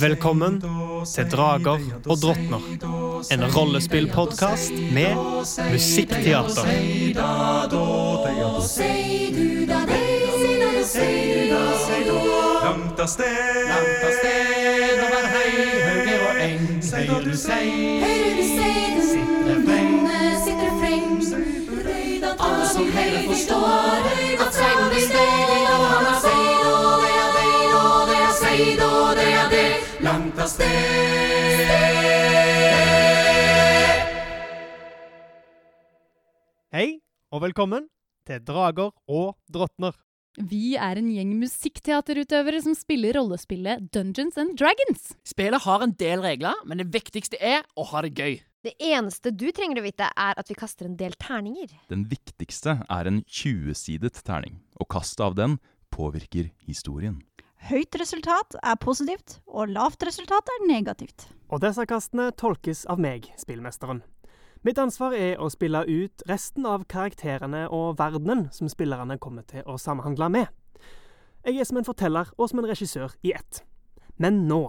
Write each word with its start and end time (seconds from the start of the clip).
Velkommen 0.00 0.56
til 1.06 1.26
Drager 1.30 1.78
og 2.08 2.16
drottner. 2.18 2.64
En 3.30 3.44
rollespillpodkast 3.54 4.72
med 4.90 5.14
musikkteater. 5.70 6.66
Langt 12.64 12.98
av 12.98 13.06
sted, 13.06 13.70
over 15.06 15.30
hei, 15.36 15.54
hauger 15.86 16.26
og 16.26 16.42
eng, 16.48 16.66
hører 16.90 17.22
du 17.22 17.36
sei, 17.38 17.70
Hører 18.02 18.34
du 18.34 18.44
se 18.50 18.74
sitter 19.12 19.62
freng, 19.70 19.94
sitter 20.42 20.72
freng 20.82 21.10
alle 22.40 22.68
som 22.68 22.92
hører 22.92 23.22
forstår, 23.30 24.10
At 24.40 24.54
Seid 24.54 24.69
sted. 30.50 31.10
Hei, 36.70 37.00
og 37.34 37.42
velkommen 37.46 37.88
til 38.28 38.42
Drager 38.46 38.92
og 39.10 39.34
drottner. 39.52 39.96
Vi 40.38 40.76
er 40.78 41.00
en 41.00 41.08
gjeng 41.10 41.32
musikkteaterutøvere 41.40 42.60
som 42.62 42.76
spiller 42.78 43.18
rollespillet 43.18 43.88
Dungeons 43.94 44.38
and 44.38 44.54
Dragons. 44.58 45.10
Spillet 45.26 45.66
har 45.66 45.82
en 45.82 45.96
del 45.98 46.22
regler, 46.22 46.54
men 46.64 46.78
det 46.78 46.86
viktigste 46.94 47.40
er 47.42 47.66
å 47.74 47.86
ha 47.90 48.04
det 48.06 48.14
gøy. 48.14 48.38
Det 48.62 48.76
eneste 48.76 49.32
du 49.32 49.48
trenger 49.56 49.80
å 49.80 49.84
vite, 49.86 50.06
er 50.06 50.38
at 50.38 50.50
vi 50.52 50.56
kaster 50.58 50.86
en 50.86 50.96
del 51.00 51.16
terninger. 51.18 51.72
Den 51.90 52.04
viktigste 52.10 52.82
er 52.86 53.08
en 53.10 53.22
20-sidet 53.24 54.20
terning, 54.22 54.60
og 54.78 54.90
kastet 54.92 55.24
av 55.26 55.36
den 55.38 55.58
påvirker 55.90 56.52
historien. 56.68 57.18
Høyt 57.68 57.96
resultat 58.00 58.56
er 58.64 58.78
positivt, 58.80 59.36
og 59.46 59.68
lavt 59.74 60.02
resultat 60.06 60.48
er 60.48 60.64
negativt. 60.66 61.26
Og 61.52 61.60
disse 61.60 61.84
kastene 61.86 62.30
tolkes 62.32 62.86
av 62.88 63.00
meg, 63.02 63.28
spillmesteren. 63.38 64.00
Mitt 64.64 64.80
ansvar 64.80 65.12
er 65.16 65.40
å 65.40 65.48
spille 65.52 65.82
ut 65.88 66.24
resten 66.28 66.66
av 66.68 66.86
karakterene 66.88 67.66
og 67.72 67.98
verdenen 68.00 68.48
som 68.52 68.68
spillerne 68.68 69.18
kommer 69.20 69.44
til 69.48 69.64
å 69.68 69.78
samhandle 69.80 70.28
med. 70.32 70.48
Jeg 71.44 71.60
er 71.60 71.68
som 71.68 71.80
en 71.80 71.86
forteller 71.86 72.32
og 72.36 72.50
som 72.50 72.60
en 72.60 72.68
regissør 72.68 73.14
i 73.24 73.32
ett. 73.36 73.62
Men 74.20 74.42
nå, 74.48 74.66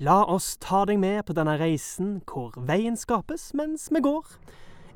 la 0.00 0.22
oss 0.24 0.54
ta 0.60 0.84
deg 0.88 1.00
med 1.00 1.24
på 1.28 1.36
denne 1.36 1.58
reisen 1.60 2.20
hvor 2.28 2.56
veien 2.68 2.96
skapes 2.96 3.50
mens 3.56 3.90
vi 3.92 4.00
går. 4.04 4.24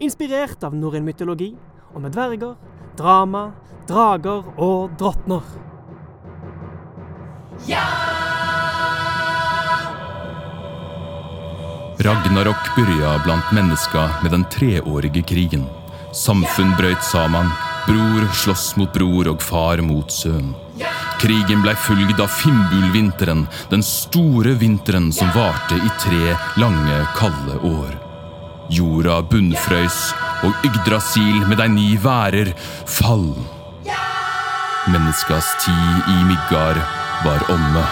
Inspirert 0.01 0.65
av 0.65 0.77
norrøn 0.77 1.05
mytologi 1.05 1.51
og 1.93 2.01
med 2.05 2.15
dverger, 2.17 2.57
drama, 2.97 3.51
drager 3.89 4.49
og 4.57 4.97
drottner. 5.01 5.70
Ragnarok 12.01 12.77
byrja 12.77 13.19
blant 13.25 13.53
mennesker 13.53 14.09
med 14.23 14.31
den 14.33 14.45
treårige 14.45 15.23
krigen. 15.23 15.67
Samfunn 16.13 16.73
brøyt 16.79 17.05
sammen, 17.05 17.51
bror 17.87 18.25
sloss 18.35 18.73
mot 18.81 18.93
bror 18.95 19.29
og 19.29 19.43
far 19.45 19.83
mot 19.85 20.13
sønn. 20.13 20.55
Krigen 21.21 21.61
blei 21.61 21.75
fulgt 21.77 22.23
av 22.25 22.33
Fimbulvinteren, 22.33 23.45
den 23.69 23.85
store 23.85 24.55
vinteren 24.63 25.11
som 25.13 25.29
varte 25.37 25.77
i 25.77 25.91
tre 26.01 26.33
lange, 26.63 27.03
kalde 27.19 27.59
år. 27.69 27.93
Jorda 28.73 29.21
bunnfrøys, 29.29 30.01
og 30.47 30.65
Yggdrasil 30.65 31.45
med 31.51 31.61
de 31.61 31.69
ni 31.75 31.91
værer 32.01 32.55
fall. 32.89 33.35
Menneskas 34.89 35.53
tid 35.67 36.11
i 36.17 36.25
Midgard 36.25 36.81
var 37.25 37.51
omme. 37.51 37.85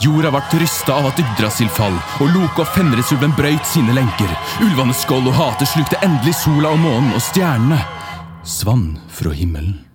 Jorda 0.00 0.30
ble 0.30 0.60
rysta 0.60 0.94
av 0.94 1.08
at 1.08 1.18
Yggdrasil 1.18 1.68
fall, 1.72 1.96
og 2.20 2.28
Loke 2.30 2.62
og 2.62 2.68
Fenrisulven 2.76 3.32
brøyt 3.36 3.66
sine 3.66 3.96
lenker. 3.96 4.30
Ulvene 4.62 4.94
skål 4.94 5.32
og 5.32 5.38
hate 5.40 5.66
slukte 5.66 5.98
endelig 6.04 6.36
sola 6.44 6.76
og 6.76 6.80
månen, 6.84 7.10
og 7.16 7.24
stjernene 7.24 7.80
svann 8.46 8.92
fra 9.10 9.34
himmelen. 9.34 9.85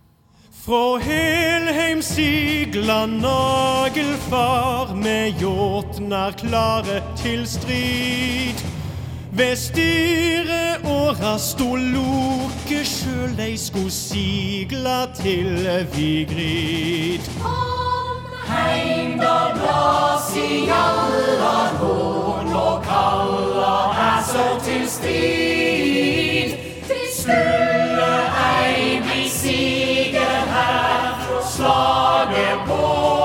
Fra 0.71 0.97
Helheim 0.99 2.01
sigla 2.01 3.05
nagelfar 3.05 4.95
med 4.95 5.33
jotnar 5.41 6.31
klare 6.31 7.01
til 7.23 7.47
strid. 7.47 8.63
Ved 9.31 9.55
styret 9.55 10.85
åra 10.87 11.35
sto 11.37 11.75
Loke 11.75 12.85
sjøl 12.87 13.35
dei 13.35 13.57
skulle 13.59 13.91
sigla 13.91 15.11
til 15.19 15.67
Vigrid. 15.91 17.27
Odin 31.63 33.20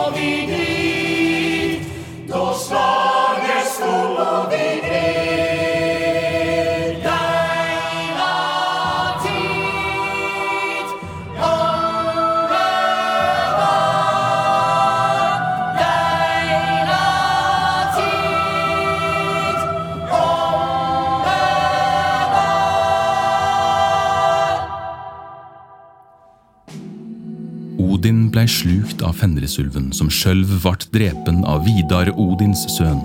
blei 28.37 28.49
slukt 28.49 29.01
av 29.01 29.15
Fenrisulven, 29.17 29.87
som 29.97 30.11
sjølv 30.13 30.51
vart 30.61 30.83
drepen 30.93 31.39
av 31.49 31.63
Vidar 31.65 32.11
Odins 32.21 32.67
sønn. 32.75 33.01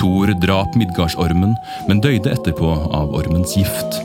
Thor 0.00 0.32
drap 0.42 0.74
Midgardsormen, 0.74 1.52
men 1.86 2.02
døyde 2.02 2.32
etterpå 2.34 2.72
av 2.90 3.14
ormens 3.14 3.54
gift. 3.54 4.00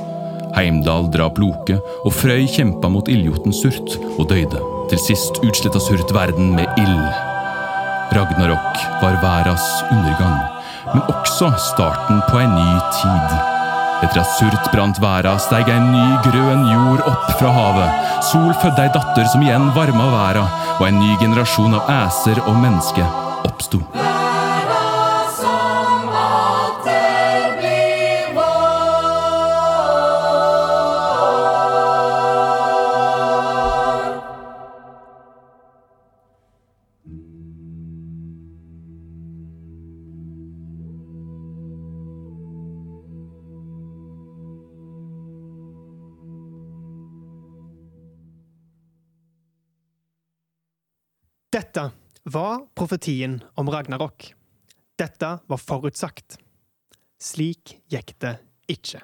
Heimdal 0.53 1.09
drap 1.15 1.41
Loke, 1.41 1.79
og 2.05 2.13
Frøy 2.13 2.45
kjempa 2.45 2.91
mot 2.93 3.09
ildjoten 3.09 3.55
Surt 3.55 3.97
og 4.19 4.27
døyde. 4.29 4.61
Til 4.93 5.01
sist 5.07 5.41
utsletta 5.41 5.81
Surt 5.81 6.13
verden 6.13 6.53
med 6.53 6.69
ild. 6.77 7.07
Ragnarok 8.13 8.83
var 9.01 9.17
verdas 9.25 9.65
undergang, 9.89 10.37
men 10.93 11.07
også 11.09 11.49
starten 11.71 12.21
på 12.29 12.43
ei 12.43 12.51
ny 12.53 12.73
tid. 12.99 13.58
Etter 13.99 14.21
at 14.21 14.31
Surt 14.37 14.69
brant 14.71 14.99
verda, 15.03 15.33
steig 15.43 15.67
ei 15.67 15.79
ny 15.83 16.05
grønn 16.23 16.63
jord 16.71 17.03
opp 17.09 17.25
fra 17.35 17.51
havet. 17.51 18.05
Sol 18.29 18.53
fødde 18.61 18.85
ei 18.85 18.93
datter 18.95 19.27
som 19.27 19.43
igjen 19.43 19.71
varma 19.75 20.07
verda, 20.13 20.45
og 20.79 20.85
en 20.87 21.01
ny 21.03 21.17
generasjon 21.19 21.75
av 21.81 21.91
æser 21.99 22.39
og 22.45 22.55
menneske 22.63 23.03
oppsto. 23.43 23.83
Dette 51.49 51.87
var 52.29 52.59
profetien 52.77 53.39
om 53.57 53.69
Ragnarok. 53.73 54.35
Dette 55.01 55.29
var 55.49 55.57
forutsagt. 55.57 56.35
Slik 57.17 57.71
gikk 57.89 58.11
det 58.21 58.35
ikke. 58.69 58.99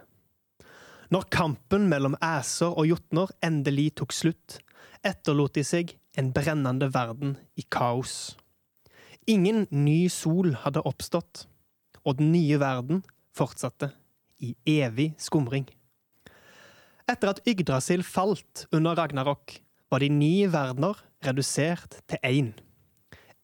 Når 1.09 1.25
kampen 1.33 1.88
mellom 1.89 2.13
æser 2.21 2.69
og 2.69 2.86
jotner 2.86 3.33
endelig 3.42 3.95
tok 3.97 4.13
slutt, 4.13 4.59
etterlot 5.01 5.57
de 5.57 5.63
seg 5.65 5.95
en 6.21 6.30
brennende 6.38 6.92
verden 6.94 7.33
i 7.57 7.65
kaos. 7.65 8.36
Ingen 9.25 9.65
ny 9.74 10.06
sol 10.13 10.53
hadde 10.62 10.86
oppstått, 10.86 11.47
og 12.06 12.21
den 12.21 12.30
nye 12.36 12.62
verden 12.62 13.01
fortsatte 13.33 13.89
i 14.38 14.53
evig 14.69 15.15
skumring. 15.18 15.65
Etter 17.09 17.33
at 17.33 17.42
Yggdrasil 17.50 18.06
falt 18.06 18.68
under 18.69 18.94
Ragnarok, 19.01 19.57
var 19.89 20.06
de 20.06 20.13
ni 20.13 20.45
verdener 20.45 21.01
redusert 21.24 22.00
til 22.10 22.20
én. 22.26 22.52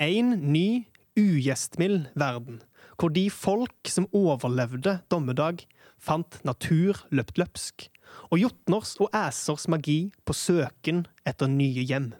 En 0.01 0.33
ny, 0.51 0.87
ugjestmild 1.19 2.09
verden, 2.15 2.61
hvor 2.97 3.13
de 3.13 3.29
folk 3.29 3.89
som 3.89 4.07
overlevde 4.15 4.99
dommedag, 5.11 5.65
fant 6.01 6.39
natur 6.47 6.97
løpt 7.13 7.37
løpsk, 7.37 7.87
og 8.31 8.41
jotners 8.41 8.95
og 9.01 9.11
æsers 9.15 9.67
magi 9.71 10.11
på 10.25 10.35
søken 10.35 11.05
etter 11.27 11.51
nye 11.51 11.85
hjem. 11.85 12.11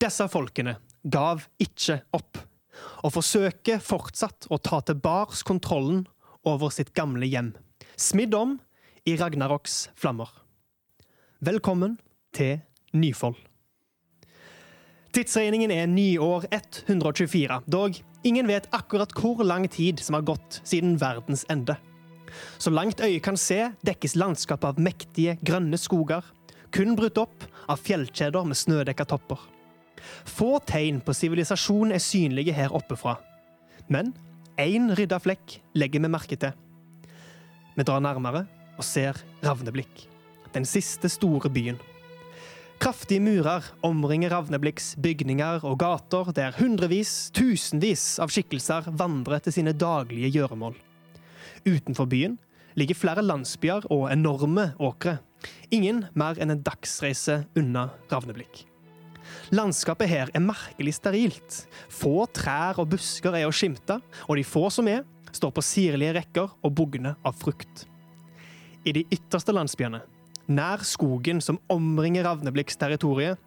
Disse 0.00 0.26
folkene 0.32 0.78
gav 1.04 1.44
ikke 1.62 2.00
opp, 2.16 2.40
og 3.04 3.14
forsøker 3.14 3.82
fortsatt 3.84 4.48
å 4.50 4.58
ta 4.58 4.80
tilbake 4.86 5.44
kontrollen 5.46 6.06
over 6.48 6.72
sitt 6.74 6.94
gamle 6.96 7.28
hjem, 7.28 7.52
smidd 7.96 8.34
om 8.34 8.58
i 9.06 9.16
Ragnaroks 9.18 9.90
flammer. 9.98 10.30
Velkommen 11.42 11.98
til 12.34 12.60
Nyfold. 12.94 13.51
Tidsregningen 15.12 15.68
er 15.68 15.90
nyår 15.92 16.46
124, 16.56 17.58
dog 17.68 17.98
ingen 18.24 18.46
vet 18.48 18.64
akkurat 18.72 19.10
hvor 19.12 19.42
lang 19.44 19.66
tid 19.68 20.00
som 20.00 20.16
har 20.16 20.24
gått 20.24 20.62
siden 20.64 20.94
verdens 20.96 21.42
ende. 21.52 21.74
Så 22.56 22.72
langt 22.72 23.02
øyet 23.04 23.20
kan 23.26 23.36
se, 23.36 23.58
dekkes 23.84 24.16
landskapet 24.16 24.70
av 24.70 24.80
mektige, 24.80 25.34
grønne 25.44 25.76
skoger, 25.76 26.24
kun 26.72 26.96
brutt 26.96 27.20
opp 27.20 27.44
av 27.68 27.84
fjellkjeder 27.84 28.48
med 28.48 28.56
snødekka 28.56 29.04
topper. 29.12 29.44
Få 30.24 30.56
tegn 30.64 31.04
på 31.04 31.12
sivilisasjon 31.12 31.92
er 31.92 32.00
synlige 32.00 32.56
her 32.56 32.72
oppefra, 32.72 33.18
men 33.92 34.14
én 34.56 34.94
rydda 34.96 35.20
flekk 35.20 35.58
legger 35.76 36.00
vi 36.00 36.14
merke 36.16 36.40
til. 36.40 36.56
Vi 37.76 37.84
drar 37.84 38.00
nærmere 38.00 38.46
og 38.78 38.84
ser 38.88 39.20
Ravneblikk, 39.44 40.06
den 40.56 40.64
siste 40.64 41.12
store 41.12 41.52
byen. 41.52 41.76
Kraftige 42.82 43.22
murer 43.22 43.62
omringer 43.86 44.32
Ravneblikks 44.34 44.96
bygninger 44.98 45.62
og 45.62 45.76
gater, 45.78 46.32
der 46.34 46.56
hundrevis, 46.56 47.28
tusenvis 47.30 48.16
av 48.18 48.32
skikkelser 48.34 48.88
vandrer 48.98 49.38
til 49.44 49.54
sine 49.54 49.70
daglige 49.70 50.32
gjøremål. 50.34 50.74
Utenfor 51.62 52.08
byen 52.10 52.32
ligger 52.74 52.98
flere 52.98 53.22
landsbyer 53.22 53.86
og 53.86 54.08
enorme 54.10 54.72
åkre. 54.82 55.20
Ingen 55.70 56.08
mer 56.18 56.40
enn 56.42 56.56
en 56.56 56.64
dagsreise 56.66 57.44
unna 57.54 57.84
Ravneblikk. 58.10 58.64
Landskapet 59.54 60.10
her 60.10 60.32
er 60.34 60.42
merkelig 60.42 60.96
sterilt. 60.98 61.60
Få 61.86 62.24
trær 62.34 62.80
og 62.82 62.90
busker 62.96 63.36
er 63.38 63.46
å 63.46 63.54
skimte, 63.54 64.00
og 64.26 64.40
de 64.40 64.42
få 64.42 64.64
som 64.74 64.90
er, 64.90 65.04
står 65.30 65.54
på 65.54 65.62
sirlige 65.62 66.16
rekker 66.18 66.50
og 66.50 66.74
bugner 66.74 67.14
av 67.22 67.38
frukt. 67.38 67.86
I 68.82 68.96
de 68.98 69.06
ytterste 69.06 69.54
landsbyene, 69.54 70.02
nær 70.56 70.84
skogen 70.86 71.40
som 71.44 71.60
omringer 71.72 72.26
Ravneblikks 72.26 72.78
territorium, 72.80 73.38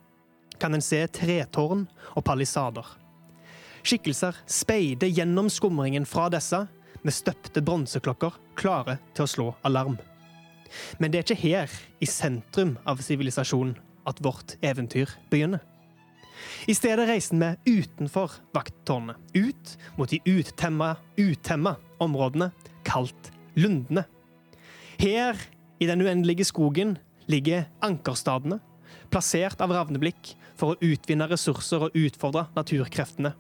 kan 0.60 0.74
en 0.74 0.84
se 0.84 1.02
tretårn 1.12 1.84
og 2.16 2.24
palisader. 2.26 2.88
Skikkelser 3.86 4.38
speider 4.50 5.12
gjennom 5.12 5.50
skumringen 5.52 6.08
fra 6.10 6.30
disse 6.34 6.64
med 7.06 7.14
støpte 7.14 7.62
bronseklokker 7.62 8.40
klare 8.58 8.98
til 9.14 9.26
å 9.26 9.30
slå 9.30 9.48
alarm. 9.68 10.00
Men 10.98 11.12
det 11.12 11.20
er 11.20 11.28
ikke 11.28 11.44
her, 11.44 11.72
i 12.02 12.08
sentrum 12.10 12.76
av 12.90 13.04
sivilisasjonen, 13.06 13.76
at 14.06 14.22
vårt 14.26 14.56
eventyr 14.66 15.12
begynner. 15.32 15.62
I 16.68 16.74
stedet 16.76 17.08
reiser 17.08 17.38
vi 17.40 17.78
utenfor 17.80 18.34
vakttårnet, 18.56 19.18
ut 19.36 19.76
mot 19.98 20.10
de 20.10 20.20
uttemma, 20.26 20.96
utemma 21.18 21.76
områdene, 22.02 22.50
kalt 22.86 23.32
lundene. 23.56 24.06
Her, 25.00 25.40
i 25.86 25.90
den 25.90 26.02
uendelige 26.02 26.46
skogen, 26.48 26.98
ligger 27.30 27.68
ankerstadene, 27.86 28.58
plassert 29.14 29.62
av 29.62 29.74
Ravneblikk 29.74 30.34
for 30.58 30.74
å 30.74 30.80
utvinne 30.84 31.28
ressurser 31.30 31.86
og 31.88 31.98
utfordre 31.98 32.48
naturkreftene. 32.56 33.36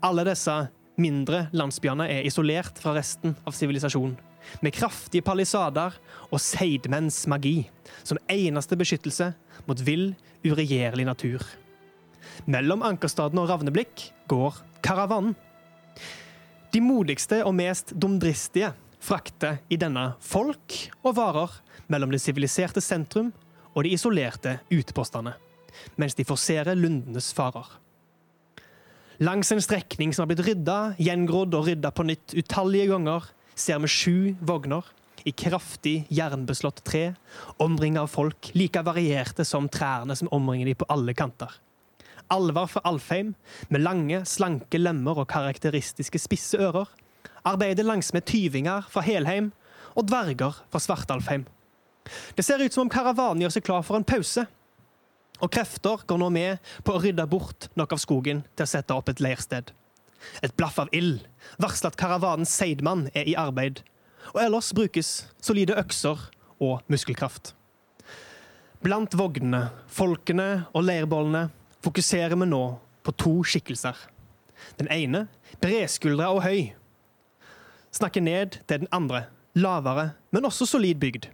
Alle 0.00 0.24
disse 0.30 0.54
mindre 1.00 1.46
landsbyene 1.56 2.06
er 2.12 2.26
isolert 2.28 2.80
fra 2.80 2.94
resten 2.96 3.36
av 3.44 3.56
sivilisasjonen, 3.56 4.16
med 4.64 4.72
kraftige 4.72 5.24
palisader 5.24 5.96
og 6.30 6.40
seidmenns 6.40 7.26
magi 7.28 7.68
som 8.00 8.20
eneste 8.32 8.78
beskyttelse 8.80 9.34
mot 9.68 9.84
vill, 9.84 10.14
uregjerlig 10.46 11.04
natur. 11.04 11.44
Mellom 12.48 12.80
Ankerstaden 12.88 13.40
og 13.42 13.50
Ravneblikk 13.50 14.06
går 14.32 14.62
karavanen. 14.84 15.36
De 16.72 16.80
modigste 16.80 17.42
og 17.44 17.52
mest 17.58 17.92
dumdristige 17.92 18.72
frakter 19.00 19.60
i 19.72 19.78
denne 19.80 20.12
folk 20.20 20.76
og 21.02 21.16
varer 21.18 21.56
mellom 21.90 22.12
det 22.12 22.20
siviliserte 22.22 22.82
sentrum 22.84 23.32
og 23.74 23.84
de 23.84 23.94
isolerte 23.94 24.58
utepostene, 24.70 25.34
mens 26.00 26.16
de 26.18 26.26
forserer 26.26 26.78
lundenes 26.78 27.32
farer. 27.36 27.66
Langs 29.20 29.50
en 29.52 29.60
strekning 29.60 30.14
som 30.16 30.24
har 30.24 30.30
blitt 30.30 30.46
rydda, 30.46 30.78
gjengrodd 31.00 31.54
og 31.58 31.66
rydda 31.68 31.90
på 31.92 32.06
nytt 32.08 32.34
utallige 32.40 32.88
ganger, 32.94 33.26
ser 33.52 33.82
vi 33.82 33.90
sju 33.92 34.16
vogner 34.40 34.86
i 35.28 35.32
kraftig 35.36 36.06
jernbeslått 36.08 36.80
tre, 36.88 37.10
omringa 37.60 38.06
av 38.06 38.12
folk 38.12 38.48
like 38.56 38.80
varierte 38.86 39.44
som 39.44 39.68
trærne 39.68 40.16
som 40.16 40.30
omringer 40.32 40.70
de 40.70 40.78
på 40.80 40.88
alle 40.88 41.12
kanter. 41.16 41.52
Alvar 42.32 42.70
fra 42.70 42.80
Alfheim, 42.86 43.34
med 43.68 43.82
lange, 43.82 44.22
slanke 44.24 44.78
lemmer 44.78 45.18
og 45.18 45.28
karakteristiske 45.32 46.20
spisse 46.22 46.60
ører, 46.62 46.88
arbeider 47.46 47.86
langsmed 47.86 48.26
tyvinger 48.28 48.86
fra 48.90 49.02
Helheim 49.04 49.50
og 49.96 50.06
dverger 50.08 50.62
fra 50.70 50.80
Svartalfheim. 50.82 51.46
Det 52.36 52.44
ser 52.44 52.62
ut 52.62 52.72
som 52.72 52.86
om 52.86 52.92
karavanen 52.92 53.44
gjør 53.44 53.54
seg 53.56 53.66
klar 53.66 53.84
for 53.86 53.98
en 53.98 54.06
pause, 54.06 54.46
og 55.40 55.52
krefter 55.52 56.02
går 56.06 56.20
nå 56.20 56.28
med 56.34 56.72
på 56.84 56.94
å 56.94 57.00
rydde 57.00 57.26
bort 57.30 57.70
noe 57.78 57.88
av 57.88 58.00
skogen 58.00 58.42
til 58.54 58.66
å 58.66 58.70
sette 58.70 58.96
opp 58.96 59.08
et 59.08 59.22
leirsted. 59.24 59.70
Et 60.44 60.52
blaff 60.56 60.76
av 60.82 60.90
ild 60.96 61.24
varsler 61.62 61.92
at 61.92 62.00
karavanens 62.00 62.52
seidmann 62.52 63.06
er 63.16 63.28
i 63.28 63.38
arbeid, 63.40 63.80
og 64.34 64.42
ellers 64.42 64.72
brukes 64.76 65.14
solide 65.40 65.78
økser 65.80 66.28
og 66.60 66.84
muskelkraft. 66.92 67.54
Blant 68.84 69.16
vognene, 69.16 69.70
folkene 69.88 70.66
og 70.72 70.84
leirbollene 70.88 71.48
fokuserer 71.84 72.36
vi 72.36 72.48
nå 72.48 72.64
på 73.04 73.12
to 73.16 73.32
skikkelser. 73.44 73.96
Den 74.80 74.88
ene, 74.92 75.26
bredskuldra 75.60 76.30
og 76.34 76.42
høy, 76.44 76.70
snakker 77.94 78.22
ned 78.24 78.60
til 78.66 78.84
den 78.84 78.90
andre, 78.94 79.24
lavere, 79.54 80.12
men 80.30 80.46
også 80.46 80.66
solid 80.68 81.00
bygd. 81.02 81.28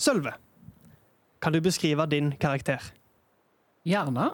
Sølve, 0.00 0.32
kan 1.42 1.52
du 1.52 1.60
beskrive 1.60 2.06
din 2.10 2.32
karakter? 2.40 2.82
Gjerne. 3.86 4.30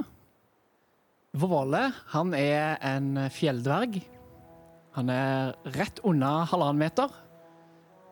Våle, 1.37 1.91
han 2.13 2.33
er 2.35 2.79
en 2.85 3.27
fjelldverg. 3.31 4.01
Han 4.97 5.13
er 5.13 5.53
rett 5.77 6.01
unna 6.09 6.47
halvannen 6.49 6.81
meter. 6.81 7.13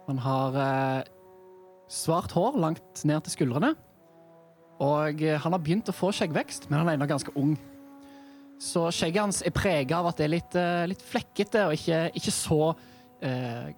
Han 0.06 0.20
har 0.20 0.58
eh, 0.60 1.06
svart 1.88 2.34
hår 2.36 2.58
langt 2.60 3.04
ned 3.08 3.24
til 3.24 3.38
skuldrene. 3.38 3.72
Og 4.84 5.22
eh, 5.24 5.38
han 5.40 5.56
har 5.56 5.62
begynt 5.62 5.88
å 5.88 5.96
få 5.96 6.12
skjeggvekst, 6.12 6.68
men 6.68 6.82
han 6.82 6.90
er 6.90 6.98
ennå 6.98 7.08
ganske 7.08 7.32
ung. 7.40 7.54
Så 8.60 8.86
skjegget 8.94 9.24
hans 9.24 9.40
er 9.42 9.54
prega 9.54 9.98
av 10.02 10.10
at 10.10 10.20
det 10.20 10.28
er 10.28 10.34
litt, 10.36 10.58
eh, 10.60 10.84
litt 10.92 11.02
flekkete 11.02 11.64
og 11.68 11.78
ikke, 11.78 12.02
ikke 12.20 12.34
så 12.34 12.60
eh, 13.22 13.72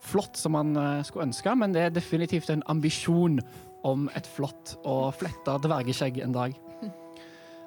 flott 0.00 0.38
som 0.38 0.54
man 0.56 0.74
eh, 0.76 1.02
skulle 1.06 1.28
ønske, 1.28 1.54
men 1.56 1.74
det 1.74 1.84
er 1.84 1.94
definitivt 1.94 2.50
en 2.52 2.64
ambisjon 2.72 3.40
om 3.86 4.08
et 4.16 4.26
flott 4.28 4.76
og 4.84 5.14
fletta 5.20 5.56
dvergeskjegg 5.62 6.20
en 6.24 6.36
dag. 6.36 6.56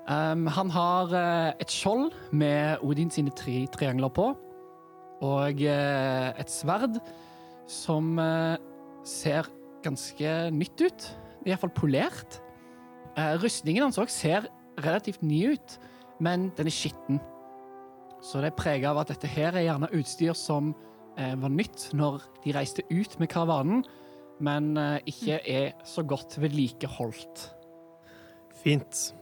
Um, 0.03 0.49
han 0.51 0.71
har 0.73 1.13
eh, 1.15 1.51
et 1.63 1.71
skjold 1.71 2.11
med 2.35 2.81
Odin 2.83 3.11
sine 3.13 3.33
tre 3.37 3.63
triangler 3.73 4.11
på, 4.13 4.33
og 5.23 5.61
eh, 5.63 6.29
et 6.35 6.51
sverd 6.51 6.99
som 7.69 8.17
ser 9.07 9.47
ganske 9.85 10.31
nytt 10.51 10.81
ut. 10.83 11.05
i 11.45 11.47
hvert 11.47 11.53
iallfall 11.53 11.71
polert. 11.75 12.41
Rustningen 13.39 13.85
hans 13.85 13.97
òg 14.01 14.11
ser 14.11 14.49
relativt 14.83 15.23
ny 15.23 15.53
ut, 15.55 15.77
men 16.19 16.49
den 16.57 16.67
er 16.67 16.75
skitten. 16.75 17.21
Så 18.23 18.41
det 18.43 18.51
er 18.51 18.59
prega 18.59 18.91
av 18.91 18.99
at 19.01 19.13
dette 19.13 19.31
her 19.31 19.55
er 19.55 19.63
gjerne 19.69 19.91
utstyr 19.95 20.35
som 20.35 20.73
var 21.17 21.51
nytt 21.53 21.89
når 21.93 22.23
de 22.43 22.53
reiste 22.55 22.83
ut 22.89 23.19
med 23.21 23.29
karavanen, 23.31 23.83
men 24.43 24.73
eh, 24.77 24.99
ikke 25.09 25.39
er 25.47 25.71
så 25.87 26.03
godt 26.07 26.37
vedlikeholdt. 26.41 27.47
Fint. 28.63 29.13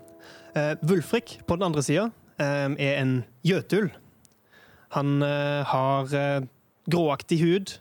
Uh, 0.55 0.75
Wulfrik 0.83 1.39
på 1.48 1.55
den 1.55 1.69
andre 1.69 1.83
sida 1.86 2.10
er 2.41 2.95
en 2.98 3.19
jøtul. 3.45 3.91
Han 4.95 5.21
eh, 5.21 5.62
har 5.69 6.13
eh, 6.17 6.48
gråaktig 6.89 7.38
hud 7.43 7.74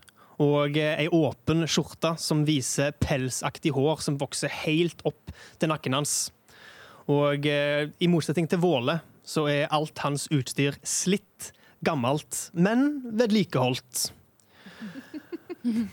og 0.45 0.77
ei 0.77 1.07
åpen 1.17 1.65
skjorte 1.65 2.11
som 2.21 2.43
viser 2.45 2.93
pelsaktig 3.01 3.73
hår 3.73 4.03
som 4.05 4.19
vokser 4.21 4.53
helt 4.67 5.01
opp 5.09 5.33
til 5.57 5.73
nakken 5.73 5.97
hans. 5.97 6.29
Og 7.09 7.49
i 7.49 8.11
motsetning 8.13 8.51
til 8.53 8.61
Våle 8.61 8.99
så 9.25 9.47
er 9.49 9.73
alt 9.73 10.05
hans 10.05 10.29
utstyr 10.29 10.77
slitt, 10.85 11.55
gammelt, 11.85 12.51
men 12.53 13.03
vedlikeholdt. 13.17 14.11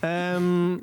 Um, 0.02 0.78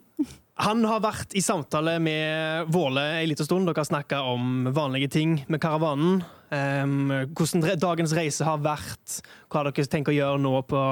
Han 0.55 0.85
har 0.87 1.01
vært 1.03 1.33
i 1.35 1.41
samtale 1.43 1.97
med 1.99 2.69
Våle 2.71 3.01
en 3.17 3.27
liten 3.27 3.47
stund. 3.47 3.67
Dere 3.67 3.81
har 3.81 3.87
snakka 3.89 4.21
om 4.31 4.69
vanlige 4.71 5.09
ting 5.17 5.33
med 5.51 5.59
karavanen. 5.59 6.21
Um, 6.47 7.09
hvordan 7.35 7.65
dagens 7.81 8.13
reise 8.15 8.45
har 8.47 8.61
vært. 8.63 9.17
Hva 9.51 9.65
dere 9.67 9.87
tenker 9.91 10.13
å 10.13 10.15
gjøre 10.15 10.39
nå 10.39 10.53
på, 10.69 10.83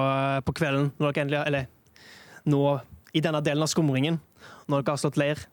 på 0.43 0.55
kvelden. 0.57 0.91
Endelig, 0.99 1.39
eller 1.45 1.69
nå 2.43 2.63
i 3.13 3.21
denne 3.23 3.39
delen 3.45 3.63
av 3.63 3.71
skumringen, 3.71 4.17
når 4.67 4.83
dere 4.83 4.97
har 4.97 5.03
slått 5.05 5.21
leir. 5.21 5.45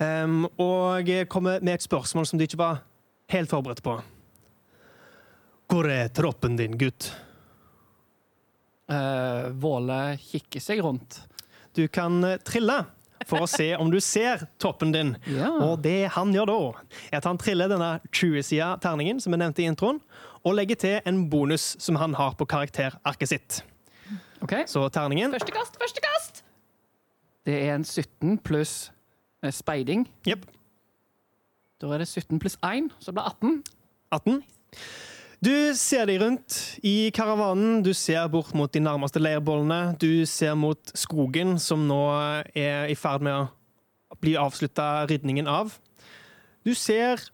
Um, 0.00 0.46
og 0.56 1.04
jeg 1.04 1.28
kommer 1.30 1.60
med 1.60 1.76
et 1.76 1.84
spørsmål 1.84 2.30
som 2.30 2.40
du 2.40 2.46
ikke 2.46 2.62
var 2.62 2.80
helt 3.34 3.52
forberedt 3.52 3.84
på. 3.84 3.98
Hvor 5.68 5.88
er 5.90 6.08
troppen 6.16 6.56
din, 6.56 6.78
gutt? 6.80 7.12
Eh, 8.90 9.50
Våle 9.62 10.00
kikker 10.20 10.62
seg 10.62 10.82
rundt. 10.84 11.20
Du 11.76 11.86
kan 11.88 12.18
eh, 12.26 12.40
trille 12.42 12.82
for 13.28 13.44
å 13.44 13.48
se 13.50 13.68
om 13.78 13.90
du 13.92 14.00
ser 14.02 14.46
toppen 14.62 14.92
din. 14.94 15.14
Ja. 15.38 15.50
Og 15.62 15.78
det 15.84 16.10
han 16.16 16.32
gjør 16.34 16.50
da, 16.50 16.56
er 17.10 17.20
at 17.20 17.28
han 17.28 17.38
triller 17.40 17.70
denne 17.70 17.94
20-sida 18.10 18.74
terningen 18.82 19.20
som 19.22 19.34
jeg 19.34 19.42
nevnte 19.44 19.62
i 19.64 19.68
introen, 19.70 20.00
og 20.42 20.56
legger 20.58 20.80
til 20.82 20.96
en 21.06 21.22
bonus 21.30 21.76
som 21.82 21.96
han 22.00 22.16
har 22.18 22.34
på 22.38 22.48
karakterarket 22.50 23.30
sitt. 23.30 23.60
OK. 24.42 24.64
Så 24.66 24.82
terningen 24.90 25.30
Første 25.30 25.54
kast, 25.54 25.78
første 25.78 26.02
kast! 26.02 26.42
Det 27.46 27.54
er 27.54 27.76
en 27.76 27.86
17 27.86 28.40
pluss 28.42 28.90
eh, 29.42 29.54
speiding. 29.54 30.08
Yep. 30.26 30.44
Da 31.82 31.94
er 31.94 32.02
det 32.02 32.10
17 32.10 32.42
pluss 32.42 32.58
1, 32.62 32.90
så 33.02 33.14
blir 33.14 33.22
det 33.22 33.38
blir 33.38 33.54
18. 33.54 33.62
18. 34.12 34.42
Du 35.42 35.74
ser 35.74 36.06
deg 36.06 36.20
rundt 36.22 36.54
i 36.86 37.10
karavanen. 37.10 37.80
Du 37.82 37.90
ser 37.98 38.28
bort 38.30 38.52
mot 38.54 38.70
de 38.70 38.78
nærmeste 38.78 39.18
leirbollene. 39.18 39.96
Du 39.98 40.22
ser 40.30 40.54
mot 40.54 40.92
skogen, 40.94 41.56
som 41.58 41.82
nå 41.88 41.98
er 42.54 42.86
i 42.86 42.94
ferd 42.94 43.24
med 43.26 43.34
å 43.34 44.18
bli 44.22 44.36
avslutta 44.38 45.02
rydningen 45.10 45.50
av. 45.50 45.72
Du 46.62 46.76
ser 46.78 47.24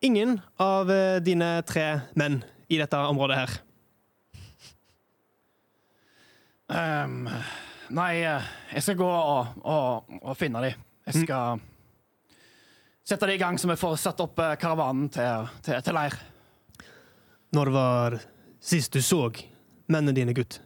ingen 0.00 0.38
av 0.56 0.88
eh, 0.88 1.18
dine 1.20 1.50
tre 1.68 2.06
menn 2.16 2.38
i 2.72 2.78
dette 2.80 3.02
området 3.10 3.36
her. 3.36 3.58
Um, 6.72 7.28
nei, 7.92 8.14
eh, 8.22 8.48
jeg 8.78 8.86
skal 8.86 8.98
gå 9.02 9.10
og, 9.12 9.60
og, 9.60 10.16
og 10.22 10.40
finne 10.40 10.64
dem. 10.64 10.88
Jeg 11.12 11.26
skal 11.26 11.60
sette 13.04 13.28
dem 13.28 13.36
i 13.36 13.44
gang, 13.44 13.60
så 13.60 13.68
vi 13.68 13.76
får 13.76 14.00
satt 14.00 14.24
opp 14.24 14.40
eh, 14.40 14.56
karavanen 14.56 15.12
til, 15.12 15.52
til, 15.60 15.84
til 15.84 16.00
leir. 16.00 16.16
Når 17.56 17.70
var 17.72 18.18
sist 18.60 18.92
du 18.92 19.00
så 19.04 19.22
mennene 19.88 20.16
dine, 20.16 20.34
gutt? 20.36 20.60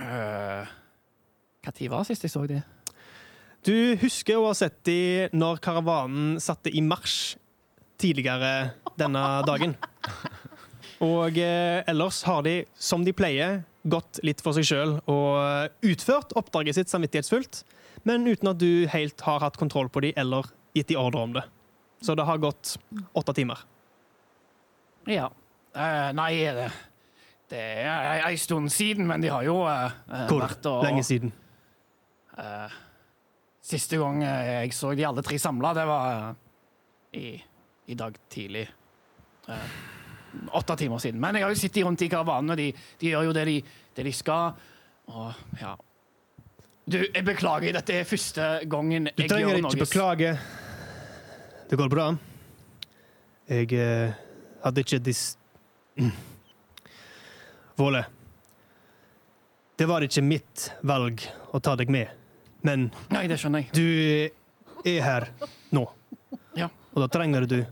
Uh, 0.00 0.68
Når 1.64 1.88
var 1.92 2.04
sist 2.08 2.24
jeg 2.24 2.32
så 2.32 2.44
de? 2.48 2.60
Du 3.64 3.96
husker 4.00 4.40
å 4.40 4.48
ha 4.48 4.56
sett 4.56 4.78
de 4.88 5.28
når 5.36 5.60
karavanen 5.64 6.38
satte 6.40 6.72
i 6.72 6.80
marsj 6.84 7.36
tidligere 8.00 8.72
denne 9.00 9.24
dagen. 9.48 9.74
Og 11.04 11.36
eh, 11.40 11.80
ellers 11.88 12.22
har 12.28 12.42
de, 12.44 12.54
som 12.76 13.04
de 13.04 13.12
pleier, 13.16 13.62
gått 13.88 14.20
litt 14.24 14.42
for 14.44 14.52
seg 14.52 14.66
sjøl 14.68 14.90
og 15.08 15.86
utført 15.88 16.34
oppdraget 16.36 16.76
sitt 16.76 16.90
samvittighetsfullt, 16.92 17.62
men 18.04 18.26
uten 18.28 18.50
at 18.52 18.58
du 18.60 18.84
helt 18.92 19.24
har 19.24 19.40
hatt 19.40 19.56
kontroll 19.60 19.88
på 19.92 20.02
de 20.04 20.10
eller 20.20 20.50
gitt 20.76 20.90
de 20.92 20.98
ordre 21.00 21.22
om 21.24 21.32
det. 21.36 21.46
Så 22.04 22.12
det 22.16 22.26
har 22.28 22.40
gått 22.40 22.74
åtte 23.16 23.32
timer. 23.36 23.62
Ja. 25.08 25.30
Eh, 25.70 26.10
nei, 26.18 26.32
det, 26.56 26.68
det 27.50 27.64
er 27.86 28.24
ei 28.26 28.36
stund 28.40 28.72
siden, 28.74 29.06
men 29.06 29.22
de 29.22 29.30
har 29.30 29.44
jo 29.46 29.60
uh, 29.62 29.90
eh, 30.10 30.26
Hvor 30.30 30.42
vært 30.42 30.66
og 30.70 30.84
lenge 30.86 31.04
siden? 31.06 31.34
Uh, 32.34 32.70
siste 33.70 33.98
gang 34.00 34.22
eh, 34.24 34.50
jeg 34.64 34.74
så 34.76 34.92
de 34.96 35.06
alle 35.06 35.24
tre 35.26 35.38
samla, 35.40 35.72
det 35.76 35.86
var 35.88 36.08
eh, 36.10 37.20
i, 37.20 37.26
i 37.92 37.98
dag 37.98 38.16
tidlig. 38.32 38.64
Eh, 39.48 39.76
åtte 40.56 40.76
timer 40.78 41.02
siden. 41.02 41.20
Men 41.22 41.38
jeg 41.38 41.46
har 41.46 41.54
jo 41.54 41.60
sittet 41.60 41.86
rundt 41.86 42.02
i 42.06 42.10
karavanen, 42.10 42.54
og 42.54 42.60
de, 42.60 42.70
de 43.00 43.12
gjør 43.12 43.28
jo 43.28 43.36
det 43.36 43.46
de, 43.48 43.56
det 43.96 44.06
de 44.06 44.14
skal. 44.14 44.58
Og 45.10 45.58
ja 45.60 45.74
Du, 46.90 46.96
jeg 47.02 47.22
beklager, 47.26 47.74
dette 47.74 47.94
er 48.00 48.06
første 48.08 48.46
gangen 48.70 49.10
jeg 49.10 49.26
gjør 49.28 49.28
noe 49.28 49.28
Du 49.28 49.34
trenger 49.34 49.68
ikke 49.68 49.84
beklage. 49.84 50.30
Det 51.70 51.78
går 51.78 51.90
bra. 51.92 52.06
Jeg 53.50 53.74
eh, 53.78 54.16
hadde 54.64 54.86
ikke 54.86 54.98
dis... 55.10 55.22
Våle. 57.80 58.04
Det 59.76 59.86
var 59.88 60.04
ikke 60.04 60.22
mitt 60.22 60.66
valg 60.84 61.22
å 61.56 61.60
ta 61.64 61.72
deg 61.80 61.88
med, 61.92 62.10
men 62.66 62.90
Nei, 63.08 63.24
det 63.30 63.38
skjønner 63.40 63.64
jeg. 63.64 63.70
du 63.72 64.90
er 64.90 65.00
her 65.04 65.28
nå. 65.72 65.86
Ja. 66.58 66.68
Og 66.92 67.00
da 67.04 67.08
trenger 67.08 67.46
du 67.48 67.62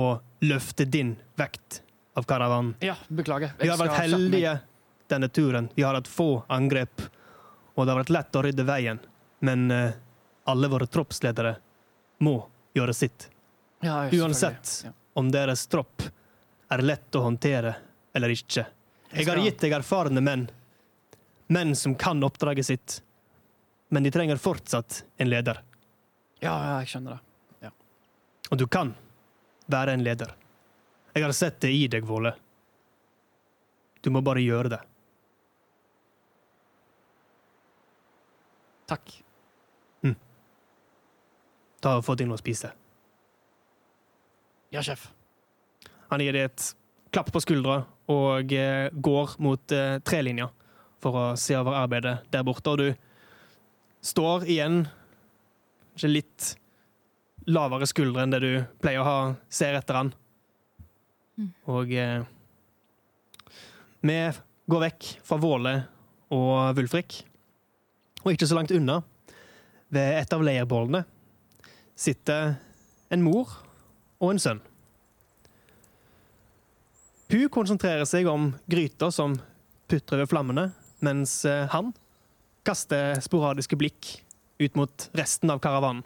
å 0.00 0.06
løfte 0.44 0.86
din 0.88 1.14
vekt 1.36 1.82
av 2.16 2.24
karavanen. 2.28 2.74
Ja, 2.80 2.96
beklager. 3.08 3.52
Vi 3.60 3.68
har 3.68 3.78
vært 3.80 3.98
heldige 3.98 4.56
denne 5.12 5.28
turen. 5.28 5.68
Vi 5.74 5.84
har 5.84 5.94
hatt 5.98 6.08
få 6.08 6.44
angrep, 6.48 7.04
og 7.74 7.84
det 7.84 7.92
har 7.92 8.00
vært 8.00 8.14
lett 8.16 8.36
å 8.40 8.42
rydde 8.46 8.64
veien. 8.64 9.00
Men 9.44 9.68
uh, 9.70 9.92
alle 10.48 10.68
våre 10.72 10.88
troppsledere 10.88 11.56
må 12.24 12.38
gjøre 12.74 12.94
sitt. 12.96 13.28
Ja, 13.84 14.06
Uansett. 14.08 14.78
Ja. 14.84 14.92
om 15.12 15.28
deres 15.30 15.66
tropp 15.68 16.02
er 16.74 16.82
lett 16.84 17.16
å 17.16 17.24
håndtere 17.24 17.74
eller 18.14 18.34
ikke. 18.34 18.66
Jeg 19.14 19.28
har 19.28 19.40
gitt 19.42 19.60
deg 19.62 19.74
erfarne 19.76 20.22
menn. 20.24 20.48
Menn 21.54 21.74
som 21.78 21.94
kan 21.98 22.22
oppdraget 22.26 22.66
sitt. 22.66 22.96
Men 23.94 24.06
de 24.06 24.10
trenger 24.14 24.40
fortsatt 24.40 25.04
en 25.16 25.30
leder. 25.30 25.60
Ja, 26.42 26.54
ja, 26.54 26.78
jeg 26.82 26.90
skjønner 26.92 27.18
det. 27.18 27.70
Og 28.52 28.58
du 28.60 28.66
kan 28.68 28.92
være 29.72 29.94
en 29.96 30.02
leder. 30.04 30.34
Jeg 31.14 31.24
har 31.24 31.32
sett 31.32 31.60
det 31.62 31.70
i 31.72 31.86
deg, 31.88 32.04
Våle. 32.06 32.34
Du 34.04 34.10
må 34.12 34.20
bare 34.20 34.42
gjøre 34.44 34.74
det. 34.74 34.80
Takk. 38.90 39.14
Ta 41.84 41.98
og 41.98 42.04
Få 42.06 42.14
deg 42.16 42.28
noe 42.30 42.38
å 42.38 42.40
spise. 42.40 42.70
Ja, 44.72 44.80
sjef. 44.84 45.10
Han 46.14 46.22
gir 46.22 46.36
deg 46.36 46.46
et 46.46 46.64
klapp 47.10 47.32
på 47.34 47.42
skuldra 47.42 47.80
og 48.14 48.52
eh, 48.54 48.90
går 48.92 49.32
mot 49.42 49.72
eh, 49.74 49.96
trelinja 50.06 50.46
for 51.02 51.18
å 51.18 51.24
se 51.38 51.56
over 51.58 51.74
arbeidet 51.74 52.20
der 52.30 52.44
borte. 52.46 52.70
Og 52.70 52.78
du 52.78 54.04
står 54.04 54.46
igjen 54.46 54.84
kanskje 55.94 56.10
litt 56.12 56.52
lavere 57.50 57.88
skuldre 57.90 58.22
enn 58.22 58.34
det 58.34 58.40
du 58.44 58.52
pleier 58.82 59.02
å 59.02 59.08
ha, 59.08 59.16
ser 59.50 59.74
etter 59.78 59.98
han. 59.98 60.12
Og 61.66 61.90
eh, 61.98 62.22
vi 64.06 64.18
går 64.70 64.84
vekk 64.86 65.08
fra 65.26 65.38
Våle 65.42 65.74
og 66.34 66.76
Vulfrik. 66.78 67.24
og 68.22 68.32
ikke 68.32 68.46
så 68.46 68.56
langt 68.56 68.72
unna, 68.72 69.02
ved 69.90 70.20
et 70.20 70.32
av 70.32 70.42
leirbålene, 70.46 71.02
sitter 71.94 72.54
en 73.10 73.22
mor 73.22 73.50
og 74.22 74.30
en 74.30 74.40
sønn. 74.40 74.62
Hun 77.32 77.48
konsentrerer 77.48 78.04
seg 78.08 78.28
om 78.28 78.50
gryta 78.68 79.10
som 79.12 79.38
putrer 79.88 80.22
ved 80.22 80.30
flammene, 80.30 80.68
mens 81.04 81.42
eh, 81.48 81.64
han 81.72 81.92
kaster 82.64 83.20
sporadiske 83.24 83.78
blikk 83.80 84.10
ut 84.60 84.76
mot 84.78 85.08
resten 85.16 85.52
av 85.52 85.62
karavanen. 85.64 86.04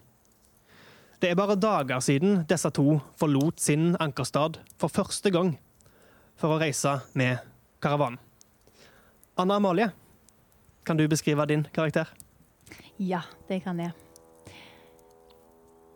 Det 1.19 1.33
er 1.33 1.39
bare 1.39 1.59
dager 1.59 1.99
siden 2.05 2.45
disse 2.47 2.71
to 2.71 3.01
forlot 3.19 3.59
sin 3.59 3.97
ankerstad 3.99 4.61
for 4.79 4.93
første 4.95 5.33
gang 5.35 5.57
for 6.39 6.55
å 6.55 6.61
reise 6.63 7.01
med 7.19 7.43
karavanen. 7.83 8.21
Anna 9.39 9.59
Amalie, 9.59 9.91
kan 10.87 10.99
du 10.99 11.05
beskrive 11.11 11.47
din 11.51 11.65
karakter? 11.75 12.11
Ja, 12.99 13.25
det 13.51 13.61
kan 13.67 13.79
jeg. 13.83 13.95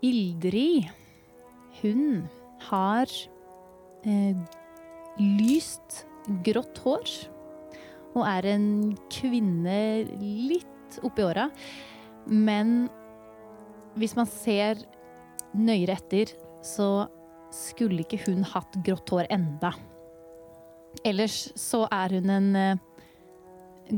Ildrid, 0.03 0.91
hun 1.81 2.27
har 2.69 3.07
eh, 4.07 4.43
lyst 5.21 6.05
grått 6.47 6.81
hår 6.85 7.11
og 8.13 8.25
er 8.29 8.49
en 8.53 8.67
kvinne 9.13 9.79
litt 10.21 10.99
oppi 11.05 11.25
åra. 11.25 11.49
Men 12.29 12.87
hvis 13.97 14.15
man 14.19 14.29
ser 14.29 14.83
nøyere 15.57 15.97
etter, 15.97 16.33
så 16.65 17.07
skulle 17.53 18.05
ikke 18.05 18.21
hun 18.27 18.45
hatt 18.49 18.77
grått 18.85 19.13
hår 19.13 19.29
enda. 19.33 19.73
Ellers 21.09 21.49
så 21.59 21.85
er 21.93 22.19
hun 22.19 22.33
en 22.33 22.51
eh, 22.57 22.83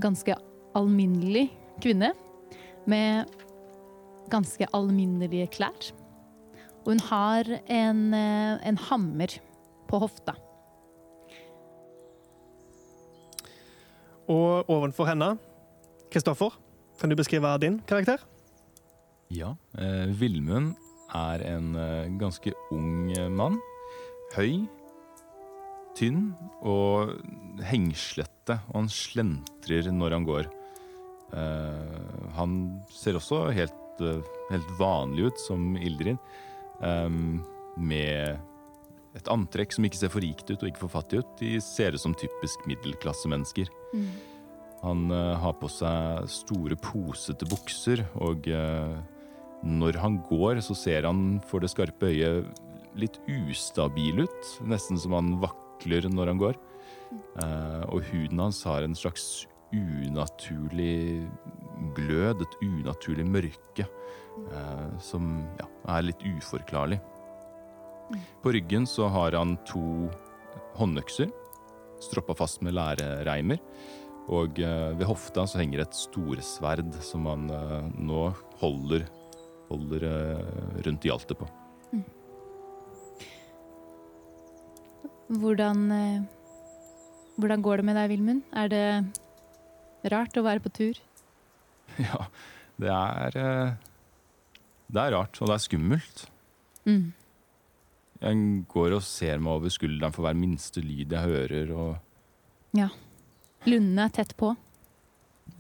ganske 0.03 0.37
alminnelig 0.75 1.49
kvinne 1.83 2.13
med 2.91 3.31
ganske 4.33 4.67
alminnelige 4.75 5.51
klær. 5.59 5.91
Og 6.85 6.95
hun 6.95 7.05
har 7.11 7.51
en, 7.67 8.03
eh, 8.15 8.59
en 8.69 8.81
hammer 8.89 9.39
på 9.91 10.01
hofta. 10.03 10.37
Og 14.31 14.71
ovenfor 14.71 15.09
henne, 15.11 15.35
Kristoffer, 16.13 16.55
kan 17.01 17.11
du 17.11 17.17
beskrive 17.19 17.51
din 17.61 17.81
karakter? 17.89 18.23
Ja, 19.33 19.55
eh, 19.79 20.09
Vilmund 20.15 20.75
er 21.15 21.43
en 21.49 21.75
eh, 21.77 22.11
ganske 22.21 22.53
ung 22.73 23.11
eh, 23.13 23.29
mann. 23.29 23.59
Høy, 24.35 24.65
tynn 25.95 26.33
og 26.67 27.15
hengslete, 27.65 28.59
og 28.71 28.79
han 28.83 28.91
slentrer 28.93 29.91
når 29.95 30.17
han 30.19 30.29
går. 30.29 30.51
Eh, 31.35 32.01
han 32.39 32.59
ser 32.95 33.19
også 33.19 33.47
helt, 33.55 34.01
eh, 34.01 34.25
helt 34.51 34.75
vanlig 34.79 35.31
ut 35.31 35.47
som 35.47 35.77
Ildrid, 35.77 36.19
eh, 36.83 37.09
med 37.77 38.39
et 39.15 39.31
antrekk 39.31 39.73
som 39.73 39.85
ikke 39.87 39.99
ser 39.99 40.11
for 40.11 40.21
rikt 40.21 40.51
ut 40.51 40.63
og 40.63 40.69
ikke 40.69 40.85
for 40.87 40.95
fattig 40.97 41.23
ut. 41.23 41.37
De 41.39 41.61
ser 41.63 41.95
ut 41.95 42.03
som 42.03 42.15
typisk 42.15 42.67
middelklassemennesker. 42.67 43.71
Han 44.85 45.09
uh, 45.13 45.35
har 45.41 45.57
på 45.61 45.71
seg 45.73 46.29
store, 46.29 46.77
posete 46.81 47.49
bukser, 47.49 48.05
og 48.21 48.45
uh, 48.53 48.99
når 49.65 49.99
han 50.03 50.19
går, 50.29 50.61
så 50.65 50.77
ser 50.77 51.09
han 51.09 51.41
for 51.49 51.65
det 51.65 51.73
skarpe 51.73 52.11
øyet 52.13 52.61
litt 53.01 53.17
ustabil 53.27 54.27
ut. 54.27 54.51
Nesten 54.69 55.01
som 55.01 55.17
han 55.17 55.33
vakler 55.43 56.07
når 56.13 56.35
han 56.35 56.43
går. 56.43 56.61
Uh, 57.39 57.83
og 57.95 58.05
huden 58.11 58.43
hans 58.45 58.61
har 58.69 58.85
en 58.85 58.97
slags 58.99 59.47
unaturlig 59.75 61.25
glød, 61.97 62.45
et 62.45 62.61
unaturlig 62.63 63.25
mørke, 63.27 63.89
som 65.03 65.33
ja, 65.59 65.67
er 65.97 66.05
litt 66.07 66.23
uforklarlig. 66.23 67.01
På 68.45 68.53
ryggen 68.55 68.87
så 68.87 69.09
har 69.11 69.35
han 69.35 69.57
to 69.67 70.07
håndøkser, 70.79 71.33
stroppa 72.05 72.37
fast 72.39 72.63
med 72.65 72.77
lærereimer. 72.77 73.61
Og 74.33 74.57
eh, 74.63 74.93
ved 74.97 75.05
hofta 75.09 75.45
så 75.49 75.61
henger 75.61 75.83
et 75.83 75.97
storsverd 75.97 76.95
som 77.05 77.27
han 77.29 77.49
eh, 77.53 77.89
nå 78.09 78.31
holder, 78.63 79.05
holder 79.69 80.07
eh, 80.09 80.79
rundt 80.87 81.05
hjaltet 81.05 81.37
på. 81.41 81.49
Hvordan, 85.35 85.85
eh, 85.93 86.23
hvordan 87.41 87.65
går 87.65 87.81
det 87.81 87.89
med 87.89 87.99
deg, 88.01 88.11
Vilmund? 88.13 88.45
Er 88.57 88.73
det 88.73 90.13
rart 90.13 90.37
å 90.41 90.47
være 90.47 90.65
på 90.65 90.73
tur? 90.73 91.03
Ja, 92.01 92.25
det 92.81 92.91
er 92.91 93.35
Det 94.89 95.01
er 95.01 95.13
rart, 95.15 95.37
og 95.41 95.51
det 95.51 95.55
er 95.55 95.63
skummelt. 95.63 96.25
Mm. 96.89 97.13
Jeg 98.23 98.65
går 98.69 98.95
og 98.97 99.03
ser 99.03 99.39
meg 99.43 99.53
over 99.53 99.69
skulderen 99.75 100.13
for 100.15 100.23
hver 100.25 100.37
minste 100.39 100.81
lyd 100.85 101.11
jeg 101.13 101.25
hører, 101.29 101.73
og 101.75 101.97
Ja. 102.75 102.89
Lundene 103.67 104.05
er 104.05 104.09
tett 104.11 104.37
på. 104.37 104.57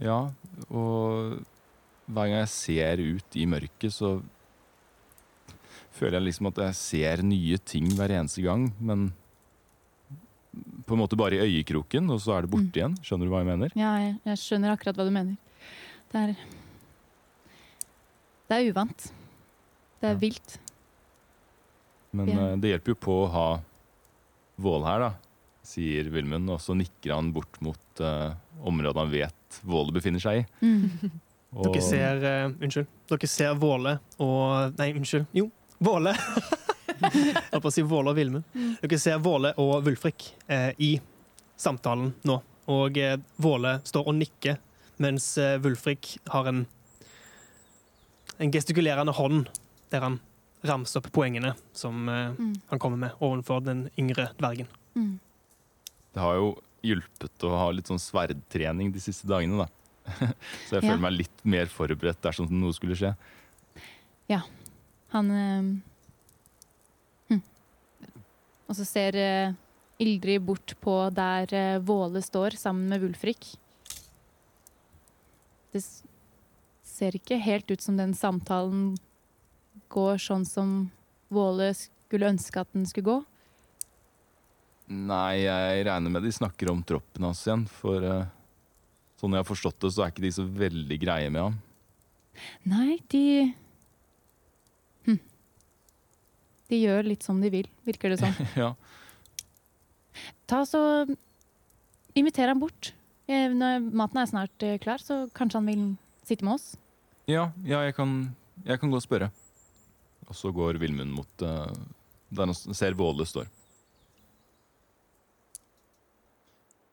ja, 0.01 0.31
og 0.71 1.45
hver 2.09 2.29
gang 2.29 2.39
jeg 2.45 2.49
ser 2.49 2.97
ut 3.01 3.37
i 3.37 3.47
mørket, 3.47 3.93
så 3.93 4.23
føler 5.95 6.19
jeg 6.19 6.23
liksom 6.29 6.47
at 6.51 6.57
jeg 6.57 6.75
ser 6.75 7.23
nye 7.23 7.57
ting 7.59 7.87
hver 7.95 8.11
eneste 8.11 8.43
gang, 8.43 8.73
men 8.81 9.13
på 10.87 10.95
en 10.95 11.01
måte 11.01 11.17
bare 11.17 11.35
i 11.39 11.47
øyekroken, 11.63 12.11
og 12.11 12.21
så 12.21 12.37
er 12.37 12.43
det 12.43 12.51
borte 12.51 12.67
Mm. 12.71 12.73
igjen. 12.75 12.97
Skjønner 13.03 13.25
du 13.27 13.31
hva 13.31 13.39
jeg 13.45 13.47
mener? 13.59 13.71
Ja, 13.75 13.97
jeg, 13.99 14.21
jeg 14.25 14.37
skjønner 14.39 14.73
akkurat 14.77 14.97
hva 14.97 15.05
du 15.05 15.11
mener. 15.11 15.37
Det 16.13 16.21
er 16.31 16.37
Det 18.49 18.57
er 18.61 18.73
uvant. 18.73 19.13
Det 20.01 20.09
er 20.11 20.13
Ja. 20.13 20.19
vilt. 20.19 20.59
Men 22.15 22.31
Ja. 22.31 22.49
eh, 22.51 22.57
det 22.63 22.73
hjelper 22.73 22.95
jo 22.95 23.01
på 23.07 23.15
å 23.25 23.31
ha 23.35 23.49
Vål 24.57 24.85
her, 24.87 25.01
da, 25.03 25.09
sier 25.67 26.07
Vilmund, 26.15 26.47
og 26.55 26.61
så 26.63 26.77
nikker 26.79 27.11
han 27.17 27.33
bort 27.35 27.57
mot 27.65 28.01
uh, 28.01 28.37
området 28.63 29.01
han 29.01 29.11
vet 29.11 29.57
Våle 29.67 29.91
befinner 29.97 30.23
seg 30.23 30.45
i. 30.45 30.45
Mm. 30.63 31.11
Og, 31.55 31.73
Dere 31.73 31.83
ser 31.83 32.23
uh, 32.23 32.53
Unnskyld. 32.63 32.87
Dere 33.11 33.31
ser 33.31 33.57
Våle 33.59 33.97
og 34.23 34.77
Nei, 34.79 34.93
unnskyld. 34.95 35.27
Jo, 35.35 35.49
Våle. 35.83 36.15
Jeg 37.03 37.35
holdt 37.51 37.65
på 37.65 37.73
å 37.73 37.75
si 37.75 37.83
Våle 37.83 38.13
og 38.15 38.19
Vilmund. 38.21 38.47
Dere 38.85 39.01
ser 39.03 39.19
Våle 39.25 39.51
og 39.59 39.75
Vulfrik 39.89 40.29
uh, 40.47 40.71
i 40.79 40.93
samtalen 41.59 42.13
nå. 42.23 42.39
Og 42.71 43.03
Våle 43.43 43.75
står 43.85 44.07
og 44.07 44.15
nikker, 44.21 44.63
mens 45.03 45.33
Vulfrik 45.37 46.15
Wulfrik 46.15 46.31
har 46.33 46.47
en 46.49 46.63
en 48.39 48.51
gestikulerende 48.51 49.13
hånd 49.15 49.49
der 49.93 50.01
han 50.07 50.21
ramser 50.65 51.01
opp 51.03 51.11
poengene 51.13 51.55
som 51.77 52.09
eh, 52.09 52.33
Mm. 52.39 52.55
han 52.71 52.79
kommer 52.81 52.97
med 52.97 53.11
overfor 53.21 53.61
den 53.65 53.87
yngre 53.99 54.31
dvergen. 54.39 54.69
Mm. 54.97 55.19
Det 56.15 56.21
har 56.23 56.35
jo 56.41 56.51
hjulpet 56.85 57.45
å 57.49 57.51
ha 57.59 57.71
litt 57.73 57.89
sånn 57.89 58.01
sverdtrening 58.01 58.93
de 58.93 59.01
siste 59.01 59.27
dagene, 59.29 59.65
da. 59.65 59.69
Så 60.69 60.77
jeg 60.77 60.83
Ja. 60.85 60.91
føler 60.91 61.01
meg 61.01 61.13
litt 61.19 61.45
mer 61.45 61.67
forberedt 61.73 62.21
dersom 62.23 62.49
noe 62.51 62.73
skulle 62.77 62.97
skje. 62.97 63.15
Ja. 64.29 64.43
Han 65.15 65.31
øh... 65.31 65.69
hm. 67.31 67.43
Og 68.69 68.77
så 68.77 68.85
ser 68.89 69.17
øh, 69.17 69.55
Ildrid 70.01 70.43
bort 70.45 70.75
på 70.83 70.97
der 71.15 71.47
øh, 71.55 71.81
Våle 71.87 72.21
står 72.25 72.57
sammen 72.59 72.89
med 72.89 73.01
Wulfrik. 73.05 73.55
Det 75.73 75.83
ser 76.85 77.17
ikke 77.19 77.39
helt 77.43 77.71
ut 77.71 77.83
som 77.83 77.97
den 77.99 78.13
samtalen 78.15 78.97
går 79.93 80.21
sånn 80.23 80.45
som 80.49 80.75
Våle 81.35 81.73
skulle 81.75 82.29
ønske 82.31 82.61
at 82.61 82.71
den 82.77 82.85
skulle 82.87 83.09
gå. 83.09 83.19
Nei, 84.95 85.47
jeg 85.47 85.85
regner 85.89 86.13
med 86.13 86.27
de 86.27 86.33
snakker 86.35 86.71
om 86.71 86.83
troppen 86.85 87.25
hans 87.25 87.41
igjen, 87.47 87.65
for 87.81 88.05
uh, 88.05 88.27
sånn 89.21 89.33
jeg 89.33 89.41
har 89.41 89.49
forstått 89.49 89.79
det, 89.81 89.91
så 89.95 90.05
er 90.05 90.13
ikke 90.13 90.27
de 90.27 90.33
så 90.37 90.45
veldig 90.45 90.99
greie 91.01 91.31
med 91.33 91.47
ham. 91.47 91.57
Nei, 92.69 92.99
de 93.13 93.25
hm. 95.07 95.21
De 96.69 96.81
gjør 96.83 97.09
litt 97.09 97.25
som 97.25 97.41
de 97.41 97.53
vil, 97.55 97.71
virker 97.87 98.13
det 98.13 98.21
som. 98.21 98.35
ja. 98.63 98.75
Ta 100.51 100.65
så 100.69 100.83
Inviter 102.15 102.47
han 102.47 102.61
bort. 102.63 102.93
Eh, 103.27 103.49
Når 103.51 103.89
maten 103.91 104.21
er 104.21 104.29
snart 104.31 104.63
eh, 104.63 104.77
klar, 104.79 105.03
så 105.03 105.25
kanskje 105.35 105.59
han 105.59 105.71
vil 105.71 105.87
sitte 106.23 106.47
med 106.47 106.61
oss. 106.61 106.75
Ja, 107.27 107.49
ja 107.67 107.81
jeg, 107.83 107.97
kan, 107.97 108.13
jeg 108.63 108.79
kan 108.79 108.93
gå 108.93 109.01
og 109.01 109.03
spørre. 109.03 109.33
Og 110.29 110.37
så 110.39 110.53
går 110.55 110.81
Vilmund 110.81 111.13
mot 111.15 111.45
uh, 111.45 111.69
der 112.35 112.51
han 112.51 112.75
ser 112.77 112.97
Våle 112.99 113.27
står. 113.29 113.49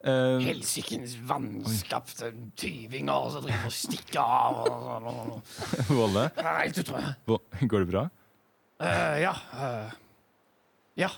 Uh, 0.01 0.41
Helsikens 0.41 1.13
vanskapte 1.29 2.31
tyvinger 2.57 3.27
som 3.29 3.43
driver 3.45 3.67
og 3.69 3.75
stikker 3.75 4.21
av. 4.21 4.71
Nei, 6.15 6.29
Helt 6.41 6.79
utrolig. 6.81 7.11
Går 7.69 7.83
det 7.83 7.89
bra? 7.91 8.07
Uh, 8.81 9.17
ja. 9.21 9.35
Uh, 9.53 9.91
ja. 10.97 11.11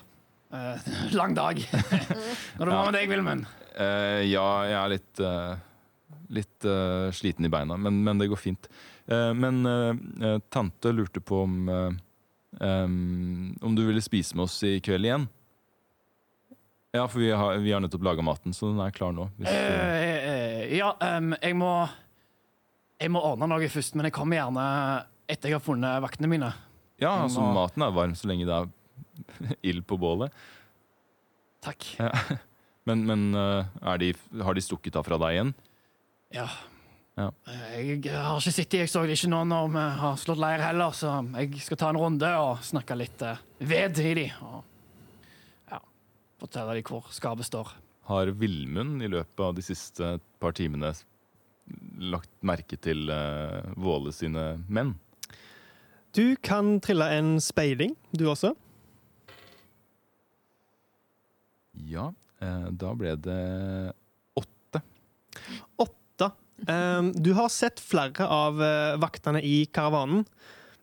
Lang 1.18 1.32
dag. 1.34 1.62
Når 2.58 2.66
det 2.66 2.74
var 2.74 2.90
med 2.90 2.98
deg, 2.98 3.08
Vilmund. 3.10 3.48
Ja, 3.74 4.48
jeg 4.68 4.74
er 4.78 4.90
litt, 4.92 5.20
litt 6.36 6.66
sliten 7.18 7.48
i 7.48 7.50
beina, 7.50 7.74
men, 7.74 7.96
men 8.06 8.20
det 8.20 8.28
går 8.30 8.38
fint. 8.38 8.68
Eh, 9.06 9.34
men 9.34 9.66
eh, 9.66 10.28
eh, 10.28 10.38
tante 10.38 10.92
lurte 10.92 11.20
på 11.20 11.42
om 11.42 11.68
Om 13.60 13.74
du 13.74 13.86
ville 13.86 14.02
spise 14.02 14.36
med 14.36 14.44
oss 14.44 14.62
i 14.62 14.78
kveld 14.80 15.04
igjen? 15.04 15.26
Ja, 16.94 17.08
for 17.08 17.18
vi 17.18 17.32
har, 17.34 17.56
vi 17.58 17.72
har 17.74 17.80
nettopp 17.82 18.04
laga 18.06 18.22
maten, 18.22 18.54
så 18.54 18.68
den 18.70 18.78
er 18.78 18.94
klar 18.94 19.10
nå. 19.10 19.26
Hvis, 19.40 19.50
ja, 20.78 20.92
jeg 21.42 21.56
må 21.58 21.72
Jeg 23.02 23.10
må 23.10 23.22
ordne 23.26 23.48
noe 23.50 23.68
først, 23.68 23.96
men 23.98 24.06
jeg 24.06 24.14
kommer 24.14 24.38
gjerne 24.38 24.66
etter 25.26 25.50
jeg 25.50 25.58
har 25.58 25.64
funnet 25.64 26.04
vaktene 26.04 26.30
mine. 26.30 26.52
ja, 27.02 27.10
altså 27.24 27.42
må... 27.42 27.50
maten 27.56 27.82
er 27.82 27.96
varm 27.96 28.14
så 28.14 28.30
lenge 28.30 28.46
det 28.46 28.54
er 28.54 29.56
ild 29.72 29.82
på 29.88 29.98
bålet. 29.98 30.30
Takk. 31.64 31.90
Men, 32.84 33.00
men 33.08 33.32
er 33.32 33.96
de, 33.96 34.10
har 34.44 34.52
de 34.52 34.60
stukket 34.60 34.98
av 35.00 35.06
fra 35.06 35.16
deg 35.16 35.32
igjen? 35.32 35.52
Ja. 36.36 36.44
Ja. 37.14 37.28
Eh, 37.46 37.94
Jeg 37.94 38.10
har 38.10 38.40
ikke 38.40 38.50
sittet 38.50 38.80
Jeg 38.80 38.90
så 38.90 39.04
det 39.06 39.14
ikke 39.14 39.30
nå 39.30 39.44
når 39.46 39.68
vi 39.70 39.82
har 40.00 40.16
slått 40.18 40.40
leir 40.42 40.62
heller, 40.64 40.90
så 40.90 41.20
jeg 41.38 41.62
skal 41.62 41.78
ta 41.78 41.90
en 41.92 42.00
runde 42.00 42.30
og 42.42 42.64
snakke 42.66 42.96
litt 42.98 43.22
eh, 43.22 43.42
ved 43.62 44.00
i 44.02 44.14
de. 44.18 44.26
Og 44.42 45.70
ja, 45.70 45.80
fortelle 46.42 46.74
de 46.78 46.82
hvor 46.88 47.06
skapet 47.14 47.46
står. 47.46 47.70
Har 48.10 48.34
Villmund 48.36 49.02
i 49.02 49.08
løpet 49.08 49.40
av 49.40 49.54
de 49.56 49.62
siste 49.64 50.16
par 50.42 50.52
timene 50.58 50.90
lagt 51.96 52.28
merke 52.44 52.76
til 52.76 53.08
uh, 53.08 53.64
Våle 53.80 54.12
sine 54.12 54.58
menn? 54.68 54.90
Du 56.12 56.36
kan 56.44 56.76
trille 56.84 57.06
en 57.16 57.38
speiling, 57.40 57.94
du 58.12 58.26
også. 58.28 58.52
Ja, 61.88 62.10
eh, 62.44 62.68
da 62.70 62.92
ble 62.94 63.16
det 63.24 63.40
åtte. 64.38 64.82
Åtte. 65.80 66.03
Um, 66.68 67.12
du 67.12 67.34
har 67.36 67.50
sett 67.52 67.80
flere 67.82 68.26
av 68.30 68.62
eh, 68.62 68.96
vaktene 69.00 69.42
i 69.44 69.64
karavanen, 69.66 70.24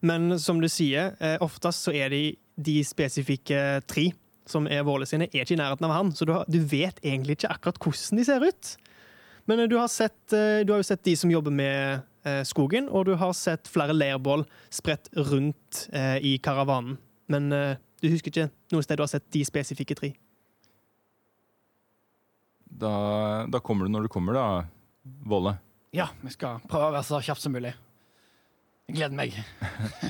men 0.05 0.37
som 0.41 0.59
du 0.61 0.67
sier, 0.69 1.15
eh, 1.21 1.37
oftest 1.41 1.87
så 1.87 1.93
er 1.95 2.11
de 2.13 2.21
de 2.61 2.81
spesifikke 2.85 3.81
tre 3.89 4.11
som 4.49 4.67
er 4.69 4.83
Våle 4.85 5.07
sine, 5.09 5.29
er 5.31 5.45
ikke 5.45 5.55
i 5.55 5.61
nærheten 5.61 5.87
av 5.87 5.95
han, 5.95 6.11
så 6.13 6.27
du, 6.27 6.33
har, 6.35 6.45
du 6.51 6.59
vet 6.59 6.99
egentlig 7.01 7.39
ikke 7.39 7.53
akkurat 7.55 7.79
hvordan 7.81 8.19
de 8.19 8.25
ser 8.27 8.45
ut. 8.45 8.71
Men 9.49 9.63
eh, 9.63 9.69
du 9.71 9.77
har, 9.79 9.89
sett, 9.89 10.19
du 10.29 10.73
har 10.73 10.81
jo 10.81 10.89
sett 10.91 11.05
de 11.07 11.15
som 11.17 11.33
jobber 11.33 11.53
med 11.55 12.07
skogen, 12.45 12.85
og 12.93 13.07
du 13.07 13.15
har 13.17 13.31
sett 13.33 13.65
flere 13.65 13.95
leirbål 13.95 14.43
spredt 14.69 15.07
rundt 15.17 15.87
eh, 15.89 16.19
i 16.21 16.35
karavanen. 16.37 16.99
Men 17.31 17.51
eh, 17.55 17.79
du 18.03 18.11
husker 18.11 18.29
ikke 18.29 18.51
noe 18.73 18.85
sted 18.85 18.99
du 18.99 19.05
har 19.05 19.11
sett 19.11 19.25
de 19.33 19.41
spesifikke 19.47 19.97
tre. 19.97 20.11
Da, 22.81 22.93
da 23.49 23.61
kommer 23.63 23.87
du 23.87 23.93
når 23.93 24.05
du 24.05 24.13
kommer, 24.13 24.37
da, 24.37 24.45
Volle. 25.25 25.55
Ja, 25.91 26.07
vi 26.23 26.31
skal 26.31 26.61
prøve 26.71 26.87
å 26.87 26.93
være 26.95 27.03
så 27.03 27.19
kjapt 27.19 27.43
som 27.43 27.51
mulig. 27.51 27.73
Jeg 28.87 28.95
gleder 28.95 29.15
meg. 29.17 29.35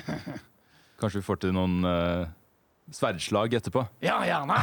Kanskje 1.02 1.22
vi 1.22 1.26
får 1.26 1.40
til 1.42 1.56
noen 1.58 1.82
uh, 1.82 2.30
sverdslag 2.94 3.56
etterpå. 3.58 3.88
Ja, 4.06 4.20
gjerne. 4.30 4.60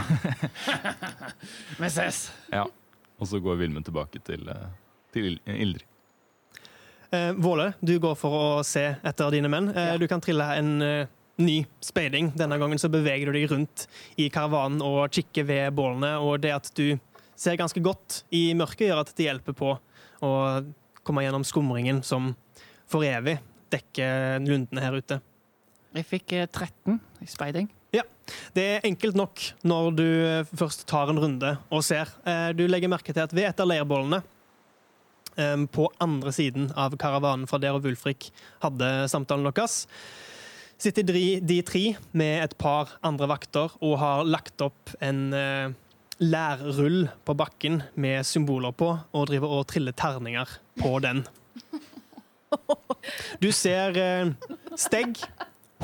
vi 1.83 1.90
ses. 1.90 2.28
Ja. 2.54 2.68
Og 3.18 3.26
så 3.26 3.40
går 3.42 3.59
Vilmund 3.64 3.88
tilbake 3.88 4.22
til, 4.22 4.46
uh, 4.46 4.68
til 5.14 5.40
Ildrid. 5.42 5.83
Eh, 7.11 7.33
Våle, 7.40 7.70
du 7.81 7.94
går 7.98 8.14
for 8.20 8.35
å 8.37 8.48
se 8.68 8.85
etter 9.00 9.33
dine 9.33 9.48
menn. 9.50 9.70
Eh, 9.72 9.94
Ja. 9.94 9.98
Du 9.98 10.04
kan 10.11 10.20
trille 10.22 10.44
en 10.61 10.74
uh, 10.85 11.07
ny 11.40 11.62
speiding. 11.81 12.35
Denne 12.37 12.59
gangen 12.61 12.78
så 12.78 12.90
beveger 12.92 13.31
du 13.33 13.38
deg 13.38 13.50
rundt 13.50 13.87
i 14.20 14.28
karavanen 14.31 14.83
og 14.85 15.09
kikker 15.16 15.46
ved 15.48 15.72
bålene, 15.78 16.14
og 16.20 16.42
det 16.44 16.52
at 16.52 16.68
du 16.76 16.98
ser 17.38 17.57
ganske 17.57 17.81
godt 17.83 18.22
i 18.35 18.50
mørket, 18.59 18.90
gjør 18.90 19.02
at 19.07 19.14
det 19.16 19.31
hjelper 19.31 19.57
på 19.57 19.72
å 20.26 20.33
komme 21.09 21.25
gjennom 21.25 21.47
skumringen 21.49 22.03
som 22.07 22.35
for 22.88 23.05
evig 23.09 23.38
dekker 23.73 24.44
lundene 24.47 24.85
her 24.85 24.97
ute. 25.01 25.18
Jeg 25.97 26.07
fikk 26.09 26.37
eh, 26.37 26.47
13 26.47 27.01
i 27.25 27.29
speiding. 27.29 27.68
Ja. 27.97 28.05
Det 28.53 28.64
er 28.77 28.85
enkelt 28.85 29.16
nok 29.16 29.42
når 29.66 29.87
du 29.97 30.05
eh, 30.05 30.49
først 30.53 30.85
tar 30.88 31.09
en 31.12 31.21
runde 31.21 31.55
og 31.73 31.85
ser. 31.85 32.11
Eh, 32.29 32.51
Du 32.57 32.66
legger 32.68 32.92
merke 32.92 33.14
til 33.16 33.25
at 33.25 33.33
ved 33.33 33.49
et 33.49 33.61
av 33.64 33.68
leirbålene 33.71 34.21
eh, 35.37 35.64
på 35.73 35.88
andre 36.05 36.33
siden 36.37 36.71
av 36.77 36.97
karavanen 37.01 37.49
fra 37.49 37.61
der 37.62 37.77
og 37.77 37.85
Wulfrik 37.88 38.29
hadde 38.64 38.92
samtalen 39.09 39.49
deres, 39.49 39.87
sitter 40.79 41.03
de, 41.03 41.59
tre 41.66 41.85
med 42.14 42.44
et 42.44 42.55
par 42.61 42.92
andre 43.03 43.27
vakter 43.33 43.73
og 43.83 43.97
har 43.99 44.29
lagt 44.29 44.61
opp 44.62 44.92
en 45.03 45.25
eh, 45.35 45.73
lærrull 46.23 47.09
på 47.27 47.35
bakken 47.38 47.81
med 47.99 48.27
symboler 48.27 48.77
på, 48.77 48.92
og 49.14 49.29
driver 49.31 49.57
og 49.59 49.66
triller 49.71 49.97
terninger 49.97 50.59
på 50.81 50.95
den. 51.05 51.25
Du 53.43 53.51
ser 53.53 53.97
eh, 54.01 54.31
Stegg, 54.79 55.21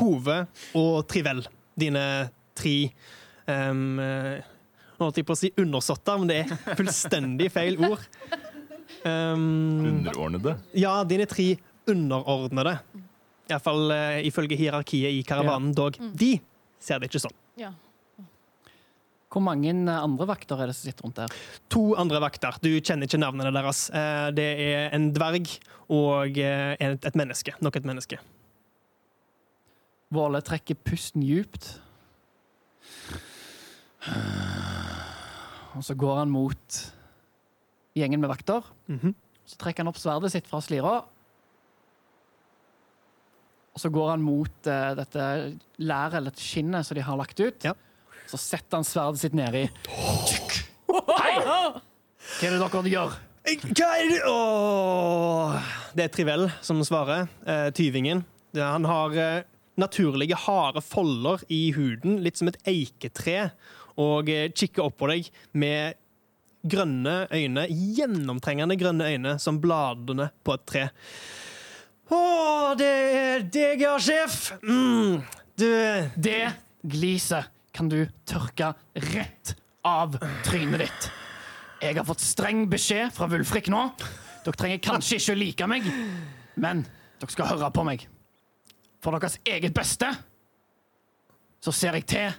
Hove 0.01 0.45
og 0.79 1.05
Trivell. 1.11 1.45
Dine 1.79 2.05
tre 2.55 2.75
um, 3.51 3.99
Nå 4.95 5.03
holdt 5.03 5.19
jeg 5.19 5.27
på 5.27 5.35
å 5.35 5.39
si 5.39 5.51
undersåtter, 5.59 6.21
men 6.23 6.31
det 6.31 6.37
er 6.45 6.77
fullstendig 6.79 7.49
feil 7.51 7.81
ord. 7.83 8.03
Um, 9.05 9.83
Underordnede. 9.91 10.55
ja, 10.79 10.93
dine 11.05 11.27
tre 11.29 11.49
underordnede. 11.91 12.77
Iallfall 13.51 13.91
uh, 13.91 14.21
ifølge 14.25 14.57
hierarkiet 14.57 15.19
i 15.19 15.25
karavanen, 15.27 15.75
dog. 15.77 15.99
De 16.15 16.37
ser 16.81 17.03
det 17.03 17.11
ikke 17.11 17.25
sånn. 17.27 17.35
Ja. 17.61 17.73
Hvor 19.35 19.43
mange 19.43 19.73
eh, 19.73 19.97
andre 19.99 20.29
vakter 20.31 20.61
er 20.63 20.71
det 20.71 20.77
som 20.79 20.87
sitter 20.87 21.09
rundt 21.09 21.19
der? 21.19 21.33
To 21.75 21.83
andre 21.99 22.21
vakter. 22.23 22.55
Du 22.63 22.71
kjenner 22.79 23.09
ikke 23.09 23.19
navnene 23.19 23.51
deres. 23.57 23.89
Eh, 23.91 24.29
Det 24.37 24.47
er 24.63 24.95
en 24.95 25.09
dverg 25.17 25.49
og 25.91 26.39
eh, 26.39 26.77
et, 26.79 27.17
menneske. 27.19 27.57
Nok 27.65 27.81
et 27.81 27.89
menneske. 27.89 28.21
Våle 30.15 30.39
trekker 30.47 30.79
pusten 30.87 31.25
djupt. 31.27 31.73
Og 35.75 35.83
så 35.83 35.97
går 35.99 36.21
han 36.23 36.31
mot 36.31 36.79
gjengen 37.99 38.23
med 38.23 38.31
vakter. 38.31 38.63
Mhm. 38.87 39.17
Så 39.45 39.59
trekker 39.61 39.83
han 39.83 39.91
opp 39.91 39.99
sverdet 40.01 40.31
sitt 40.33 40.47
fra 40.49 40.63
slira. 40.65 40.93
Og 43.75 43.83
så 43.83 43.91
går 43.93 44.13
han 44.15 44.23
mot 44.23 44.63
dette 44.63 45.25
læret, 45.83 46.15
eller 46.21 46.39
skinnet, 46.39 46.87
som 46.87 46.95
de 46.95 47.03
har 47.05 47.19
lagt 47.19 47.43
ut. 47.43 47.67
Ja. 47.67 47.75
Så 48.31 48.41
setter 48.41 48.81
han 48.81 48.87
sverdet 48.89 49.23
sitt 49.23 49.37
nedi. 49.37 49.67
Hei! 49.89 51.35
Hva 51.45 52.49
er 52.49 52.55
det 52.55 52.61
dere 52.61 52.91
gjør? 52.91 53.17
Hva 53.45 53.89
er 53.99 54.07
det 54.09 54.21
Åh. 54.31 55.73
Det 55.95 56.07
er 56.07 56.13
Trivell 56.15 56.47
som 56.65 56.81
svarer. 56.87 57.29
Eh, 57.47 57.69
tyvingen. 57.77 58.25
Han 58.57 58.87
har 58.89 59.17
eh, 59.19 59.43
naturlige, 59.81 60.39
harde 60.47 60.83
folder 60.85 61.43
i 61.53 61.69
huden, 61.77 62.21
litt 62.25 62.41
som 62.41 62.49
et 62.51 62.59
eiketre, 62.71 63.51
og 64.01 64.31
eh, 64.33 64.49
kikker 64.55 64.87
opp 64.87 64.97
på 65.03 65.11
deg 65.11 65.31
med 65.59 66.01
grønne 66.65 67.27
øyne, 67.29 67.67
gjennomtrengende 67.69 68.79
grønne 68.81 69.11
øyne, 69.13 69.39
som 69.43 69.61
bladene 69.61 70.31
på 70.45 70.57
et 70.57 70.67
tre. 70.71 70.85
Å, 72.15 72.21
det 72.79 72.93
er 73.21 73.45
deg, 73.53 73.85
ja, 73.85 73.97
sjef! 74.01 74.55
Mm. 74.65 75.21
Du 75.55 75.69
Det 76.19 76.41
gliset 76.83 77.54
kan 77.75 77.91
du 77.91 78.05
tørke 78.29 78.73
rett 79.11 79.55
av 79.85 80.17
trynet 80.47 80.87
ditt. 80.87 81.09
Jeg 81.83 81.99
har 81.99 82.07
fått 82.07 82.23
streng 82.25 82.65
beskjed 82.71 83.13
fra 83.13 83.29
Wulfrik 83.29 83.69
nå. 83.73 83.83
Dere 84.45 84.61
trenger 84.61 84.83
kanskje 84.85 85.19
ikke 85.19 85.35
å 85.35 85.41
like 85.41 85.69
meg, 85.69 85.89
men 86.61 86.85
dere 87.21 87.35
skal 87.35 87.51
høre 87.51 87.71
på 87.75 87.85
meg. 87.87 88.07
For 89.05 89.17
deres 89.17 89.37
eget 89.45 89.75
beste 89.77 90.09
så 91.65 91.73
ser 91.73 91.97
jeg 91.99 92.07
til 92.09 92.31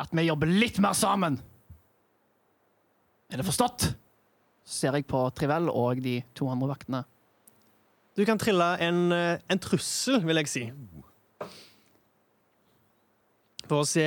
at 0.00 0.14
vi 0.14 0.26
jobber 0.26 0.50
litt 0.50 0.80
mer 0.82 0.94
sammen. 0.98 1.36
Er 3.30 3.40
det 3.40 3.46
forstått? 3.46 3.90
Så 4.64 4.78
ser 4.80 4.96
jeg 4.96 5.06
på 5.10 5.20
Trivell 5.36 5.68
og 5.70 6.00
de 6.02 6.20
to 6.34 6.48
andre 6.50 6.70
vaktene. 6.72 7.02
Du 8.14 8.22
kan 8.26 8.38
trille 8.38 8.66
en, 8.80 9.12
eh, 9.12 9.38
en 9.50 9.58
trussel, 9.58 10.22
vil 10.24 10.36
jeg 10.36 10.48
si. 10.48 10.64
For 13.68 13.82
å 13.82 13.86
se 13.88 14.06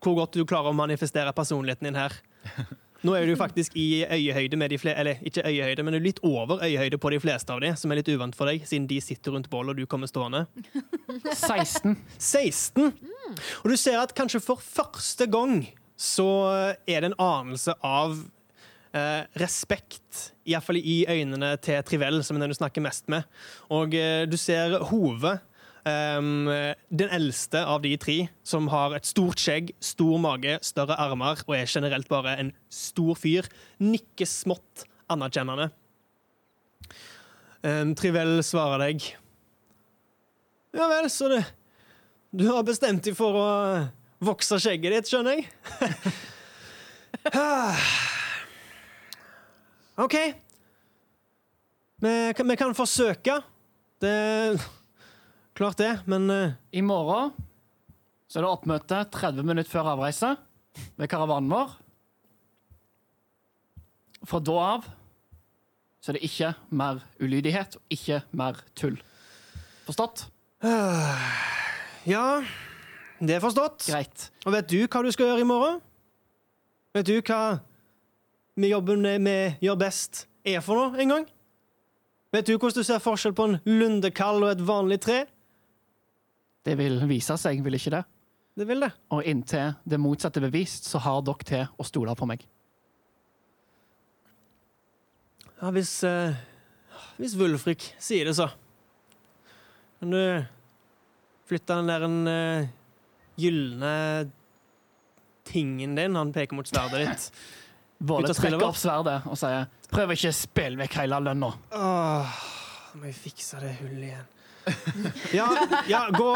hvor 0.00 0.16
godt 0.18 0.38
du 0.38 0.44
klarer 0.48 0.72
å 0.72 0.76
manifestere 0.76 1.32
personligheten 1.36 1.90
din 1.90 1.98
her. 1.98 2.14
Nå 3.06 3.14
er 3.16 3.24
du 3.24 3.32
faktisk 3.40 3.76
i 3.80 4.02
øyehøyde 4.04 4.58
med 4.60 4.74
de 4.74 4.78
fleste, 4.78 5.00
eller 5.00 5.20
ikke 5.24 5.44
øyehøyde, 5.48 5.84
men 5.86 5.94
du 5.94 5.98
er 6.00 6.04
litt 6.04 6.18
over 6.26 6.60
øyehøyde 6.66 6.98
på 7.00 7.12
de 7.14 7.20
fleste 7.22 7.54
av 7.54 7.62
de, 7.64 7.70
som 7.80 7.92
er 7.92 8.02
litt 8.02 8.10
uvant 8.12 8.36
for 8.36 8.50
deg, 8.50 8.66
siden 8.68 8.88
de 8.90 8.98
sitter 9.00 9.32
rundt 9.32 9.48
bålet 9.52 9.72
og 9.72 9.80
du 9.80 9.88
kommer 9.88 10.10
stående. 10.10 10.44
16. 11.32 11.96
16. 12.18 12.90
Og 13.62 13.70
du 13.72 13.76
ser 13.80 14.02
at 14.02 14.12
kanskje 14.16 14.42
for 14.44 14.60
første 14.60 15.28
gang 15.32 15.62
så 16.00 16.28
er 16.88 17.00
det 17.00 17.10
en 17.10 17.18
anelse 17.20 17.72
av 17.84 18.18
eh, 18.96 19.24
respekt, 19.40 20.34
iallfall 20.48 20.80
i 20.80 21.02
øynene 21.08 21.54
til 21.64 21.80
Trivell, 21.86 22.20
som 22.24 22.36
er 22.36 22.44
den 22.44 22.52
du 22.52 22.58
snakker 22.58 22.84
mest 22.84 23.08
med. 23.12 23.28
Og 23.72 23.96
eh, 23.96 24.24
du 24.28 24.36
ser 24.40 24.76
Hove, 24.90 25.38
ehm, 25.88 26.48
den 26.90 27.10
eldste 27.14 27.62
av 27.66 27.80
de 27.84 27.94
tre, 28.00 28.16
som 28.44 28.68
har 28.72 28.94
et 28.98 29.06
stort 29.08 29.38
skjegg, 29.40 29.72
stor 29.80 30.18
mage, 30.20 30.58
større 30.66 30.96
armer 31.00 31.40
og 31.46 31.54
er 31.56 31.66
generelt 31.70 32.08
bare 32.10 32.36
en 32.42 32.52
stor 32.72 33.14
fyr, 33.18 33.48
nikker 33.80 34.26
smått 34.28 34.84
anerkjennende. 35.10 35.70
Um, 37.62 37.94
Trivel 37.98 38.38
svarer 38.46 38.80
deg 38.86 39.02
Ja 40.72 40.86
vel, 40.88 41.10
så 41.12 41.28
det 41.28 41.42
du 42.32 42.46
har 42.46 42.62
bestemt 42.64 43.02
deg 43.04 43.16
for 43.18 43.34
å 43.36 43.46
vokse 44.22 44.54
skjegget 44.62 44.92
ditt, 44.94 45.08
skjønner 45.10 45.40
jeg. 45.40 45.48
OK. 50.04 50.14
Vi, 52.00 52.12
kan- 52.36 52.48
vi 52.48 52.56
kan 52.56 52.74
forsøke. 52.78 53.40
Det 54.00 54.14
Klart 55.58 55.80
det, 55.80 55.92
men 56.10 56.30
uh... 56.30 56.56
I 56.72 56.82
morgen 56.84 57.32
så 58.30 58.38
er 58.38 58.46
det 58.46 58.50
oppmøte 58.52 59.02
30 59.10 59.42
minutter 59.42 59.70
før 59.70 59.90
avreise 59.96 60.36
ved 60.96 61.10
karavanen 61.10 61.50
vår. 61.50 61.72
Fra 64.30 64.38
da 64.44 64.56
av 64.76 64.86
så 66.00 66.12
er 66.12 66.16
det 66.16 66.28
ikke 66.28 66.52
mer 66.72 67.02
ulydighet 67.20 67.74
og 67.76 67.96
ikke 67.96 68.20
mer 68.36 68.60
tull. 68.78 68.98
Forstått? 69.88 70.28
Ja, 72.08 72.40
det 73.20 73.34
er 73.36 73.42
forstått. 73.44 73.84
Greit. 73.90 74.22
Og 74.48 74.54
vet 74.54 74.70
du 74.72 74.78
hva 74.86 75.02
du 75.04 75.10
skal 75.12 75.28
gjøre 75.28 75.42
i 75.42 75.48
morgen? 75.48 75.82
Vet 76.96 77.10
du 77.10 77.18
hva 77.18 77.58
vi 78.56 78.70
jobben 78.70 79.04
vi 79.04 79.34
gjør 79.60 79.76
best, 79.82 80.22
er 80.48 80.64
for 80.64 80.80
noe 80.80 80.96
en 80.96 81.12
gang? 81.12 81.26
Vet 82.32 82.48
du 82.48 82.54
hvordan 82.54 82.80
du 82.80 82.88
ser 82.88 83.02
forskjell 83.04 83.36
på 83.36 83.50
en 83.50 83.58
lundekall 83.68 84.40
og 84.46 84.54
et 84.54 84.64
vanlig 84.64 85.00
tre? 85.04 85.18
Det 86.66 86.76
vil 86.76 86.98
vise 87.08 87.36
seg, 87.40 87.62
vil 87.64 87.78
ikke 87.78 87.94
det? 87.94 88.02
Det 88.60 88.66
vil 88.68 88.82
det. 88.84 88.90
Og 89.14 89.24
inntil 89.24 89.76
det 89.88 90.00
motsatte 90.00 90.40
er 90.40 90.48
bevist, 90.50 90.88
så 90.90 91.00
har 91.00 91.22
dere 91.24 91.46
til 91.48 91.68
å 91.80 91.86
stole 91.86 92.16
på 92.18 92.28
meg. 92.28 92.44
Ja, 95.60 95.70
hvis 95.76 95.92
eh, 96.08 96.36
Hvis 97.20 97.36
Wulfrik 97.36 97.84
sier 98.00 98.28
det, 98.28 98.34
så. 98.36 98.48
Kan 100.00 100.14
du 100.14 100.20
flytte 101.48 101.76
den 101.76 101.90
der 101.90 102.04
en 102.06 102.20
uh, 102.24 102.68
gylne 103.36 103.92
tingen 105.44 105.98
din? 105.98 106.16
Han 106.16 106.32
peker 106.32 106.56
mot 106.56 106.68
sverdet 106.68 107.02
ditt. 107.04 107.26
Våle 108.08 108.32
trekker 108.32 108.64
opp 108.64 108.78
sverdet 108.80 109.18
og 109.28 109.36
sier 109.36 109.66
Prøv 109.90 110.14
ikke 110.14 110.30
å 110.32 110.36
spille 110.38 110.80
vekk 110.80 110.96
hele 111.02 111.18
lønna. 111.20 111.50
Åh, 111.76 112.38
Må 112.96 113.10
jeg 113.10 113.18
fikse 113.18 113.60
det 113.60 113.74
hullet 113.82 114.06
igjen. 114.08 114.28
Ja, 115.38 115.46
ja 115.88 116.00
gå, 116.14 116.30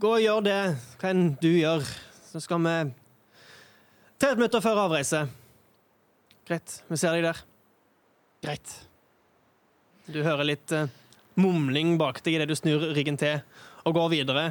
gå 0.00 0.12
og 0.18 0.22
gjør 0.22 0.44
det. 0.46 0.60
Hva 1.00 1.10
enn 1.12 1.28
du 1.40 1.50
gjør. 1.50 1.84
Så 2.30 2.42
skal 2.44 2.62
vi 2.64 2.76
Tre 4.16 4.30
minutter 4.32 4.62
før 4.64 4.78
avreise. 4.86 5.26
Greit. 6.48 6.78
Vi 6.88 6.96
ser 6.96 7.16
deg 7.16 7.26
der. 7.26 7.40
Greit. 8.44 8.70
Du 10.08 10.22
hører 10.24 10.46
litt 10.48 10.72
uh, 10.72 10.86
mumling 11.36 11.96
bak 12.00 12.22
deg 12.24 12.38
idet 12.38 12.46
du 12.48 12.54
snur 12.56 12.86
ryggen 12.96 13.18
til 13.20 13.42
og 13.84 13.98
går 13.98 14.08
videre. 14.14 14.46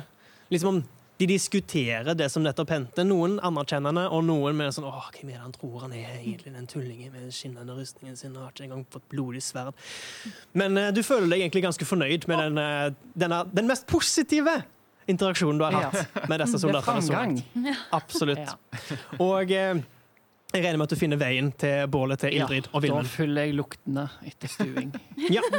Liksom 0.54 0.70
om 0.70 0.82
de 1.18 1.28
diskuterer 1.30 2.16
det 2.18 2.28
som 2.32 2.44
nettopp 2.44 2.70
hendte. 2.74 3.06
Noen 3.08 3.38
anerkjennende, 3.40 4.04
og 4.12 4.26
noen 4.28 4.58
med 4.60 4.74
sånn 4.76 4.84
Åh, 4.90 5.06
hvem 5.16 5.30
er 5.32 5.38
det 5.38 5.44
han 5.46 5.54
tror 5.56 5.78
han 5.86 5.94
er 5.96 6.10
egentlig, 6.18 6.52
den 6.54 6.68
tullingen 6.68 7.14
med 7.14 7.22
den 7.28 7.32
skinnende 7.32 7.76
rustningen 7.78 8.18
sin? 8.20 8.36
Har 8.36 8.52
ikke 8.52 8.66
engang 8.68 8.84
fått 8.92 9.06
blodig 9.14 9.42
sverd. 9.46 9.72
Men 10.54 10.76
uh, 10.78 10.90
du 10.92 11.00
føler 11.08 11.32
deg 11.32 11.46
egentlig 11.46 11.64
ganske 11.70 11.88
fornøyd 11.88 12.28
med 12.28 12.42
den, 12.44 12.60
uh, 12.60 13.12
denne, 13.16 13.42
den 13.56 13.70
mest 13.72 13.88
positive 13.88 14.58
interaksjonen 15.08 15.60
du 15.62 15.64
har 15.68 15.72
Ja. 15.78 15.90
hatt 15.94 16.28
med 16.28 16.42
disse 16.44 16.58
Det 16.58 16.64
soldatene. 16.66 17.02
så 17.06 17.14
langt. 17.14 17.44
Absolutt. 17.94 18.40
Ja. 18.44 18.58
Og 19.22 19.52
uh, 19.56 19.84
jeg 20.56 20.64
regner 20.64 20.78
med 20.80 20.86
at 20.88 20.94
du 20.96 21.00
finner 21.00 21.20
veien 21.20 21.50
til 21.60 21.88
bålet 21.92 22.20
til 22.26 22.36
Ildrid 22.38 22.68
og 22.74 22.82
Da 22.86 23.02
følger 23.08 23.48
jeg 23.50 23.56
luktene 23.58 24.10
etter 24.28 24.52
stuing. 24.52 24.92
Ja. 25.32 25.42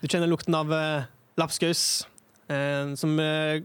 Du 0.00 0.06
kjenner 0.06 0.28
lukten 0.30 0.54
av 0.54 0.70
uh, 0.70 1.02
lapskaus, 1.40 1.80
som 2.96 3.18
eh, 3.20 3.60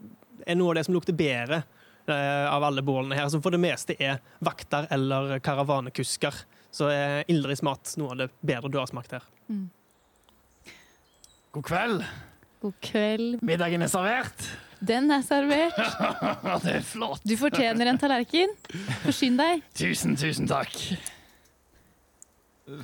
er 0.45 0.57
noe 0.59 0.73
av 0.73 0.79
det 0.79 0.85
som 0.87 0.95
lukter 0.95 1.15
bedre 1.15 1.61
eh, 2.07 2.47
av 2.49 2.63
alle 2.63 2.83
bålene 2.85 3.17
her. 3.19 3.29
Som 3.31 3.43
for 3.43 3.55
det 3.55 3.61
meste 3.63 3.95
er 3.99 4.19
vakter 4.43 4.89
eller 4.93 5.37
karavanekusker. 5.43 6.43
Så 6.73 6.89
er 6.89 7.23
Ildrids 7.31 7.63
mat 7.65 7.95
noe 8.01 8.15
av 8.15 8.23
det 8.23 8.29
bedre 8.41 8.71
du 8.73 8.79
har 8.81 8.89
smakt 8.89 9.13
her. 9.13 9.25
God 11.53 11.65
kveld. 11.67 12.05
God 12.63 12.77
kveld. 12.81 13.41
Middagen 13.45 13.85
er 13.85 13.91
servert. 13.91 14.47
Den 14.83 15.11
er 15.13 15.21
servert. 15.23 15.77
det 16.65 16.77
er 16.79 16.85
flott. 16.87 17.21
Du 17.23 17.35
fortjener 17.39 17.91
en 17.91 17.99
tallerken. 18.01 18.51
Forsyn 19.05 19.37
deg. 19.39 19.61
Tusen, 19.77 20.17
tusen 20.19 20.49
takk. 20.49 20.75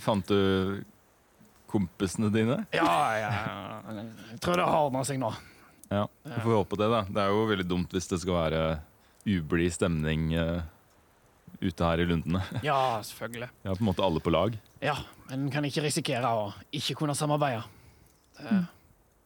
Fant 0.04 0.28
du 0.30 0.84
kompisene 1.70 2.30
dine? 2.34 2.62
Ja, 2.76 2.94
ja. 3.20 3.32
Jeg 3.98 4.40
tror 4.44 4.62
det 4.62 4.68
ordner 4.68 5.08
seg 5.08 5.20
nå. 5.22 5.34
Ja, 5.90 6.04
vi 6.24 6.42
får 6.44 6.54
håpe 6.54 6.78
det, 6.78 6.90
da. 6.92 7.02
Det 7.10 7.22
er 7.24 7.32
jo 7.34 7.46
veldig 7.50 7.66
dumt 7.66 7.94
hvis 7.96 8.10
det 8.12 8.20
skal 8.22 8.36
være 8.38 8.62
ublid 9.30 9.74
stemning 9.74 10.30
uh, 10.38 10.62
ute 11.62 11.86
her 11.86 12.04
i 12.04 12.08
lundene. 12.10 12.44
Ja, 12.70 13.02
selvfølgelig. 13.06 13.50
Ja, 13.66 13.74
på 13.74 13.82
en 13.82 13.90
måte 13.90 14.06
alle 14.06 14.22
på 14.24 14.34
lag. 14.34 14.58
Ja, 14.86 14.96
men 15.32 15.50
kan 15.54 15.66
ikke 15.66 15.84
risikere 15.86 16.30
å 16.30 16.52
ikke 16.76 16.98
kunne 17.02 17.18
samarbeide. 17.18 17.64
Det, 18.38 18.60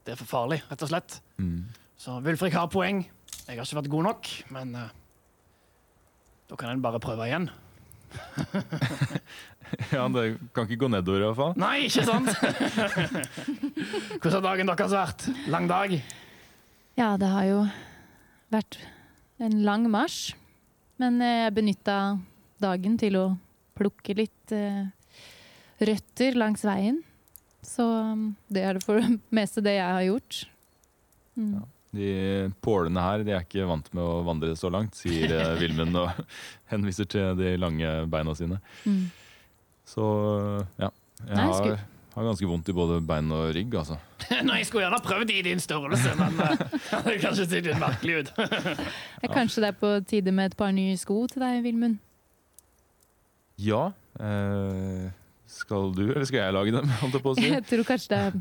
det 0.06 0.14
er 0.14 0.20
for 0.20 0.30
farlig, 0.30 0.62
rett 0.70 0.86
og 0.86 0.90
slett. 0.90 1.18
Mm. 1.36 1.66
Så 2.00 2.16
Wulfrik 2.24 2.56
har 2.56 2.72
poeng. 2.72 3.04
Jeg 3.44 3.58
har 3.58 3.66
ikke 3.66 3.82
vært 3.82 3.92
god 3.92 4.08
nok, 4.08 4.32
men 4.56 4.72
uh, 4.78 4.88
da 6.48 6.58
kan 6.60 6.72
en 6.72 6.84
bare 6.84 7.02
prøve 7.02 7.28
igjen. 7.28 7.50
Ja, 9.90 10.04
det 10.12 10.36
kan 10.54 10.68
ikke 10.68 10.84
gå 10.84 10.88
nedover 10.92 11.22
i 11.22 11.26
hvert 11.26 11.38
fall. 11.38 11.54
Nei, 11.58 11.86
ikke 11.88 12.04
sant? 12.06 12.28
Hvordan 14.20 14.36
har 14.36 14.44
dagen 14.44 14.70
deres 14.70 14.92
vært? 14.94 15.24
Lang 15.50 15.66
dag? 15.70 15.96
Ja, 16.94 17.14
det 17.18 17.26
har 17.26 17.46
jo 17.48 17.60
vært 18.54 18.78
en 19.42 19.62
lang 19.66 19.88
marsj. 19.90 20.34
Men 21.02 21.18
eh, 21.22 21.44
jeg 21.44 21.56
benytta 21.56 21.98
dagen 22.62 22.94
til 23.00 23.18
å 23.18 23.24
plukke 23.74 24.14
litt 24.14 24.54
eh, 24.54 24.84
røtter 25.82 26.38
langs 26.38 26.62
veien. 26.66 27.00
Så 27.64 27.82
um, 27.82 28.26
det 28.52 28.62
er 28.62 28.76
det 28.76 28.84
for 28.84 29.00
det 29.00 29.18
meste 29.38 29.64
det 29.64 29.78
jeg 29.78 29.96
har 29.98 30.04
gjort. 30.06 30.42
Mm. 31.34 31.54
Ja. 31.56 31.64
De 31.94 32.12
pålene 32.62 33.02
her 33.02 33.22
de 33.22 33.30
er 33.36 33.44
ikke 33.44 33.68
vant 33.70 33.86
med 33.94 34.02
å 34.02 34.22
vandre 34.26 34.56
så 34.58 34.70
langt, 34.70 34.96
sier 34.98 35.30
eh, 35.34 35.56
Vilmund 35.62 35.98
og 35.98 36.22
henviser 36.72 37.10
til 37.10 37.34
de 37.38 37.56
lange 37.58 37.96
beina 38.10 38.34
sine. 38.38 38.60
Mm. 38.86 39.08
Så 39.88 40.06
ja. 40.78 40.94
Jeg 41.24 41.50
har. 41.50 41.84
Har 42.14 42.26
ganske 42.28 42.46
vondt 42.46 42.68
i 42.70 42.74
både 42.76 43.00
bein 43.06 43.30
og 43.34 43.48
rygg, 43.56 43.74
altså. 43.80 43.96
Nei, 44.46 44.60
jeg 44.60 44.66
skulle 44.68 44.84
gjerne 44.86 45.00
prøvd 45.02 45.30
i 45.34 45.40
din 45.46 45.60
størrelse, 45.62 46.12
men 46.20 46.36
det 46.40 47.00
det 47.08 47.16
kanskje 47.24 47.46
ser 47.50 47.64
litt 47.66 47.80
merkelig 47.82 48.20
ut. 48.22 48.32
Ja, 49.24 49.30
kanskje 49.32 49.64
det 49.64 49.70
er 49.72 49.78
på 49.80 49.90
tide 50.06 50.32
med 50.36 50.52
et 50.52 50.56
par 50.58 50.70
nye 50.76 50.94
sko 51.00 51.24
til 51.32 51.42
deg, 51.42 51.62
Vilmund? 51.64 51.98
Ja. 53.62 53.88
Eh, 54.20 55.08
skal 55.50 55.90
du, 55.94 56.04
eller 56.12 56.26
skal 56.28 56.40
jeg 56.44 56.54
lage 56.56 56.72
dem? 56.74 56.88
Holdt 57.02 57.18
jeg 57.18 57.24
på 57.24 57.32
å 57.34 57.36
si. 57.38 57.48
Jeg 57.50 57.66
tror 57.70 57.84
kanskje 57.88 58.10
det 58.14 58.20
er 58.22 58.38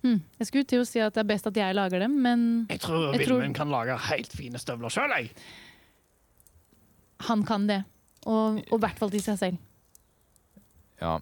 hm. 0.00 0.18
Jeg 0.40 0.48
skulle 0.48 0.68
til 0.68 0.80
å 0.82 0.88
si 0.88 1.00
at 1.04 1.12
det 1.16 1.20
er 1.24 1.28
best 1.28 1.48
at 1.50 1.56
jeg 1.60 1.76
lager 1.76 2.00
dem, 2.06 2.14
men 2.24 2.44
Jeg 2.70 2.80
tror 2.84 3.10
Jeg 3.16 3.26
tror- 3.28 3.44
kan 3.56 3.68
lage 3.72 3.96
helt 4.08 4.32
fine 4.32 4.60
støvler 4.60 4.92
sjøl, 4.92 5.12
jeg. 5.18 5.32
han 7.28 7.42
kan 7.44 7.66
det. 7.68 7.82
Og 8.24 8.60
og 8.70 8.78
i 8.78 8.80
hvert 8.84 8.98
fall 9.00 9.10
til 9.12 9.20
seg 9.24 9.36
selv. 9.40 9.58
Ja. 11.00 11.18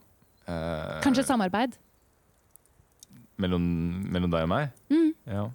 Eh, 0.48 0.98
Kanskje 1.04 1.24
et 1.24 1.30
samarbeid. 1.30 1.76
mellom, 3.38 3.64
mellom 4.10 4.30
deg 4.32 4.46
og 4.46 4.50
meg? 4.50 4.70
Mm. 4.90 5.10
Ja. 5.28 5.48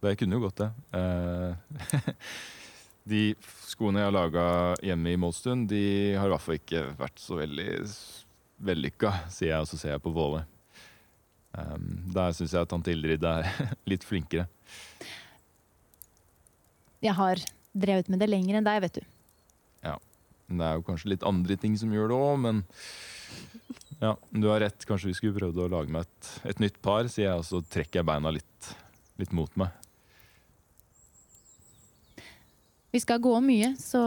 Det 0.00 0.16
kunne 0.20 0.36
jo 0.36 0.46
gått, 0.46 0.60
det. 0.60 0.70
Uh, 0.96 2.14
de 3.12 3.22
skoene 3.68 4.00
jeg 4.00 4.08
har 4.08 4.16
laga 4.16 4.46
hjemme 4.84 5.12
i 5.12 5.18
Målstuen, 5.20 5.66
de 5.68 5.82
har 6.16 6.28
i 6.28 6.32
hvert 6.34 6.44
fall 6.44 6.58
ikke 6.58 6.82
vært 6.98 7.20
så 7.20 7.36
veldig 7.40 7.68
vellykka, 8.64 9.12
sier 9.32 9.54
jeg, 9.54 9.60
og 9.60 9.68
så 9.68 9.80
ser 9.80 9.94
jeg 9.94 10.04
på 10.04 10.12
Våle. 10.16 10.42
Um, 11.52 11.86
der 12.14 12.32
syns 12.36 12.54
jeg 12.56 12.68
tante 12.70 12.92
Ildrid 12.92 13.24
er 13.28 13.48
litt 13.92 14.04
flinkere. 14.08 14.48
Jeg 17.00 17.16
har 17.16 17.40
drevet 17.72 18.12
med 18.12 18.20
det 18.20 18.28
lenger 18.28 18.60
enn 18.60 18.68
deg, 18.68 18.82
vet 18.84 19.00
du. 19.00 19.08
Men 20.50 20.58
Det 20.58 20.66
er 20.66 20.78
jo 20.78 20.86
kanskje 20.88 21.12
litt 21.12 21.26
andre 21.26 21.56
ting 21.62 21.76
som 21.78 21.92
gjør 21.94 22.10
det 22.10 22.16
òg, 22.18 22.38
men 22.42 22.64
ja, 24.00 24.14
du 24.32 24.46
har 24.48 24.60
rett. 24.64 24.84
Kanskje 24.88 25.10
vi 25.10 25.16
skulle 25.18 25.36
prøvd 25.38 25.60
å 25.64 25.68
lage 25.72 25.92
meg 25.92 26.06
et, 26.08 26.30
et 26.54 26.62
nytt 26.62 26.80
par, 26.84 27.08
sier 27.12 27.28
jeg, 27.30 27.42
og 27.42 27.46
så 27.48 27.60
trekker 27.72 28.00
jeg 28.00 28.08
beina 28.08 28.32
litt, 28.34 28.70
litt 29.20 29.34
mot 29.36 29.52
meg. 29.60 29.74
Vi 32.90 33.00
skal 33.02 33.20
gå 33.22 33.36
mye, 33.44 33.74
så 33.78 34.00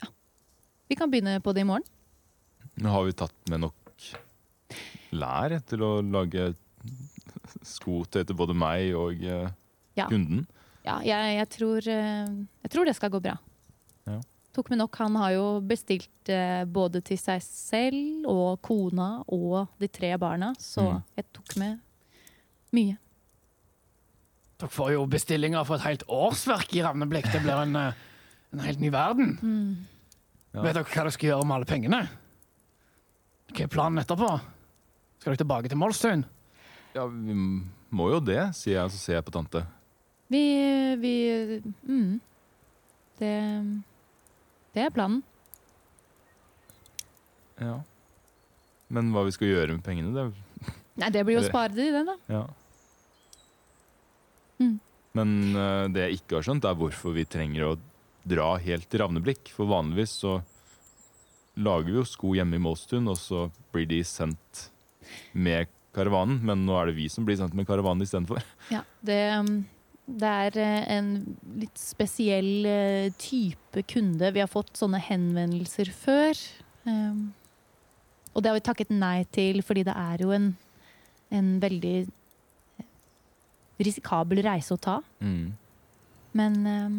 Ja. 0.00 0.08
Vi 0.88 0.96
kan 0.98 1.10
begynne 1.12 1.38
på 1.44 1.52
det 1.54 1.62
i 1.62 1.68
morgen. 1.68 1.86
Nå 2.82 2.90
har 2.90 3.04
vi 3.06 3.12
tatt 3.12 3.36
med 3.52 3.62
nok 3.66 3.78
lær 5.12 5.52
til 5.68 5.82
å 5.84 5.92
lage 6.02 6.54
sko 7.68 8.00
til 8.10 8.32
både 8.34 8.54
meg 8.56 8.94
og 8.96 9.20
eh, 9.22 9.50
Ja. 9.98 10.06
kunden. 10.08 10.46
Ja, 10.82 10.96
jeg, 11.04 11.36
jeg, 11.36 11.48
tror, 11.52 11.84
eh, 11.86 12.30
jeg 12.64 12.70
tror 12.72 12.88
det 12.88 12.96
skal 12.96 13.12
gå 13.12 13.20
bra. 13.22 13.36
Tok 14.52 14.68
med 14.68 14.78
nok. 14.82 14.96
Han 15.00 15.14
har 15.16 15.30
jo 15.32 15.44
bestilt 15.64 16.28
eh, 16.28 16.64
både 16.68 17.00
til 17.04 17.16
seg 17.18 17.40
selv 17.44 18.26
og 18.28 18.58
kona 18.62 19.22
og 19.32 19.68
de 19.80 19.88
tre 19.88 20.10
barna, 20.20 20.52
så 20.60 20.82
Mm. 20.92 21.02
jeg 21.16 21.24
tok 21.32 21.56
med 21.56 21.78
mye. 22.72 22.98
Dere 24.60 24.68
får 24.70 24.92
jo 24.92 25.06
bestillinger 25.10 25.64
for 25.66 25.76
et 25.76 25.86
helt 25.88 26.04
årsverk 26.06 26.76
i 26.76 26.82
Ravneblikk. 26.84 27.30
Det 27.32 27.40
blir 27.42 27.62
en, 27.62 27.74
eh, 27.76 27.92
en 28.52 28.58
helt 28.60 28.80
ny 28.80 28.90
verden. 28.90 29.38
Ja. 30.54 30.62
Vet 30.62 30.74
dere 30.74 30.84
hva 30.84 30.94
dere 31.02 31.10
skal 31.16 31.30
gjøre 31.30 31.46
med 31.46 31.56
alle 31.56 31.64
pengene? 31.64 32.02
Hva 33.52 33.64
er 33.64 33.68
planen 33.72 33.98
etterpå? 34.04 34.40
Skal 35.18 35.32
dere 35.32 35.40
tilbake 35.46 35.68
til 35.68 35.78
Molstuen? 35.78 36.24
Ja, 36.94 37.06
vi 37.06 37.32
må 37.90 38.10
jo 38.12 38.20
det, 38.20 38.54
sier 38.54 38.82
jeg, 38.82 38.90
så 38.92 38.98
ser 39.00 39.14
jeg 39.14 39.24
på 39.24 39.32
tante. 39.32 39.64
Vi, 40.32 40.42
vi 41.00 41.62
mm, 41.88 42.20
det, 43.18 43.32
det 44.76 44.86
er 44.86 44.94
planen. 44.94 45.20
Ja. 47.60 47.78
Men 48.92 49.12
hva 49.14 49.24
vi 49.26 49.34
skal 49.34 49.52
gjøre 49.52 49.76
med 49.76 49.84
pengene, 49.86 50.12
det 50.16 50.72
Nei, 51.00 51.08
det 51.08 51.22
blir 51.24 51.38
jo 51.38 51.42
å 51.42 51.48
spare 51.48 51.72
det 51.72 51.86
i 51.88 51.92
det, 51.94 52.02
da. 52.04 52.14
Ja. 52.28 52.42
Mm. 54.60 54.74
Men 55.16 55.30
uh, 55.56 55.86
det 55.92 56.04
jeg 56.04 56.18
ikke 56.20 56.38
har 56.38 56.46
skjønt, 56.46 56.66
er 56.68 56.76
hvorfor 56.76 57.14
vi 57.16 57.24
trenger 57.28 57.70
å 57.70 57.76
dra 58.28 58.54
helt 58.60 58.88
til 58.92 59.00
Ravneblikk. 59.02 59.54
For 59.56 59.70
vanligvis 59.70 60.18
så 60.20 60.36
lager 61.56 61.88
vi 61.88 61.98
jo 61.98 62.04
sko 62.08 62.34
hjemme 62.36 62.58
i 62.58 62.62
Målstuen, 62.62 63.08
og 63.08 63.16
så 63.20 63.46
blir 63.72 63.88
de 63.88 64.02
sendt 64.04 64.66
med 65.32 65.72
karavanen. 65.96 66.42
Men 66.44 66.66
nå 66.68 66.76
er 66.78 66.90
det 66.90 66.98
vi 67.00 67.08
som 67.12 67.24
blir 67.28 67.40
sendt 67.40 67.56
med 67.56 67.68
karavanen 67.68 68.04
istedenfor. 68.04 68.44
Ja, 68.72 68.84
det, 69.00 69.20
um, 69.40 69.62
det 70.06 70.28
er 70.28 70.56
eh, 70.58 70.88
en 70.96 71.12
litt 71.60 71.78
spesiell 71.78 72.66
eh, 72.66 73.12
type 73.22 73.84
kunde. 73.88 74.32
Vi 74.34 74.42
har 74.42 74.50
fått 74.50 74.74
sånne 74.76 74.98
henvendelser 75.02 75.92
før. 75.94 76.38
Um, 76.84 77.30
og 78.34 78.42
det 78.42 78.50
har 78.50 78.58
vi 78.58 78.64
takket 78.66 78.90
nei 78.90 79.22
til, 79.30 79.62
fordi 79.62 79.84
det 79.86 79.94
er 79.94 80.24
jo 80.24 80.32
en, 80.34 80.48
en 81.30 81.50
veldig 81.62 81.96
eh, 82.02 82.86
risikabel 83.86 84.42
reise 84.44 84.74
å 84.74 84.80
ta. 84.82 84.98
Mm. 85.22 85.52
Men 86.32 86.58
um, 86.66 86.96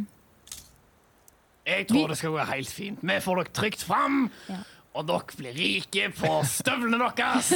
Jeg 1.65 1.87
tror 1.89 2.05
Vi- 2.05 2.11
det 2.13 2.17
skal 2.21 2.37
gå 2.37 2.45
helt 2.53 2.71
fint. 2.71 3.03
Vi 3.03 3.19
får 3.25 3.41
dere 3.41 3.53
trygt 3.59 3.83
fram. 3.83 4.29
Ja. 4.47 4.61
Og 4.93 5.07
dere 5.09 5.37
blir 5.39 5.55
rike 5.57 6.11
på 6.13 6.31
støvlene 6.45 7.01
deres! 7.17 7.51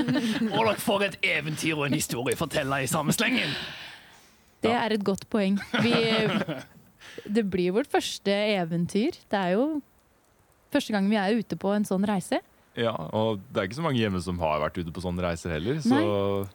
og 0.56 0.60
dere 0.66 0.76
får 0.82 1.04
et 1.08 1.18
eventyr 1.38 1.76
og 1.78 1.86
en 1.86 1.96
historie 1.96 2.34
å 2.36 2.40
fortelle 2.42 2.82
i 2.82 2.90
samme 2.90 3.14
slengen. 3.14 3.54
Det 4.62 4.72
er 4.72 4.94
et 4.94 5.04
godt 5.04 5.26
poeng. 5.32 5.58
Vi, 5.82 5.92
det 7.36 7.44
blir 7.50 7.74
vårt 7.76 7.90
første 7.90 8.30
eventyr. 8.30 9.18
Det 9.30 9.38
er 9.38 9.56
jo 9.56 9.66
første 10.72 10.94
gang 10.94 11.10
vi 11.10 11.18
er 11.20 11.42
ute 11.42 11.58
på 11.60 11.74
en 11.74 11.86
sånn 11.88 12.06
reise. 12.08 12.40
Ja, 12.78 12.92
og 13.12 13.42
det 13.52 13.60
er 13.60 13.66
ikke 13.68 13.76
så 13.76 13.84
mange 13.84 14.00
hjemme 14.00 14.20
som 14.24 14.38
har 14.40 14.62
vært 14.62 14.78
ute 14.80 14.92
på 14.94 15.02
sånne 15.04 15.20
reiser 15.26 15.52
heller. 15.52 15.80
Så 15.84 15.98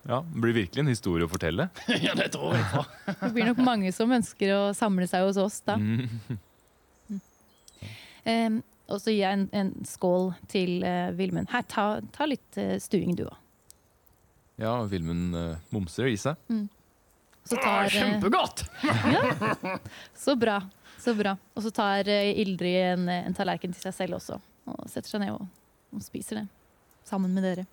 ja, 0.10 0.24
det 0.26 0.42
blir 0.42 0.56
virkelig 0.56 0.82
en 0.82 0.90
historie 0.90 1.28
å 1.28 1.30
fortelle. 1.30 1.68
ja, 2.06 2.16
det 2.18 2.32
tror 2.34 2.56
jeg 2.58 2.66
på. 2.72 2.86
Det 3.22 3.30
blir 3.36 3.52
nok 3.52 3.62
mange 3.66 3.92
som 3.94 4.14
ønsker 4.16 4.54
å 4.56 4.62
samle 4.78 5.06
seg 5.10 5.28
hos 5.28 5.38
oss 5.42 5.60
da. 5.68 5.78
Mm. 5.78 6.40
Um, 8.28 8.58
og 8.92 9.00
så 9.04 9.14
gir 9.14 9.22
jeg 9.22 9.38
en, 9.38 9.46
en 9.56 9.70
skål 9.88 10.32
til 10.52 10.82
uh, 10.84 11.14
Vilmund. 11.16 11.52
Her, 11.54 11.68
ta, 11.70 11.86
ta 12.16 12.28
litt 12.28 12.58
uh, 12.60 12.76
stuing 12.82 13.14
du 13.20 13.28
òg. 13.28 13.38
Ja, 14.58 14.74
Vilmund 14.90 15.38
uh, 15.38 15.54
mumser 15.76 16.10
i 16.10 16.18
seg. 16.18 16.40
Så 17.48 17.60
tar, 17.62 17.88
eh, 17.88 17.96
Kjempegodt! 17.96 18.66
Så 20.26 20.36
bra. 20.40 20.60
Så 21.00 21.14
bra. 21.16 21.38
Og 21.56 21.64
så 21.64 21.72
tar 21.72 22.10
eh, 22.12 22.34
Ildrid 22.44 22.80
en, 22.94 23.08
en 23.14 23.38
tallerken 23.38 23.74
til 23.76 23.88
seg 23.88 23.96
selv 23.96 24.20
også, 24.20 24.40
og 24.68 24.88
setter 24.92 25.14
seg 25.14 25.24
ned 25.24 25.36
og, 25.36 25.46
og 25.96 26.04
spiser 26.04 26.42
det. 26.42 26.48
Sammen 27.08 27.32
med 27.36 27.46
dere. 27.48 27.68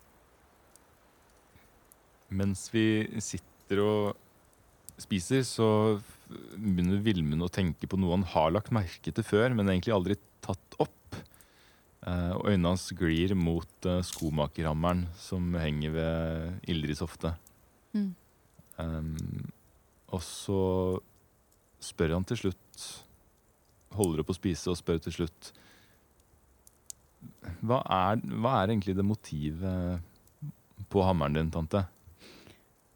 Mens 2.35 2.69
vi 2.73 3.05
sitter 3.23 3.83
og 3.83 5.01
spiser, 5.01 5.43
så 5.47 5.69
begynner 6.55 7.03
Vilmund 7.03 7.47
å 7.47 7.53
tenke 7.53 7.89
på 7.91 7.99
noe 7.99 8.15
han 8.15 8.29
har 8.35 8.53
lagt 8.55 8.73
merke 8.75 9.13
til 9.15 9.27
før, 9.27 9.55
men 9.57 9.71
egentlig 9.71 9.95
aldri 9.95 10.19
tatt 10.45 10.79
opp. 10.83 11.19
Eh, 12.05 12.33
og 12.37 12.51
øynene 12.51 12.75
hans 12.75 12.87
glir 12.97 13.35
mot 13.39 13.89
eh, 13.89 14.03
skomakerhammeren 14.05 15.07
som 15.19 15.55
henger 15.57 15.95
ved 15.95 16.71
Ildrids 16.71 17.03
hofte. 17.05 17.33
Mm. 17.97 18.11
Um, 18.77 19.53
og 20.15 20.23
så 20.25 20.61
spør 21.85 22.17
han 22.19 22.29
til 22.29 22.47
slutt 22.47 22.61
Holder 23.95 24.25
opp 24.25 24.33
å 24.33 24.35
spise 24.35 24.73
og 24.73 24.79
spør 24.79 24.99
til 25.05 25.15
slutt 25.15 25.53
hva 27.65 27.81
er, 27.89 28.21
hva 28.41 28.59
er 28.61 28.73
egentlig 28.73 28.95
det 28.97 29.05
motivet 29.07 30.01
på 30.93 31.05
hammeren 31.05 31.37
din, 31.39 31.51
tante? 31.53 31.85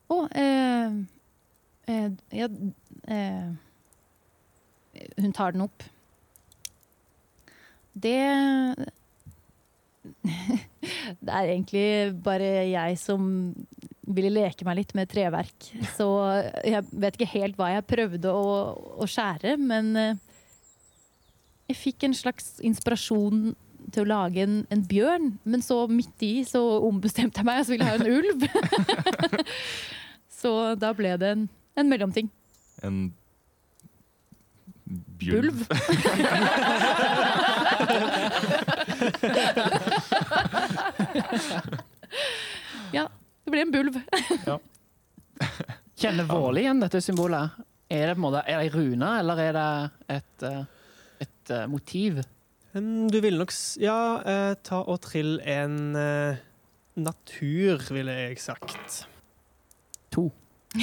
Å, 0.08 0.18
eh, 0.40 0.98
eh, 1.88 2.10
ja 2.36 2.48
eh, 3.08 3.48
Hun 5.18 5.34
tar 5.36 5.52
den 5.52 5.64
opp. 5.64 5.84
Det 7.92 8.18
Det 11.24 11.32
er 11.34 11.50
egentlig 11.52 11.88
bare 12.24 12.68
jeg 12.68 12.98
som 13.00 13.52
ville 14.08 14.30
leke 14.32 14.64
meg 14.66 14.76
litt 14.80 14.94
med 14.96 15.08
treverk. 15.10 15.68
Så 15.96 16.06
jeg 16.66 16.82
vet 16.90 17.14
ikke 17.16 17.34
helt 17.34 17.56
hva 17.58 17.68
jeg 17.74 17.86
prøvde 17.88 18.28
å, 18.32 18.74
å 18.98 19.06
skjære, 19.08 19.56
men 19.60 19.96
eh, 19.98 20.16
jeg 21.68 21.76
fikk 21.82 22.04
en 22.08 22.14
slags 22.16 22.46
inspirasjon 22.64 23.54
til 23.92 24.02
å 24.04 24.08
lage 24.08 24.42
en, 24.44 24.66
en 24.72 24.84
bjørn, 24.88 25.38
men 25.48 25.62
så 25.64 25.86
midt 25.90 26.22
i 26.24 26.44
så 26.48 26.62
ombestemte 26.84 27.38
jeg 27.40 27.46
meg, 27.48 27.58
og 27.60 27.66
så 27.66 27.72
ville 27.74 27.86
jeg 27.86 27.94
ha 27.94 27.98
en 28.00 28.14
ulv. 28.18 28.38
så 30.40 30.50
da 30.80 30.88
ble 30.96 31.12
det 31.20 31.28
en, 31.36 31.44
en 31.78 31.90
mellomting. 31.92 32.28
En 32.84 32.96
...ulv? 35.28 35.58
Ja, 42.92 43.08
det 43.48 43.54
blir 43.56 43.66
en 43.66 43.74
bulv. 43.74 43.98
Kjenner 45.98 46.26
Våle 46.30 46.60
igjen 46.62 46.80
dette 46.82 47.00
symbolet? 47.02 47.56
Er 47.90 48.10
det 48.10 48.14
på 48.16 48.20
en 48.20 48.26
måte, 48.26 48.42
er 48.44 48.58
det 48.60 48.66
ei 48.68 48.72
rune, 48.74 49.08
eller 49.22 49.40
er 49.40 49.52
det 49.56 49.68
et, 50.18 50.42
eh, 50.44 50.64
et 51.24 51.52
eh, 51.56 51.66
motiv? 51.72 52.18
Um, 52.76 53.06
Du 53.10 53.16
vil 53.24 53.38
nok 53.40 53.52
Ja, 53.80 53.96
eh, 54.28 54.54
ta 54.62 54.82
og 54.84 55.00
trill 55.06 55.38
en 55.48 55.96
eh, 55.96 56.36
natur, 57.00 57.80
ville 57.96 58.12
jeg 58.12 58.38
sagt. 58.44 59.06
To. 60.12 60.28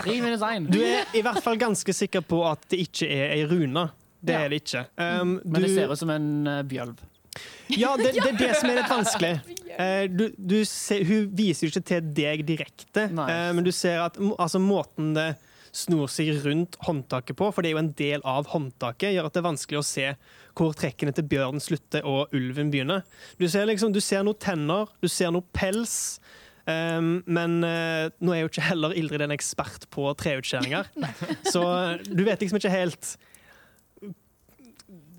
Tre 0.00 0.16
minus 0.22 0.40
én. 0.46 0.66
Du 0.72 0.80
er 0.80 1.04
i 1.16 1.22
hvert 1.24 1.42
fall 1.44 1.58
ganske 1.60 1.92
sikker 1.94 2.24
på 2.24 2.40
at 2.48 2.64
det 2.72 2.80
ikke 2.86 3.08
er 3.10 3.34
ei 3.36 3.44
rune. 3.50 3.88
Det 4.20 4.32
Ja. 4.34 4.40
er 4.44 4.48
det 4.52 4.62
ikke. 4.64 4.86
Um, 4.96 5.40
Men 5.44 5.62
det 5.62 5.70
ser 5.74 5.92
ut 5.92 5.98
som 5.98 6.10
en 6.10 6.28
bjølv. 6.68 6.96
Ja, 7.78 7.94
det, 7.98 8.12
det 8.16 8.26
er 8.32 8.38
det 8.38 8.50
som 8.58 8.70
er 8.70 8.80
litt 8.80 8.90
vanskelig. 8.90 9.34
Eh, 9.76 10.06
du, 10.10 10.26
du 10.36 10.58
ser, 10.68 11.04
hun 11.08 11.30
viser 11.36 11.66
jo 11.66 11.74
ikke 11.74 11.86
til 11.92 12.10
deg 12.16 12.42
direkte, 12.48 13.06
Nei. 13.14 13.28
eh, 13.30 13.52
men 13.56 13.66
du 13.66 13.72
ser 13.74 14.02
at 14.06 14.18
altså, 14.18 14.60
måten 14.62 15.14
det 15.16 15.30
snor 15.76 16.10
seg 16.10 16.32
rundt 16.42 16.76
håndtaket 16.82 17.38
på, 17.38 17.48
for 17.54 17.62
det 17.62 17.70
er 17.70 17.76
jo 17.76 17.82
en 17.84 17.92
del 17.98 18.24
av 18.26 18.50
håndtaket, 18.50 19.14
gjør 19.14 19.28
at 19.28 19.36
det 19.36 19.42
er 19.42 19.46
vanskelig 19.46 19.80
å 19.80 19.86
se 19.86 20.08
hvor 20.58 20.74
trekkene 20.76 21.14
til 21.14 21.28
bjørnen 21.30 21.62
slutter 21.62 22.06
og 22.08 22.34
ulven 22.36 22.72
begynner. 22.72 23.04
Du 23.38 23.46
ser, 23.48 23.68
liksom, 23.70 23.94
du 23.94 24.00
ser 24.02 24.24
noen 24.26 24.40
tenner, 24.42 24.90
du 25.00 25.08
ser 25.08 25.30
noe 25.34 25.46
pels. 25.54 26.18
Um, 26.66 27.22
men 27.24 27.62
uh, 27.64 28.10
nå 28.20 28.34
er 28.34 28.42
jo 28.42 28.50
ikke 28.50 28.66
heller 28.66 28.92
Ildrid 28.98 29.24
en 29.24 29.32
ekspert 29.34 29.86
på 29.94 30.04
treutskjæringer, 30.20 30.90
så 31.54 31.62
du 32.04 32.20
vet 32.26 32.42
liksom 32.42 32.60
ikke 32.60 32.74
helt 32.74 33.14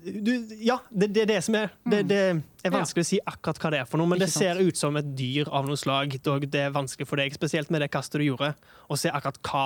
du, 0.02 0.32
ja, 0.58 0.78
det, 0.90 1.12
det 1.14 1.22
er 1.24 1.30
det 1.30 1.38
som 1.46 1.56
er 1.58 1.70
det, 1.86 2.02
det 2.10 2.20
er 2.66 2.74
vanskelig 2.74 3.04
å 3.04 3.08
si 3.08 3.20
akkurat 3.22 3.60
hva 3.62 3.70
det 3.74 3.80
er 3.82 3.88
for 3.88 4.02
noe, 4.02 4.10
men 4.10 4.22
det 4.22 4.30
ser 4.32 4.58
ut 4.58 4.78
som 4.78 4.96
et 4.98 5.08
dyr 5.18 5.50
av 5.54 5.68
noe 5.68 5.78
slag. 5.78 6.16
Og 6.32 6.46
det 6.50 6.66
er 6.66 6.74
vanskelig 6.74 7.08
for 7.08 7.22
deg, 7.22 7.34
spesielt 7.36 7.70
med 7.72 7.84
det 7.84 7.90
kastet 7.92 8.22
du 8.22 8.26
gjorde, 8.26 8.52
å 8.90 8.98
se 8.98 9.12
akkurat 9.12 9.40
hva 9.46 9.64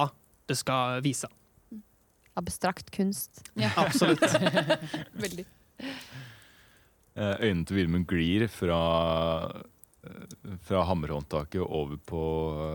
det 0.51 0.59
skal 0.61 1.01
vise. 1.05 1.31
Abstrakt 2.37 2.93
kunst. 2.93 3.41
Absolutt. 3.81 4.23
Veldig. 5.25 5.47
Eh, 7.17 7.37
Øynene 7.41 7.65
til 7.65 7.79
Vilmund 7.79 8.09
glir 8.11 8.45
fra, 8.53 8.81
eh, 10.05 10.59
fra 10.69 10.85
hammerhåndtaket 10.91 11.65
over 11.65 11.97
på 11.97 12.27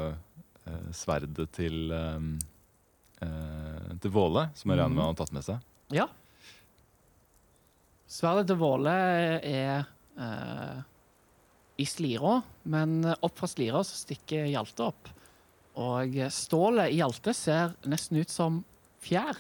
eh, 0.10 0.88
sverdet 0.96 1.52
til 1.58 1.94
til 4.02 4.10
Våle, 4.10 4.48
som 4.58 4.72
jeg 4.72 4.80
regner 4.80 4.96
med 4.96 5.04
han 5.04 5.12
har 5.12 5.18
tatt 5.20 5.34
med 5.36 5.44
seg. 5.46 5.60
Ja. 5.94 6.08
Sverdet 8.12 8.50
til 8.52 8.60
Våle 8.60 8.92
er 9.48 9.86
eh, 10.20 10.82
i 11.80 11.86
slira, 11.88 12.42
men 12.68 13.00
opp 13.14 13.38
fra 13.40 13.48
slira 13.50 13.82
så 13.88 13.96
stikker 14.04 14.50
Hjalte 14.52 14.90
opp. 14.92 15.12
Og 15.80 16.18
stålet 16.36 16.92
i 16.92 17.00
Hjalte 17.00 17.32
ser 17.38 17.72
nesten 17.88 18.20
ut 18.20 18.34
som 18.34 18.60
fjær. 19.02 19.40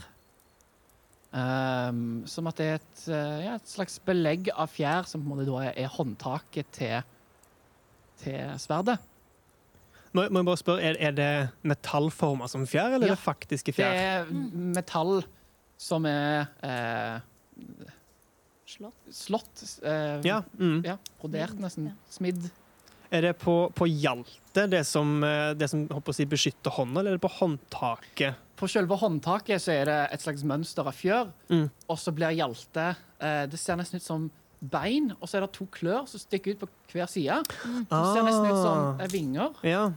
Ehm, 1.35 2.23
som 2.27 2.47
at 2.49 2.57
det 2.59 2.65
er 2.67 2.79
et, 2.79 3.01
eh, 3.11 3.37
ja, 3.45 3.53
et 3.59 3.69
slags 3.71 3.99
belegg 4.03 4.49
av 4.55 4.71
fjær 4.71 5.05
som 5.07 5.21
på 5.23 5.29
en 5.29 5.33
måte 5.35 5.47
da 5.47 5.61
er, 5.69 5.73
er 5.85 5.91
håndtaket 5.93 6.71
til, 6.75 7.03
til 8.23 8.55
sverdet. 8.59 8.97
Må, 10.11 10.25
må 10.27 10.41
jeg 10.41 10.47
bare 10.49 10.59
spørre, 10.59 10.83
Er, 10.89 10.97
er 10.99 11.13
det 11.15 11.29
metallforma 11.63 12.47
som 12.51 12.65
fjær, 12.67 12.95
eller 12.97 13.07
Ja. 13.07 13.13
er 13.13 13.15
det 13.19 13.23
faktiske 13.23 13.75
fjær? 13.75 13.91
Det 13.95 14.07
er 14.15 14.33
metall 14.79 15.21
som 15.79 16.05
er 16.09 16.49
eh, 16.67 17.19
Slått. 18.71 19.11
Slott 19.11 19.63
eh, 19.83 20.21
Ja, 20.27 20.41
mm. 20.59 20.81
ja, 20.87 20.97
brodert 21.21 21.57
nesten. 21.59 21.91
Ja. 21.91 21.95
Smidd. 22.09 22.49
Er 23.11 23.21
det 23.25 23.33
på, 23.41 23.55
på 23.75 23.87
hjalte, 23.91 24.63
det 24.71 24.85
som, 24.87 25.17
eh, 25.27 25.51
det 25.59 25.67
som 25.67 25.81
håper 25.91 26.13
å 26.13 26.15
si, 26.15 26.25
beskytter 26.31 26.71
hånda, 26.77 27.01
eller 27.01 27.11
er 27.11 27.19
det 27.19 27.25
på 27.25 27.33
håndtaket? 27.41 28.37
På 28.61 28.69
selve 28.71 28.95
håndtaket 29.01 29.59
så 29.59 29.73
er 29.73 29.89
det 29.89 29.97
et 30.15 30.21
slags 30.23 30.45
mønster 30.47 30.87
av 30.87 30.95
fjør, 30.95 31.31
Mm. 31.49 31.65
og 31.89 31.97
så 31.99 32.13
blir 32.15 32.31
hjalte 32.37 32.85
eh, 33.19 33.45
Det 33.51 33.59
ser 33.59 33.75
nesten 33.81 33.97
ut 33.99 34.05
som 34.05 34.29
bein, 34.61 35.11
og 35.19 35.27
så 35.27 35.39
er 35.39 35.41
det 35.47 35.51
to 35.57 35.65
klør 35.73 36.07
som 36.07 36.21
stikker 36.21 36.53
ut 36.55 36.59
på 36.63 36.69
hver 36.93 37.09
side. 37.09 37.41
Det 37.89 38.01
ser 38.13 38.23
nesten 38.23 38.45
ut 38.47 38.61
som 38.61 38.77
Ah. 38.95 39.01
eh, 39.03 39.07
vinger. 39.11 39.55
Ja. 39.65 39.91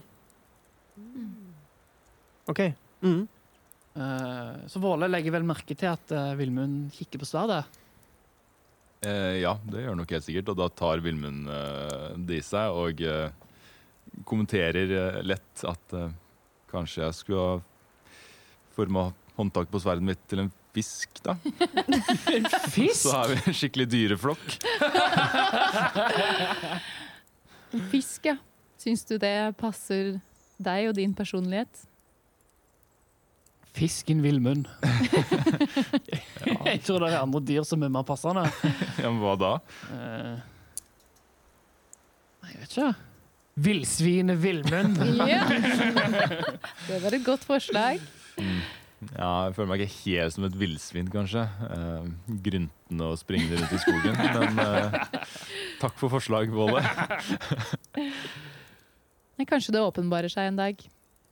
OK. 2.47 2.61
Mm. 3.05 3.29
Eh, 3.95 4.67
så 4.69 4.81
Våle 4.83 5.09
legger 5.09 5.33
vel 5.37 5.45
merke 5.47 5.77
til 5.77 5.87
at 5.93 6.11
uh, 6.13 6.33
Vilmund 6.39 6.91
kikker 6.97 7.21
på 7.23 7.29
sverdet. 7.29 7.63
Eh, 9.05 9.37
ja, 9.43 9.53
det 9.69 9.81
gjør 9.83 9.91
han 9.93 10.01
nok 10.03 10.13
helt 10.17 10.27
sikkert, 10.27 10.49
og 10.53 10.57
da 10.61 10.67
tar 10.73 11.03
Vilmund 11.05 11.49
eh, 11.51 12.11
det 12.29 12.37
i 12.41 12.45
seg 12.45 12.67
og 12.75 12.95
eh, 13.05 13.29
kommenterer 14.29 14.89
eh, 14.99 15.19
lett 15.27 15.65
at 15.69 15.85
eh, 15.99 16.13
kanskje 16.73 17.05
jeg 17.05 17.15
skulle 17.19 17.45
ha 17.45 17.55
forma 18.75 19.03
håndtaket 19.37 19.73
på 19.75 19.83
sverdet 19.83 20.07
mitt 20.07 20.23
til 20.31 20.39
en 20.45 20.53
fisk, 20.75 21.09
da. 21.23 21.33
Fisk! 22.75 23.03
Så 23.05 23.11
har 23.15 23.27
vi 23.31 23.37
en 23.39 23.55
skikkelig 23.55 23.87
dyreflokk. 23.93 24.47
Fisk, 27.93 28.21
ja. 28.27 28.37
Syns 28.83 29.03
du 29.07 29.15
det 29.23 29.55
passer 29.61 30.17
deg 30.63 30.89
og 30.91 30.95
din 30.99 31.15
personlighet? 31.17 31.85
Fisken 33.75 34.21
villmunn. 34.23 34.67
Jeg 36.69 36.83
tror 36.87 37.03
det 37.03 37.09
er 37.11 37.19
andre 37.19 37.41
dyr 37.43 37.65
som 37.67 37.83
er 37.83 37.91
mer 37.91 38.05
passende. 38.07 38.45
Ja, 39.01 39.09
men 39.09 39.19
hva 39.23 39.35
da? 39.41 39.51
Eh, 39.91 40.37
jeg 42.45 42.61
vet 42.61 42.77
ikke. 42.77 42.93
Villsvinet 43.67 44.39
villmunn. 44.43 44.95
Ja. 45.33 45.43
Det 46.87 47.03
var 47.03 47.19
et 47.19 47.27
godt 47.27 47.47
forslag. 47.49 48.03
Ja, 49.13 49.47
jeg 49.49 49.55
føler 49.57 49.71
meg 49.73 49.83
ikke 49.85 49.99
helt 50.05 50.35
som 50.37 50.47
et 50.47 50.57
villsvin, 50.59 51.11
kanskje. 51.11 51.45
Uh, 51.67 52.07
gryntende 52.47 53.11
og 53.11 53.19
springende 53.21 53.59
rundt 53.59 53.75
i 53.75 53.81
skogen. 53.83 54.15
Men 54.37 54.61
uh, 54.63 54.99
takk 55.83 55.99
for 56.01 56.13
forslag, 56.13 56.53
Våle. 56.55 56.83
Kanskje 59.45 59.75
det 59.75 59.83
åpenbarer 59.83 60.33
seg 60.33 60.49
en 60.49 60.61
dag 60.63 60.79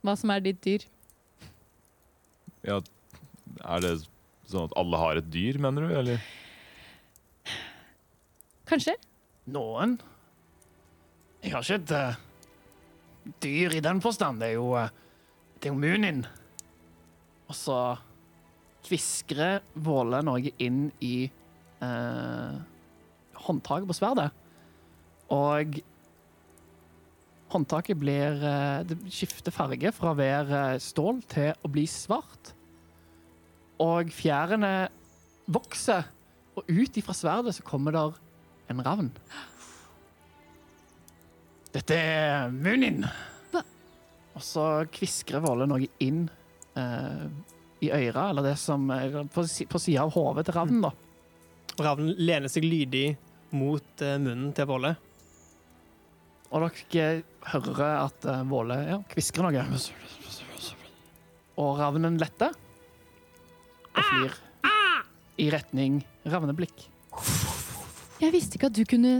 hva 0.03 0.13
som 0.19 0.31
er 0.35 0.43
ditt 0.43 0.59
dyr. 0.63 0.83
Ja, 2.63 2.79
er 3.67 3.83
det 3.83 3.93
sånn 4.47 4.69
at 4.69 4.75
alle 4.79 4.99
har 5.01 5.19
et 5.19 5.29
dyr, 5.33 5.59
mener 5.61 5.87
du? 5.87 5.95
Eller? 5.99 6.23
Kanskje? 8.69 8.95
Noen. 9.51 9.97
Jeg 11.43 11.51
har 11.51 11.65
ikke 11.65 11.79
et 11.81 11.93
eh, 11.97 12.21
dyr 13.43 13.75
i 13.75 13.83
den 13.83 13.99
forstand. 14.03 14.39
Det 14.39 14.53
er 14.53 14.55
jo, 14.55 14.69
eh, 14.79 14.93
det 15.59 15.67
er 15.67 15.73
jo 15.73 15.81
Munin. 15.81 16.23
Og 17.51 17.57
så 17.57 17.79
kviskrer 18.87 19.59
Våle 19.83 20.21
noe 20.23 20.53
inn 20.63 20.85
i 21.03 21.15
eh, 21.27 22.55
håndtaket 23.43 23.89
på 23.91 23.97
sverdet. 23.97 24.29
Og 25.35 25.79
håndtaket 27.53 27.97
blir 28.01 28.41
eh, 28.43 28.83
Det 28.89 28.97
skifter 29.13 29.53
farge 29.55 29.91
fra 29.95 30.11
å 30.11 30.17
være 30.19 30.59
eh, 30.73 30.81
stål 30.83 31.21
til 31.31 31.53
å 31.63 31.71
bli 31.71 31.85
svart. 31.89 32.51
Og 33.83 34.11
fjærene 34.13 34.73
vokser, 35.51 36.05
og 36.57 36.69
ut 36.69 36.99
ifra 37.01 37.15
sverdet 37.17 37.55
så 37.57 37.65
kommer 37.65 37.95
der 37.95 38.19
en 38.71 38.83
ravn. 38.85 39.09
Dette 41.73 41.95
er 41.97 42.51
Munin. 42.53 43.03
Og 44.33 44.41
så 44.45 44.63
kviskrer 44.93 45.41
Våle 45.43 45.65
noe 45.69 45.87
inn 46.01 46.23
eh, 46.77 47.25
i 47.85 47.89
øra, 47.93 48.29
eller 48.31 48.45
det 48.47 48.55
som 48.61 48.85
er 48.93 49.19
på, 49.33 49.43
si- 49.49 49.67
på 49.69 49.81
sida 49.81 50.05
av 50.05 50.13
hodet 50.15 50.47
til 50.47 50.55
ravnen, 50.57 50.85
da. 50.85 50.93
Ravnen 51.83 52.13
lener 52.21 52.49
seg 52.53 52.65
lydig 52.65 53.07
mot 53.57 54.01
eh, 54.05 54.15
munnen 54.21 54.53
til 54.57 54.69
Våle. 54.69 54.93
Og 56.53 56.69
dere 56.93 57.23
hører 57.49 58.03
at 58.03 58.25
eh, 58.29 58.43
Våle 58.49 58.77
ja, 58.85 58.99
kvisker 59.09 59.45
noe. 59.45 59.63
Og 61.57 61.77
ravnen 61.79 62.17
letter 62.21 62.53
og 63.93 64.01
flyr 64.09 64.37
i 65.41 65.49
retning 65.53 65.99
ravneblikk. 66.29 66.85
Jeg 68.21 68.33
visste 68.33 68.57
ikke 68.57 68.69
at 68.69 68.77
du 68.77 68.85
kunne 68.89 69.13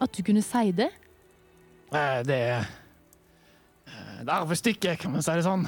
At 0.00 0.14
du 0.16 0.22
kunne 0.24 0.42
si 0.42 0.70
det. 0.72 0.88
Det 1.90 2.36
er 2.36 2.64
eh, 3.86 4.20
et 4.22 4.30
arvestykke, 4.30 4.94
kan 4.96 5.12
man 5.12 5.24
si 5.24 5.34
det 5.36 5.44
sånn. 5.44 5.66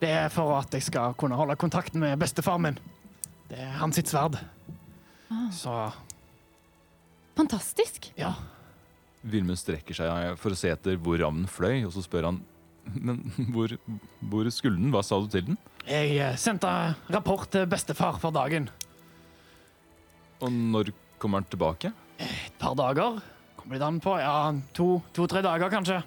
Det 0.00 0.10
er 0.10 0.32
for 0.32 0.56
at 0.58 0.74
jeg 0.74 0.84
skal 0.88 1.14
kunne 1.20 1.38
holde 1.38 1.56
kontakten 1.60 2.02
med 2.02 2.18
bestefaren 2.18 2.64
min. 2.64 2.80
Det 3.48 3.60
er 3.60 3.76
hans 3.78 4.00
sitt 4.00 4.10
sverd. 4.10 4.40
Ah. 5.30 5.46
Så 5.54 5.76
Fantastisk. 7.38 8.10
ja. 8.18 8.34
Vilmund 9.24 9.58
strekker 9.60 9.96
seg 9.96 10.38
for 10.40 10.52
å 10.52 10.58
se 10.58 10.70
etter 10.72 10.98
hvor 11.00 11.16
ravnen 11.20 11.48
fløy, 11.48 11.84
og 11.86 11.94
så 11.94 12.04
spør 12.04 12.28
han 12.28 12.42
Men 12.84 13.22
hvor, 13.54 13.72
hvor 14.28 14.50
skulle 14.52 14.76
den? 14.76 14.92
Hva 14.92 15.00
sa 15.06 15.16
du 15.22 15.30
til 15.32 15.46
den? 15.46 15.60
Jeg 15.88 16.16
eh, 16.20 16.36
sendte 16.40 16.68
rapport 17.12 17.48
til 17.52 17.64
bestefar 17.68 18.18
for 18.20 18.34
dagen. 18.34 18.68
Og 20.44 20.52
når 20.52 20.92
kommer 21.20 21.40
han 21.40 21.48
tilbake? 21.48 21.92
Et 22.20 22.58
par 22.60 22.76
dager. 22.76 23.22
Kommer 23.56 23.80
det 23.80 23.86
an 23.86 24.00
på. 24.04 24.18
Ja, 24.20 24.52
to-tre 24.76 25.40
to, 25.40 25.46
dager, 25.48 25.70
kanskje. 25.72 26.02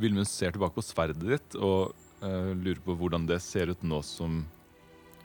Vilmund 0.00 0.28
ser 0.28 0.54
tilbake 0.54 0.78
på 0.78 0.84
sverdet 0.84 1.20
ditt 1.20 1.56
og 1.60 1.92
uh, 2.24 2.52
lurer 2.56 2.80
på 2.84 2.96
hvordan 2.98 3.28
det 3.28 3.40
ser 3.44 3.70
ut 3.70 3.84
nå 3.84 4.00
som 4.06 4.42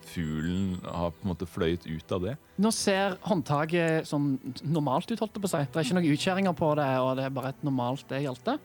fuglen 0.09 0.79
har 0.83 1.11
på 1.15 1.25
en 1.25 1.31
måte 1.31 1.47
fløyet 1.49 1.85
ut 1.87 2.13
av 2.15 2.25
det. 2.25 2.35
Nå 2.61 2.71
ser 2.75 3.17
håndtaket 3.25 4.07
sånn 4.09 4.31
normalt 4.65 5.09
ut, 5.11 5.19
holdt 5.21 5.35
det 5.37 5.43
på 5.43 5.51
seg. 5.51 5.67
Det 5.69 5.79
er 5.81 5.87
ikke 5.87 5.97
noen 5.99 6.13
utkjæringer 6.13 6.55
på 6.57 6.71
det, 6.79 6.87
og 7.03 7.11
det 7.19 7.27
er 7.27 7.35
bare 7.35 7.53
et 7.53 7.65
normalt 7.67 8.05
det 8.11 8.23
hjelte. 8.25 8.57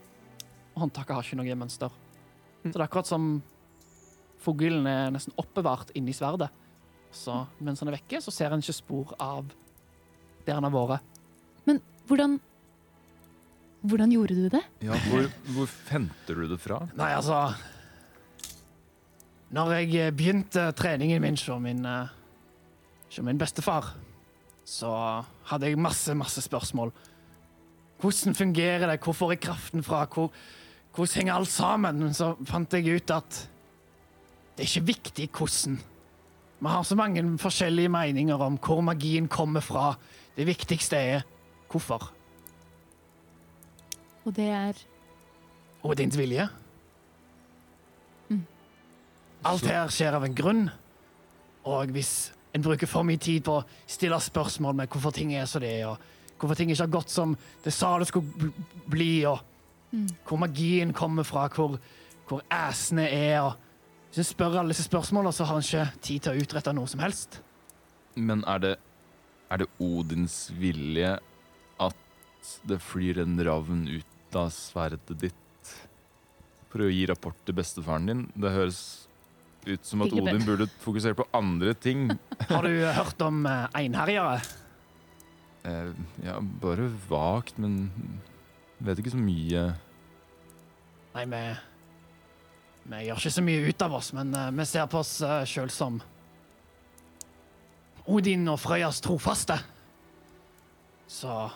Håndtaket 0.75 1.15
har 1.15 1.27
ikke 1.27 1.39
noe 1.41 1.59
mønster. 1.61 1.93
Så 2.63 2.71
det 2.73 2.79
er 2.79 2.87
akkurat 2.87 3.09
som 3.09 3.29
fuglen 4.41 4.87
er 4.89 5.13
nesten 5.13 5.35
oppbevart 5.41 5.93
inni 5.97 6.13
sverdet. 6.15 6.49
Så 7.15 7.45
mens 7.63 7.81
han 7.81 7.89
er 7.91 7.97
vekke, 7.99 8.19
så 8.21 8.33
ser 8.33 8.51
han 8.51 8.63
ikke 8.63 8.75
spor 8.75 9.13
av 9.21 9.47
der 10.45 10.57
han 10.57 10.67
har 10.67 10.75
vært. 10.75 11.21
Men 11.65 11.81
hvordan 12.09 12.39
Hvordan 13.85 14.09
gjorde 14.09 14.33
du 14.33 14.45
det? 14.49 14.63
Ja, 14.81 14.95
hvor, 15.11 15.27
hvor 15.53 15.73
henter 15.91 16.39
du 16.41 16.47
det 16.49 16.57
fra? 16.57 16.79
Nei, 16.97 17.11
altså 17.13 17.37
Når 19.53 19.71
jeg 19.77 19.95
eh, 20.01 20.13
begynte 20.15 20.71
treningen 20.71 21.21
min 21.21 21.37
som 21.37 21.61
min, 21.61 21.85
som 23.09 23.25
min 23.25 23.37
bestefar, 23.37 23.93
så 24.65 24.91
hadde 25.45 25.69
jeg 25.69 25.77
masse, 25.79 26.13
masse 26.17 26.41
spørsmål. 26.41 26.91
Hvordan 28.01 28.35
fungerer 28.35 28.87
det? 28.89 28.99
Hvor 29.03 29.13
får 29.13 29.35
jeg 29.35 29.43
kraften 29.45 29.83
fra? 29.83 30.05
Hvor, 30.05 30.31
hvordan 30.95 31.21
henger 31.21 31.33
alt 31.33 31.51
sammen? 31.53 31.99
Men 31.99 32.13
så 32.13 32.33
fant 32.45 32.73
jeg 32.73 32.97
ut 32.97 33.13
at 33.13 33.43
det 34.55 34.63
er 34.63 34.71
ikke 34.71 34.87
viktig 34.87 35.29
hvordan. 35.35 35.77
Vi 36.59 36.71
har 36.71 36.83
så 36.83 36.95
mange 36.95 37.23
forskjellige 37.37 37.91
meninger 37.91 38.41
om 38.41 38.57
hvor 38.57 38.81
magien 38.81 39.27
kommer 39.27 39.59
fra. 39.59 39.95
Det 40.37 40.47
viktigste 40.47 40.97
er 40.97 41.25
hvorfor. 41.71 42.11
Og 44.25 44.35
det 44.35 44.49
er 44.49 44.73
Og 45.83 45.97
din 45.97 46.09
vilje. 46.17 46.47
Alt 49.45 49.67
her 49.69 49.91
skjer 49.93 50.17
av 50.17 50.25
en 50.25 50.35
grunn. 50.37 50.65
Og 51.69 51.91
hvis 51.93 52.31
en 52.55 52.63
bruker 52.63 52.89
for 52.89 53.05
mye 53.05 53.19
tid 53.21 53.43
på 53.45 53.59
å 53.59 53.65
stille 53.89 54.17
spørsmål 54.21 54.77
med 54.79 54.91
hvorfor 54.91 55.13
ting 55.15 55.33
er 55.35 55.47
som 55.49 55.63
det 55.63 55.73
er, 55.81 55.91
og 55.91 56.39
hvorfor 56.39 56.57
ting 56.57 56.71
ikke 56.71 56.85
har 56.85 56.93
gått 56.93 57.13
som 57.13 57.35
det 57.65 57.73
sa 57.73 57.95
det 57.99 58.07
skulle 58.09 58.51
bli, 58.91 59.25
og 59.27 59.41
hvor 60.27 60.39
magien 60.41 60.93
kommer 60.95 61.27
fra, 61.27 61.47
hvor, 61.51 61.77
hvor 62.29 62.43
æsene 62.51 63.07
er 63.11 63.39
og 63.43 63.61
Hvis 64.15 64.29
en 64.29 64.31
spør 64.31 64.53
alle 64.61 64.71
disse 64.71 64.85
spørsmålene, 64.87 65.33
så 65.35 65.43
har 65.43 65.57
en 65.59 65.65
ikke 65.65 65.99
tid 65.99 66.21
til 66.23 66.31
å 66.31 66.43
utrette 66.45 66.71
noe 66.71 66.87
som 66.87 67.01
helst. 67.03 67.41
Men 68.15 68.45
er 68.47 68.61
det, 68.63 68.69
er 69.51 69.59
det 69.59 69.67
Odins 69.83 70.37
vilje 70.55 71.09
at 71.83 72.51
det 72.63 72.77
flyr 72.79 73.19
en 73.25 73.35
ravn 73.43 73.81
ut 73.91 74.37
av 74.39 74.53
sverdet 74.55 75.11
ditt 75.19 75.73
for 76.71 76.85
å 76.85 76.87
gi 76.87 77.03
rapport 77.11 77.35
til 77.43 77.57
bestefaren 77.59 78.07
din? 78.07 78.23
Det 78.39 78.53
høres 78.55 78.79
ut 79.65 79.85
som 79.85 80.03
at 80.05 80.13
Odin 80.13 80.43
burde 80.45 80.67
fokusere 80.81 81.17
på 81.17 81.25
andre 81.35 81.73
ting. 81.73 82.07
Har 82.51 82.65
du 82.65 82.73
hørt 82.85 83.21
om 83.25 83.45
eh, 83.49 83.67
einherjere? 83.77 84.39
Eh, 85.65 85.91
ja, 86.25 86.39
bare 86.61 86.89
vagt, 87.09 87.57
men 87.61 87.89
vet 88.85 89.01
ikke 89.01 89.15
så 89.15 89.21
mye. 89.21 89.69
Nei, 91.15 91.25
vi 91.31 91.45
Vi 92.85 92.99
gjør 93.07 93.17
ikke 93.17 93.33
så 93.33 93.41
mye 93.41 93.69
ut 93.71 93.81
av 93.81 93.95
oss, 93.97 94.11
men 94.13 94.33
eh, 94.37 94.51
vi 94.53 94.67
ser 94.69 94.89
på 94.91 95.01
oss 95.01 95.17
sjøl 95.49 95.71
som 95.73 96.01
Odin 98.05 98.45
og 98.51 98.59
Frøyas 98.61 99.01
trofaste. 99.01 99.57
Så 101.09 101.49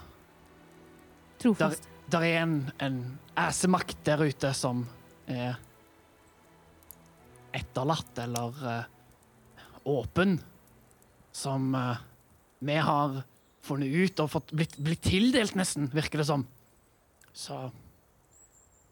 trofast. 1.41 1.85
der 2.09 2.25
er 2.25 2.41
en, 2.41 2.55
en 2.81 3.01
æsemakt 3.37 4.01
der 4.05 4.23
ute 4.25 4.53
som 4.57 4.87
er 5.29 5.59
etterlatt 7.55 8.21
eller 8.23 8.63
eh, 8.73 8.89
åpen, 9.89 10.37
som 11.31 11.75
eh, 11.75 12.01
vi 12.59 12.75
har 12.75 13.21
funnet 13.65 13.93
ut 13.93 14.23
og 14.23 14.31
fått 14.33 14.53
blitt, 14.55 14.77
blitt 14.81 15.03
tildelt, 15.05 15.55
nesten, 15.59 15.89
virker 15.93 16.21
det 16.21 16.29
som. 16.29 16.45
Så 17.33 17.57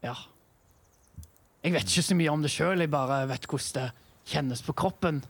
ja. 0.04 0.14
Jeg 1.64 1.74
vet 1.74 1.90
ikke 1.90 2.06
så 2.06 2.16
mye 2.18 2.32
om 2.32 2.44
det 2.44 2.52
sjøl, 2.54 2.84
jeg 2.84 2.92
bare 2.92 3.24
vet 3.28 3.48
hvordan 3.50 3.74
det 3.78 3.88
kjennes 4.28 4.62
på 4.64 4.76
kroppen. 4.76 5.22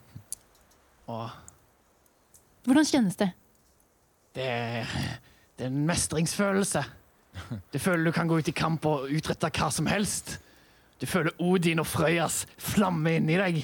Og 1.09 1.29
Hvordan 2.67 2.85
kjennes 2.85 3.15
det? 3.17 3.31
det 4.35 4.45
er, 4.45 4.91
det 5.57 5.65
er 5.65 5.71
en 5.71 5.85
mestringsfølelse. 5.87 6.83
Du 7.73 7.79
føler 7.79 8.09
du 8.09 8.13
kan 8.15 8.27
gå 8.29 8.39
ut 8.39 8.51
i 8.51 8.55
kamp 8.55 8.85
og 8.89 9.09
utrette 9.11 9.49
hva 9.55 9.69
som 9.73 9.87
helst. 9.89 10.37
Du 10.99 11.07
føler 11.07 11.35
Odin 11.39 11.79
og 11.79 11.87
Frøyas 11.87 12.43
flamme 12.59 13.15
inni 13.19 13.37
deg. 13.39 13.59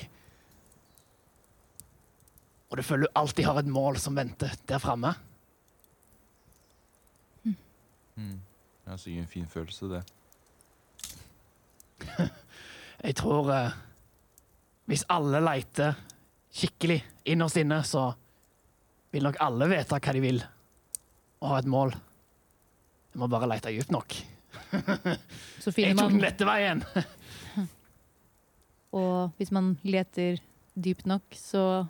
Og 2.72 2.80
du 2.80 2.84
føler 2.84 3.08
du 3.08 3.20
alltid 3.20 3.48
har 3.48 3.60
et 3.60 3.72
mål 3.72 4.00
som 4.02 4.16
venter 4.18 4.56
der 4.68 4.80
framme. 4.84 5.14
Det 8.16 8.94
er 8.94 8.98
sikkert 9.02 9.24
en 9.26 9.32
fin 9.32 9.48
følelse, 9.52 9.86
det. 9.92 10.04
Jeg 13.06 13.16
tror 13.20 13.50
eh, 13.54 13.76
hvis 14.90 15.04
alle 15.12 15.42
leiter 15.44 15.98
skikkelig 16.56 17.00
innerst 17.28 17.58
inne, 17.60 17.82
så 17.84 18.14
vil 19.12 19.26
nok 19.26 19.40
alle 19.44 19.68
vite 19.72 19.98
hva 19.98 20.14
de 20.16 20.22
vil, 20.24 20.40
og 21.42 21.50
ha 21.52 21.60
et 21.60 21.70
mål. 21.72 21.96
Jeg 23.12 23.22
må 23.22 23.28
bare 23.32 23.50
lete 23.50 23.74
dypt 23.74 23.92
nok. 23.96 24.16
Så 25.64 25.72
Jeg 25.78 25.96
tok 25.98 26.12
den 26.12 26.24
lette 26.24 26.48
veien. 26.48 26.84
Og 28.96 29.36
hvis 29.36 29.52
man 29.52 29.74
leter 29.84 30.40
dypt 30.76 31.08
nok, 31.10 31.36
så 31.36 31.86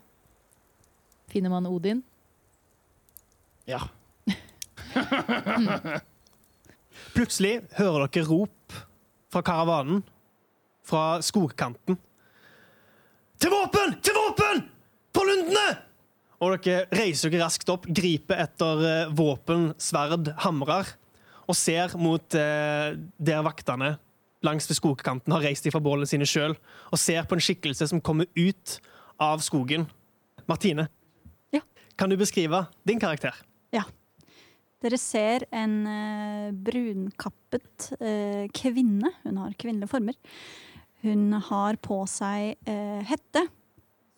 finner 1.29 1.53
man 1.53 1.67
Odin. 1.69 2.01
Ja. 3.69 3.81
Plutselig 7.15 7.59
hører 7.77 8.07
dere 8.09 8.27
rop 8.29 8.77
fra 9.33 9.41
karavanen, 9.45 10.03
fra 10.85 11.21
skogkanten. 11.25 11.97
Til 13.41 13.51
våpen! 13.51 13.97
Til 14.05 14.15
våpen! 14.15 14.63
På 15.13 15.25
lundene! 15.27 15.67
Og 16.43 16.57
dere 16.65 16.85
reiser 16.93 17.31
dere 17.31 17.45
raskt 17.45 17.69
opp, 17.71 17.85
griper 17.87 18.41
etter 18.43 18.85
eh, 18.85 19.13
våpen, 19.15 19.69
sverd, 19.81 20.33
hamrer, 20.43 20.89
og 21.45 21.57
ser 21.57 21.93
mot 22.01 22.37
eh, 22.37 22.95
der 23.21 23.45
vaktene 23.45 23.95
langs 24.45 24.69
ved 24.69 24.77
skogkanten 24.77 25.33
har 25.33 25.43
reist 25.45 25.65
ifra 25.67 25.81
bålene 25.83 26.07
sine 26.09 26.27
sjøl, 26.29 26.55
og 26.91 27.01
ser 27.01 27.25
på 27.27 27.37
en 27.37 27.43
skikkelse 27.43 27.89
som 27.91 28.03
kommer 28.05 28.29
ut 28.37 28.77
av 29.21 29.43
skogen. 29.45 29.87
Martine, 30.47 30.87
Ja. 31.53 31.61
kan 31.97 32.09
du 32.09 32.17
beskrive 32.17 32.67
din 32.85 32.99
karakter? 32.99 33.33
Ja. 33.73 33.83
Dere 34.83 34.97
ser 35.01 35.47
en 35.55 35.87
uh, 35.87 36.51
brunkappet 36.51 37.87
uh, 37.97 38.45
kvinne. 38.53 39.09
Hun 39.23 39.39
har 39.41 39.55
kvinnelige 39.57 39.89
former. 39.89 40.13
Hun 41.01 41.31
har 41.47 41.79
på 41.81 42.03
seg 42.09 42.59
uh, 42.67 43.01
hette. 43.07 43.47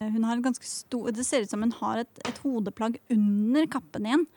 Hun 0.01 0.25
har 0.28 0.36
en 0.36 0.43
ganske 0.43 0.67
stor, 0.67 1.09
det 1.15 1.25
ser 1.25 1.45
ut 1.45 1.49
som 1.53 1.63
hun 1.63 1.71
har 1.80 2.03
et, 2.03 2.19
et 2.28 2.41
hodeplagg 2.43 2.99
under 3.09 3.65
kappen 3.71 4.05
igjen, 4.05 4.28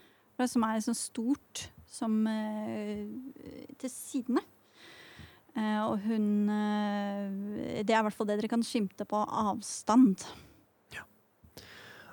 som 0.49 0.65
er 0.65 0.79
så 0.81 0.95
stort 0.97 1.67
som 1.91 2.15
til 3.77 3.91
sidene. 3.93 4.41
Eh, 5.59 5.81
og 5.83 5.99
hun 6.05 6.47
eh, 6.53 7.83
Det 7.83 7.91
er 7.91 7.99
i 7.99 8.05
hvert 8.07 8.15
fall 8.15 8.29
det 8.29 8.39
dere 8.39 8.53
kan 8.53 8.63
skimte 8.67 9.07
på 9.09 9.25
avstand. 9.25 10.23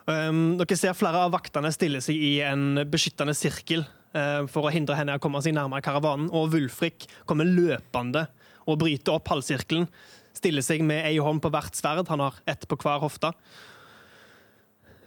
Um, 0.07 0.55
dere 0.55 0.75
ser 0.79 0.95
flere 0.95 1.19
av 1.25 1.33
vaktene 1.33 1.67
stille 1.75 1.99
seg 1.99 2.15
i 2.15 2.37
en 2.47 2.79
beskyttende 2.87 3.33
sirkel 3.35 3.81
uh, 4.15 4.45
for 4.47 4.63
å 4.63 4.71
hindre 4.71 4.95
henne 4.95 5.17
å 5.17 5.19
komme 5.19 5.41
seg 5.43 5.51
nærmere 5.57 5.83
karavanen, 5.83 6.29
og 6.31 6.53
Wulfrik 6.53 7.09
kommer 7.27 7.43
løpende 7.43 8.23
og 8.63 8.79
bryter 8.79 9.17
opp 9.17 9.27
halvsirkelen. 9.33 9.89
Stiller 10.37 10.63
seg 10.63 10.85
med 10.87 11.03
ei 11.09 11.17
hånd 11.19 11.43
på 11.43 11.51
hvert 11.51 11.75
sverd, 11.75 12.07
han 12.07 12.23
har 12.23 12.39
ett 12.47 12.63
på 12.71 12.79
hver 12.79 13.03
hofte. 13.03 13.33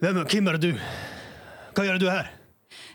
Hvem, 0.05 0.21
hvem 0.29 0.53
er 0.53 0.61
du? 0.61 0.69
Hva 1.73 1.89
gjør 1.89 2.03
du 2.03 2.07
her? 2.13 2.29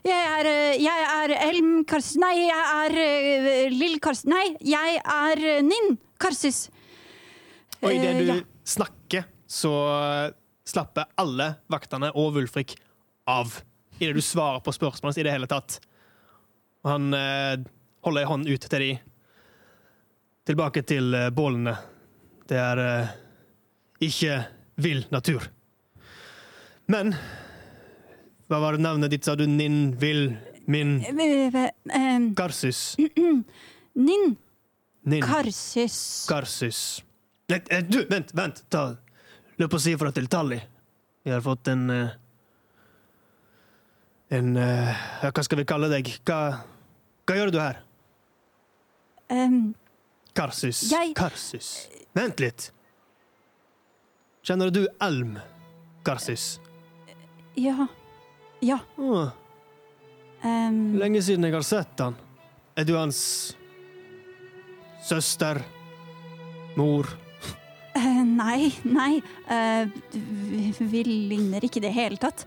Jeg 0.05 0.25
er, 0.39 0.45
eh, 0.45 0.75
jeg 0.83 1.05
er 1.09 1.31
Elm 1.47 1.69
Karsis 1.89 2.19
Nei, 2.21 2.35
jeg 2.45 2.65
er 2.79 2.97
uh, 3.01 3.73
Lill 3.73 3.97
Karsis 4.03 4.27
Nei, 4.29 4.43
jeg 4.61 4.99
er 5.01 5.41
eh, 5.41 5.63
Ninn 5.65 5.95
Karsis. 6.21 6.67
Og 7.81 7.89
idet 7.89 8.11
Eh, 8.11 8.19
du 8.21 8.29
ja. 8.29 8.35
snakker, 8.63 9.25
så 9.49 9.71
slapper 10.65 11.09
alle 11.21 11.55
vaktene 11.69 12.11
og 12.13 12.35
Wulfrik 12.37 12.75
av. 13.29 13.57
Idet 13.99 14.15
du 14.15 14.21
svarer 14.21 14.61
på 14.61 14.73
spørsmålet 14.75 15.19
i 15.21 15.25
det 15.25 15.33
hele 15.33 15.49
tatt. 15.49 15.79
Og 16.85 16.91
han 16.93 17.09
eh, 17.17 17.65
holder 18.05 18.21
ei 18.21 18.29
hånd 18.29 18.49
ut 18.49 18.69
til 18.69 18.85
de. 18.85 18.91
Tilbake 20.45 20.85
til 20.85 21.13
eh, 21.17 21.31
bålene. 21.33 21.73
Det 22.45 22.61
er 22.61 22.81
eh, 22.83 23.15
ikke 24.05 24.37
vill 24.85 25.01
natur. 25.09 25.49
Men 26.93 27.15
Hva 28.49 28.59
var 28.61 28.77
navnet 28.77 29.09
ditt, 29.13 29.25
sa 29.25 29.35
du? 29.35 29.45
Nin, 29.49 29.95
Vil, 29.99 30.35
min, 30.69 30.99
Karsis. 32.37 32.95
Nin. 34.07 34.35
Nin. 35.05 35.21
Karsis. 35.23 35.97
Garsus. 36.29 36.79
Nei, 37.49 37.59
eh, 37.69 37.81
du, 37.85 38.03
vent, 38.09 38.31
vent. 38.37 38.61
Ta, 38.73 38.83
løp 39.61 39.73
og 39.77 39.81
si 39.81 39.93
ifra 39.95 40.11
til 40.13 40.27
Tally. 40.29 40.59
Vi 41.25 41.33
har 41.33 41.41
fått 41.45 41.67
en 41.73 41.89
eh, 41.93 42.13
En 44.33 44.55
eh, 44.57 44.93
ja, 45.21 45.29
Hva 45.29 45.43
skal 45.45 45.59
vi 45.61 45.65
kalle 45.69 45.89
deg? 45.91 46.09
Hva, 46.25 46.39
hva 47.29 47.35
gjør 47.37 47.51
du 47.53 47.59
her? 47.61 47.77
Um, 49.29 49.73
Karsus. 50.37 50.83
Jeg- 50.91 51.13
Karsus. 51.17 51.69
Vent 52.17 52.41
litt. 52.41 52.69
Kjenner 54.45 54.69
du 54.73 54.83
Elm, 55.01 55.37
Karsus? 56.05 56.59
ja. 57.57 57.87
Ja. 58.65 58.79
Ah. 58.97 59.33
Um, 60.45 60.95
lenge 60.99 61.21
siden 61.25 61.45
jeg 61.45 61.53
har 61.55 61.65
sett 61.65 62.01
han. 62.01 62.17
Er 62.75 62.87
du 62.87 62.95
hans 62.97 63.19
søster? 65.05 65.61
Mor? 66.75 67.09
Uh, 67.95 68.23
nei, 68.25 68.71
nei. 68.83 69.21
Uh, 69.47 69.89
vi, 70.13 70.71
vi 70.79 71.03
ligner 71.05 71.65
ikke 71.65 71.79
i 71.81 71.85
det 71.85 71.93
hele 71.95 72.19
tatt. 72.21 72.45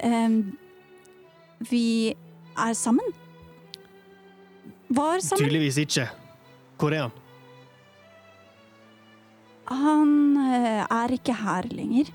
Uh, 0.00 0.40
vi 1.70 1.84
er 2.56 2.76
sammen. 2.78 3.18
Var 4.90 5.20
sammen. 5.22 5.44
Tydeligvis 5.44 5.78
ikke. 5.82 6.08
Hvor 6.80 6.94
er 6.96 7.08
han? 7.08 7.18
Han 9.70 10.14
eh, 10.50 10.82
er 10.82 11.12
ikke 11.14 11.34
her 11.36 11.68
lenger. 11.70 12.08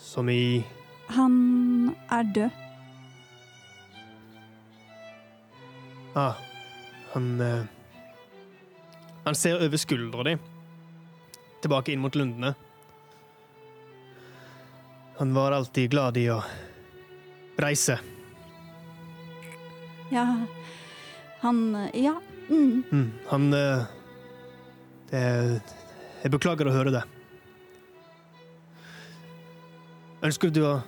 Som 0.00 0.30
i 0.32 0.64
Han 1.10 1.94
er 2.10 2.22
død. 2.34 2.50
Ah, 6.14 6.34
han 7.12 7.40
eh, 7.40 7.62
Han 9.24 9.34
ser 9.34 9.62
over 9.62 9.76
skuldra 9.78 10.24
di, 10.26 10.36
tilbake 11.62 11.92
inn 11.92 12.02
mot 12.02 12.14
lundene. 12.14 12.54
Han 15.18 15.34
var 15.34 15.52
alltid 15.52 15.90
glad 15.90 16.16
i 16.16 16.26
å 16.32 16.40
reise. 17.60 17.98
Ja, 20.10 20.26
han 21.40 21.88
Ja. 21.94 22.16
Mm. 22.50 22.82
Mm, 22.90 23.10
han 23.28 23.52
eh, 23.54 23.82
det, 25.10 25.62
Jeg 26.22 26.32
beklager 26.32 26.66
å 26.66 26.72
høre 26.74 26.90
det. 26.90 27.02
Ønsker 30.26 30.50
du 30.50 30.64
å 30.66 30.80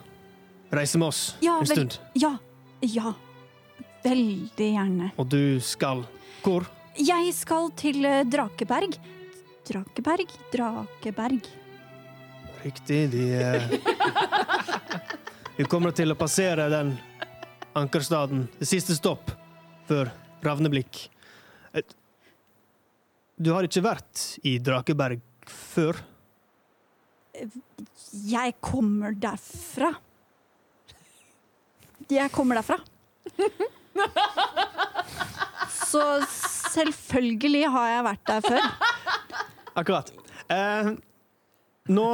reise 0.72 0.98
med 0.98 1.08
oss 1.12 1.22
Ja, 1.44 1.58
en 1.60 1.66
stund? 1.66 1.98
Ja. 2.18 2.36
Ja. 2.82 3.14
Veldig 4.02 4.68
gjerne. 4.72 5.10
Og 5.20 5.28
du 5.30 5.60
skal 5.62 6.02
hvor? 6.42 6.66
Jeg 6.98 7.30
skal 7.36 7.70
til 7.78 8.04
eh, 8.04 8.24
Drakeberg. 8.26 8.96
Drakeberg? 9.68 10.32
Drakeberg. 10.52 11.46
Riktig, 12.64 12.98
de 13.12 13.28
eh, 13.38 13.78
Vi 15.58 15.68
kommer 15.70 15.94
til 15.94 16.10
å 16.10 16.18
passere 16.18 16.66
den 16.72 16.96
ankerstaden. 17.78 18.48
Det 18.58 18.66
siste 18.68 18.96
stopp 18.98 19.30
før 19.86 20.10
Ravneblikk. 20.42 21.04
Du 23.42 23.50
har 23.54 23.66
ikke 23.66 23.82
vært 23.84 24.22
i 24.46 24.56
Drakeberg 24.62 25.22
før? 25.48 25.98
Jeg 28.26 28.56
kommer 28.60 29.14
derfra. 29.16 29.94
Jeg 32.10 32.30
kommer 32.34 32.58
derfra. 32.60 32.78
Så 35.92 36.02
selvfølgelig 36.72 37.64
har 37.70 37.88
jeg 37.96 38.04
vært 38.08 38.28
der 38.28 38.40
før. 38.46 38.68
Akkurat. 39.82 40.12
Eh, 40.52 40.92
nå 41.92 42.04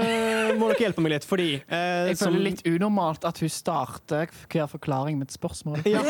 eh, 0.00 0.54
må 0.56 0.70
dere 0.70 0.86
hjelpe 0.86 1.02
meg 1.04 1.12
litt, 1.12 1.26
fordi 1.28 1.48
eh, 1.60 2.08
Jeg 2.08 2.16
føler 2.16 2.46
litt 2.46 2.62
unormalt 2.64 3.26
at 3.28 3.42
hun 3.42 3.50
starter 3.52 4.30
hver 4.48 4.70
forklaring 4.72 5.18
med 5.20 5.28
et 5.28 5.36
spørsmål. 5.36 5.82
Ja. 5.84 6.00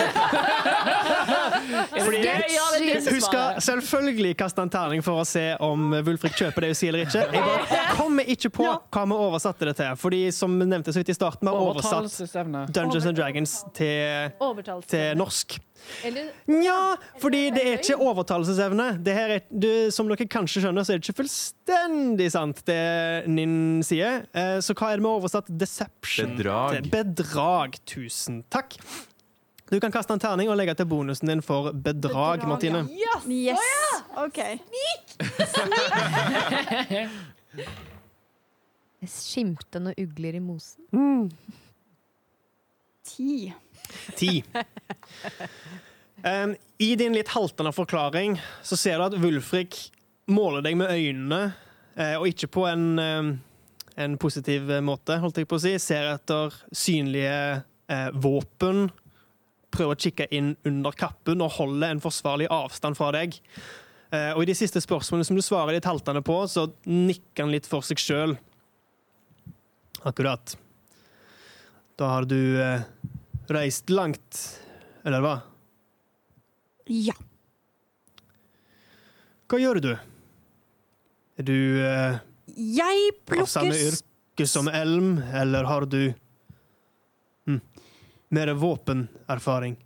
Fordi 1.99 2.21
hun 3.09 3.21
skal 3.23 3.61
selvfølgelig 3.63 4.37
kaste 4.39 4.63
en 4.63 4.71
terning 4.73 5.03
for 5.05 5.23
å 5.23 5.27
se 5.29 5.45
om 5.63 5.93
Wulfrik 6.07 6.39
kjøper 6.39 6.67
det 6.67 6.73
hun 6.73 6.79
sier 6.79 6.95
eller 6.95 7.07
ikke. 7.09 7.27
Jeg 7.35 7.43
bare 7.49 7.82
kommer 7.93 8.29
ikke 8.33 8.51
på 8.53 8.65
hva 8.67 9.03
vi 9.09 9.17
oversatte 9.17 9.67
det 9.69 9.75
til. 9.79 9.93
Fordi 10.01 10.23
som 10.35 10.55
nevnte 10.59 10.93
så 10.95 11.03
vidt 11.03 11.13
i 11.13 11.17
starten, 11.17 11.49
vi 11.49 11.53
har 11.53 11.69
oversatt 11.69 12.73
Dungeons 12.75 13.07
and 13.11 13.19
Dragons 13.19 13.53
til, 13.77 14.33
til 14.91 15.19
norsk. 15.21 15.59
Eller 16.07 16.29
Nja, 16.47 16.77
fordi 17.19 17.41
det 17.51 17.63
er 17.67 17.79
ikke 17.81 17.97
overtalelsesevne. 17.99 18.91
Det 19.03 19.15
her 19.17 19.33
er, 19.37 19.41
du, 19.51 19.71
som 19.95 20.07
dere 20.11 20.29
kanskje 20.31 20.63
skjønner, 20.63 20.87
så 20.87 20.95
er 20.95 21.01
det 21.01 21.09
ikke 21.09 21.23
fullstendig 21.25 22.29
sant, 22.35 22.61
det 22.69 22.83
Ninn 23.31 23.81
sier. 23.87 24.23
Eh, 24.31 24.59
Så 24.63 24.77
hva 24.79 24.93
er 24.93 25.01
det 25.01 25.07
vi 25.07 25.11
har 25.11 25.19
oversatt 25.23 25.49
deception 25.51 26.37
Bedrag. 26.37 26.77
til? 26.79 26.93
Bedrag. 26.93 27.81
Tusen 27.91 28.45
takk. 28.53 28.77
Du 29.73 29.79
kan 29.81 29.89
kaste 29.91 30.13
en 30.13 30.21
terning 30.21 30.51
og 30.53 30.59
legge 30.61 30.75
til 30.77 30.85
bonusen 30.85 31.31
din 31.31 31.41
for 31.43 31.71
bedrag, 31.73 32.43
Martine. 32.47 32.83
Yes! 33.25 33.57
OK. 34.21 34.39
Det 37.53 39.11
skimte 39.11 39.81
noen 39.83 39.99
ugler 39.99 40.39
i 40.39 40.41
mosen. 40.43 40.87
Ti. 43.07 43.53
Ti. 44.17 44.43
Um, 46.23 46.55
I 46.79 46.95
din 46.97 47.17
litt 47.17 47.33
haltende 47.35 47.73
forklaring 47.75 48.37
så 48.63 48.77
ser 48.79 49.01
du 49.01 49.09
at 49.09 49.17
Wulfrik 49.19 49.75
måler 50.31 50.63
deg 50.63 50.77
med 50.79 50.93
øynene, 50.95 51.41
eh, 51.99 52.15
og 52.15 52.29
ikke 52.31 52.49
på 52.55 52.67
en, 52.71 52.85
um, 52.95 53.33
en 53.99 54.15
positiv 54.23 54.71
måte, 54.87 55.19
holdt 55.19 55.43
jeg 55.43 55.51
på 55.51 55.59
å 55.59 55.65
si. 55.65 55.75
Ser 55.83 56.13
etter 56.13 56.55
synlige 56.71 57.35
eh, 57.91 58.09
våpen, 58.15 58.87
prøver 59.75 59.97
å 59.97 60.03
kikke 60.05 60.29
inn 60.37 60.55
under 60.69 60.95
kappen 60.95 61.43
og 61.43 61.57
holder 61.59 61.91
en 61.91 62.05
forsvarlig 62.05 62.47
avstand 62.55 62.99
fra 63.01 63.11
deg. 63.19 63.41
Eh, 64.13 64.33
og 64.37 64.43
i 64.45 64.51
de 64.51 64.57
siste 64.57 64.81
spørsmålene 64.85 65.25
som 65.25 65.39
du 65.39 65.43
svarer 65.45 65.73
litt 65.77 65.89
haltende 65.89 66.21
på, 66.25 66.37
så 66.51 66.67
nikker 66.85 67.47
han 67.47 67.53
litt 67.55 67.69
for 67.69 67.85
seg 67.87 68.01
sjøl. 68.03 68.35
Akkurat. 70.05 70.57
Da 71.97 72.11
har 72.17 72.27
du 72.29 72.37
eh, 72.61 72.85
reist 73.53 73.89
langt, 73.93 74.43
eller 75.07 75.25
hva? 75.25 75.37
Ja. 76.93 77.17
Hva 79.49 79.61
gjør 79.61 79.81
du? 79.85 79.93
Er 81.41 81.47
du 81.49 81.57
eh, 81.81 82.21
Jeg 82.53 83.15
av 83.39 83.49
samme 83.49 83.77
yrke 83.77 84.47
som 84.49 84.69
Elm, 84.69 85.15
eller 85.33 85.69
har 85.69 85.87
du 85.89 86.03
hm, 87.49 87.61
mer 88.37 88.53
våpenerfaring? 88.61 89.79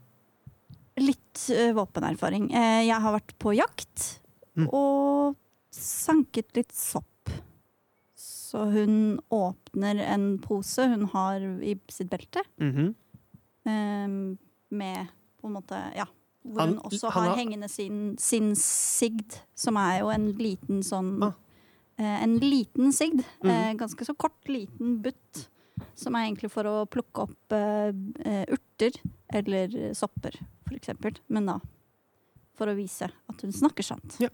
Litt 0.99 1.49
eh, 1.53 1.72
våpenerfaring. 1.76 2.51
Eh, 2.55 2.86
jeg 2.88 3.01
har 3.03 3.12
vært 3.20 3.34
på 3.42 3.55
jakt 3.57 4.20
Mm. 4.57 4.70
og 4.72 5.36
sanket 5.70 6.55
litt 6.57 6.72
sopp. 6.72 7.28
Så 8.16 8.64
hun 8.72 9.18
åpner 9.30 10.01
en 10.01 10.38
pose 10.40 10.86
hun 10.88 11.05
har 11.12 11.40
i 11.61 11.74
sitt 11.92 12.09
belte, 12.09 12.40
Mhm. 12.59 12.94
eh, 13.66 14.09
med 14.70 15.07
på 15.42 15.47
en 15.47 15.53
måte 15.53 15.94
Ja. 15.94 16.07
Hvor 16.47 16.61
Han- 16.61 16.68
hun 16.68 16.78
også 16.78 17.11
har 17.11 17.28
har- 17.28 17.36
hengende 17.36 17.68
sin, 17.68 18.16
sin 18.18 18.55
sigd, 18.55 19.40
som 19.55 19.76
er 19.76 19.99
jo 20.01 20.09
en 20.11 20.32
liten 20.32 20.80
sånn 20.82 21.22
Ah. 21.22 21.32
En 21.99 22.38
liten 22.38 22.92
sigd. 22.92 23.24
Mhm. 23.42 23.51
Eh, 23.51 23.74
ganske 23.74 24.05
så 24.07 24.14
kort, 24.16 24.44
liten 24.49 25.03
butt. 25.03 25.49
Som 25.94 26.14
er 26.14 26.30
egentlig 26.30 26.51
for 26.51 26.62
å 26.64 26.86
plukke 26.88 27.22
opp 27.22 27.53
urter 28.49 28.92
eller 29.32 29.92
sopper, 29.94 30.32
eksempel. 30.74 31.20
Men 31.30 31.46
da 31.46 31.60
for 32.56 32.72
å 32.72 32.76
vise 32.76 33.08
at 33.12 33.44
hun 33.44 33.52
snakker 33.54 33.84
sant. 33.84 34.16
Ja. 34.22 34.32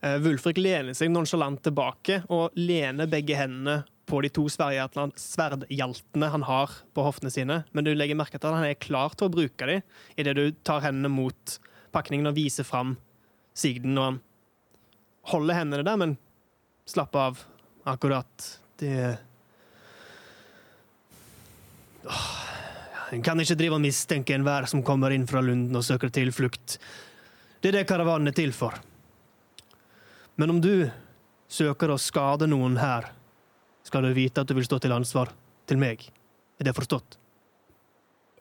Wulfrik 0.00 0.56
lener 0.60 0.96
seg 0.96 1.10
nonsjalant 1.12 1.60
tilbake 1.64 2.22
og 2.32 2.56
lener 2.56 3.08
begge 3.10 3.36
hendene 3.36 3.82
på 4.10 4.22
de 4.24 4.30
to 4.32 4.46
sverdhjaltene 4.50 6.30
han 6.32 6.44
har 6.48 6.72
på 6.96 7.04
hoftene 7.04 7.30
sine, 7.30 7.60
men 7.70 7.86
du 7.86 7.92
legger 7.94 8.18
merke 8.18 8.40
til 8.40 8.48
at 8.50 8.58
han 8.58 8.66
er 8.66 8.80
klar 8.80 9.14
til 9.14 9.28
å 9.28 9.32
bruke 9.32 9.68
dem 9.68 9.84
idet 10.18 10.34
du 10.38 10.44
tar 10.66 10.82
hendene 10.86 11.12
mot 11.12 11.58
pakningen 11.94 12.30
og 12.30 12.38
viser 12.38 12.66
fram 12.66 12.96
sigden. 13.54 13.94
Og 14.00 14.08
han 14.08 14.20
holder 15.30 15.60
hendene 15.60 15.86
der, 15.86 16.00
men 16.00 16.16
slapper 16.88 17.30
av. 17.30 17.44
Akkurat. 17.88 18.46
Det 18.80 19.16
Åh, 22.04 22.39
En 23.10 23.22
kan 23.26 23.40
ikke 23.42 23.56
drive 23.58 23.74
og 23.74 23.82
mistenke 23.82 24.34
enhver 24.36 24.68
som 24.70 24.84
kommer 24.86 25.10
inn 25.14 25.26
fra 25.26 25.42
lunden 25.42 25.74
og 25.76 25.82
søker 25.86 26.12
tilflukt. 26.14 26.78
Det 27.60 27.72
er 27.72 27.80
det 27.80 27.88
karavanen 27.90 28.30
er 28.30 28.36
til 28.36 28.52
for. 28.54 28.76
Men 30.38 30.54
om 30.54 30.60
du 30.62 30.86
søker 31.50 31.90
å 31.90 31.98
skade 31.98 32.46
noen 32.48 32.78
her, 32.80 33.10
skal 33.84 34.06
du 34.06 34.14
vite 34.14 34.40
at 34.44 34.48
du 34.48 34.54
vil 34.54 34.64
stå 34.64 34.78
til 34.80 34.94
ansvar 34.94 35.32
til 35.66 35.80
meg. 35.82 36.04
Er 36.60 36.68
det 36.68 36.76
forstått? 36.76 37.18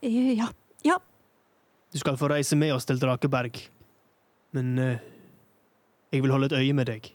Eh, 0.04 0.36
Ja. 0.38 0.52
Ja. 0.86 1.00
Du 1.92 1.98
skal 1.98 2.16
få 2.18 2.30
reise 2.30 2.56
med 2.56 2.72
oss 2.72 2.86
til 2.86 3.00
Drakeberg, 3.02 3.58
men 4.54 4.78
eh, 4.80 5.00
jeg 6.14 6.22
vil 6.22 6.32
holde 6.32 6.46
et 6.46 6.58
øye 6.60 6.74
med 6.74 6.86
deg. 6.88 7.10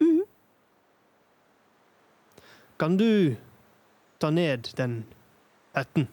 Mhm. 0.00 0.22
Kan 2.80 2.96
du 2.96 3.36
ta 4.18 4.30
ned 4.30 4.72
den 4.76 5.04
hetten? 5.74 6.08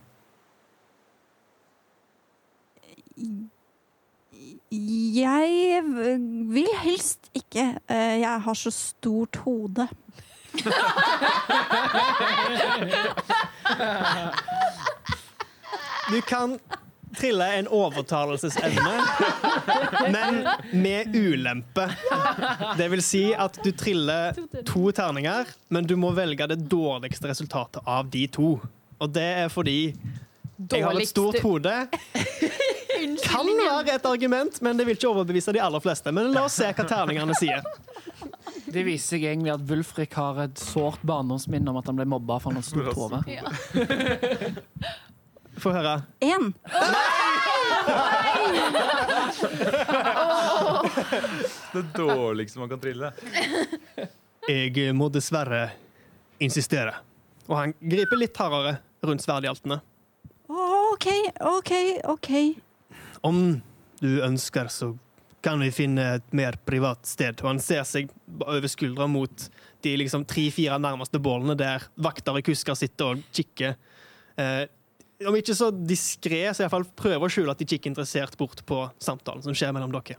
Jeg 4.72 5.82
vil 6.54 6.68
helst 6.84 7.30
ikke. 7.36 7.66
Eh, 7.90 8.20
Jeg 8.20 8.42
har 8.42 8.54
så 8.54 8.72
stort 8.72 9.36
hode. 9.46 9.88
Du 16.12 16.22
kan 16.22 16.58
trille 17.18 17.46
en 17.60 17.68
overtalelsesevne, 17.68 18.94
men 20.12 20.40
med 20.82 21.16
ulempe. 21.16 21.86
Det 22.80 22.88
vil 22.92 23.04
si 23.04 23.24
at 23.36 23.60
du 23.64 23.72
triller 23.78 24.36
to 24.68 24.92
terninger, 24.96 25.50
men 25.72 25.88
du 25.88 25.96
må 26.00 26.14
velge 26.16 26.48
det 26.52 26.62
dårligste 26.72 27.32
resultatet 27.32 27.84
av 27.88 28.10
de 28.14 28.26
to. 28.32 28.54
Og 29.02 29.10
det 29.10 29.30
er 29.44 29.50
fordi 29.50 29.96
jeg 30.70 30.84
har 30.86 30.94
et 30.94 31.10
stort 31.10 31.40
hode. 31.42 31.74
Kan 33.26 33.48
være 33.58 33.96
et 33.96 34.06
argument, 34.06 34.62
men 34.62 34.78
det 34.78 34.86
vil 34.86 34.94
ikke 34.94 35.10
overbevise 35.10 35.50
de 35.56 35.62
aller 35.64 35.82
fleste. 35.82 36.12
Men 36.14 36.30
la 36.36 36.44
oss 36.46 36.60
se 36.62 36.68
hva 36.70 36.86
terningene 36.86 37.34
sier. 37.40 37.66
Det 38.72 38.86
viser 38.88 39.18
seg 39.18 39.26
egentlig 39.28 39.52
at 39.52 39.64
Wulfrik 39.68 40.14
har 40.16 40.38
et 40.46 40.56
sårt 40.62 41.02
barndomsminne 41.04 41.68
om 41.68 41.76
at 41.82 41.90
han 41.90 41.98
ble 41.98 42.06
mobba 42.08 42.38
for 42.40 42.56
noe 42.56 42.64
stort 42.64 42.96
hode. 42.96 43.20
Få 45.60 45.74
høre. 45.76 45.98
Én. 46.24 46.54
Det 51.74 51.84
dårligste 51.98 52.60
man 52.62 52.70
kan 52.72 52.80
trille. 52.80 53.12
Jeg 54.48 54.96
må 54.96 55.10
dessverre 55.12 55.74
insistere. 56.40 56.96
Og 57.50 57.58
han 57.58 57.76
griper 57.82 58.18
litt 58.24 58.38
hardere 58.40 58.78
rundt 59.06 59.24
sverdhjaltene. 59.24 59.80
OK, 60.52 61.08
OK, 61.40 61.72
OK. 62.12 62.32
Om 63.22 63.62
du 64.02 64.12
ønsker, 64.26 64.68
så 64.68 64.94
kan 65.42 65.62
vi 65.62 65.72
finne 65.74 66.04
et 66.18 66.34
mer 66.38 66.58
privat 66.68 67.06
sted. 67.08 67.40
Og 67.42 67.54
han 67.54 67.62
ser 67.64 67.86
seg 67.88 68.12
over 68.44 68.70
skuldra 68.70 69.08
mot 69.10 69.48
de 69.82 69.96
liksom 69.98 70.26
tre-fire 70.30 70.78
nærmeste 70.82 71.22
bålene 71.24 71.56
der 71.58 71.88
vakter 72.02 72.38
og 72.38 72.46
kusker 72.46 72.78
sitter 72.78 73.16
og 73.16 73.24
kikker. 73.34 73.78
Eh, 74.38 74.66
om 75.28 75.38
ikke 75.38 75.56
så 75.58 75.70
diskré, 75.74 76.44
så 76.54 76.66
iallfall 76.66 76.86
prøver 76.98 77.26
å 77.26 77.32
skjule 77.32 77.54
at 77.54 77.62
de 77.62 77.68
kikker 77.70 77.92
interessert 77.92 78.38
bort 78.38 78.64
på 78.68 78.84
samtalen 79.02 79.44
som 79.46 79.58
skjer 79.58 79.74
mellom 79.76 79.94
dere. 79.94 80.18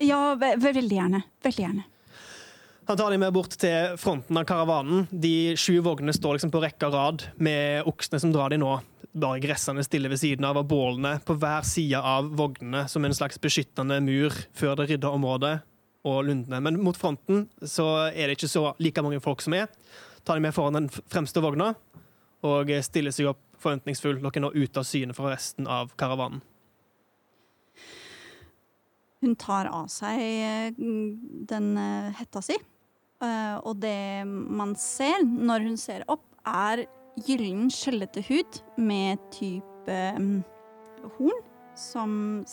Ja, 0.00 0.34
ve 0.38 0.54
ve 0.60 0.72
veldig 0.76 0.96
gjerne. 1.00 1.24
Veldig 1.44 1.64
gjerne. 1.64 1.84
Han 2.86 2.96
tar 2.96 3.10
de 3.10 3.18
med 3.18 3.32
bort 3.32 3.54
til 3.56 3.94
fronten 3.96 4.36
av 4.36 4.44
karavanen. 4.44 5.06
De 5.08 5.54
sju 5.56 5.78
vognene 5.84 6.12
står 6.12 6.36
liksom 6.36 6.50
på 6.52 6.60
rekke 6.60 6.90
og 6.90 6.96
rad, 6.96 7.22
med 7.40 7.86
oksene 7.88 8.20
som 8.20 8.32
drar 8.34 8.52
de 8.52 8.58
nå 8.60 8.74
bare 9.14 9.40
gressende 9.40 9.84
stille 9.86 10.10
ved 10.10 10.20
siden 10.20 10.44
av, 10.44 10.58
og 10.60 10.68
bålene 10.68 11.14
på 11.24 11.36
hver 11.40 11.64
side 11.64 11.96
av 11.96 12.28
vognene 12.36 12.84
som 12.90 13.06
en 13.06 13.14
slags 13.16 13.40
beskyttende 13.40 14.00
mur 14.04 14.34
før 14.58 14.76
det 14.80 14.90
rydda 14.90 15.12
området 15.16 15.54
og 16.04 16.26
lundene. 16.28 16.60
Men 16.60 16.80
mot 16.84 16.98
fronten 16.98 17.46
så 17.62 18.10
er 18.10 18.28
det 18.28 18.36
ikke 18.36 18.52
så 18.52 18.66
like 18.82 19.04
mange 19.06 19.22
folk 19.24 19.40
som 19.40 19.56
er. 19.56 19.70
Tar 20.24 20.36
de 20.36 20.44
med 20.44 20.56
foran 20.56 20.76
den 20.76 20.90
fremste 20.92 21.40
vogna 21.44 21.72
og 22.44 22.68
stiller 22.84 23.14
seg 23.16 23.30
opp 23.32 23.40
forventningsfull. 23.64 24.20
Dere 24.20 24.42
er 24.42 24.44
nå 24.44 24.52
ute 24.52 24.82
av 24.82 24.84
syne 24.84 25.16
fra 25.16 25.32
resten 25.32 25.70
av 25.70 25.94
karavanen. 25.96 26.44
Hun 29.24 29.38
tar 29.40 29.70
av 29.72 29.88
seg 29.88 30.20
eh, 30.20 30.74
den 30.76 31.70
eh, 31.80 32.12
hetta 32.18 32.42
si, 32.44 32.58
og 33.22 33.76
det 33.80 34.26
man 34.26 34.74
ser 34.76 35.22
når 35.24 35.60
hun 35.68 35.76
ser 35.80 36.04
opp, 36.10 36.24
er 36.44 36.84
gyllen, 37.24 37.70
skjellete 37.72 38.20
hud 38.26 38.58
med 38.76 39.18
type 39.32 40.12
mm, 40.18 40.42
horn, 41.16 41.40
som, 41.78 42.44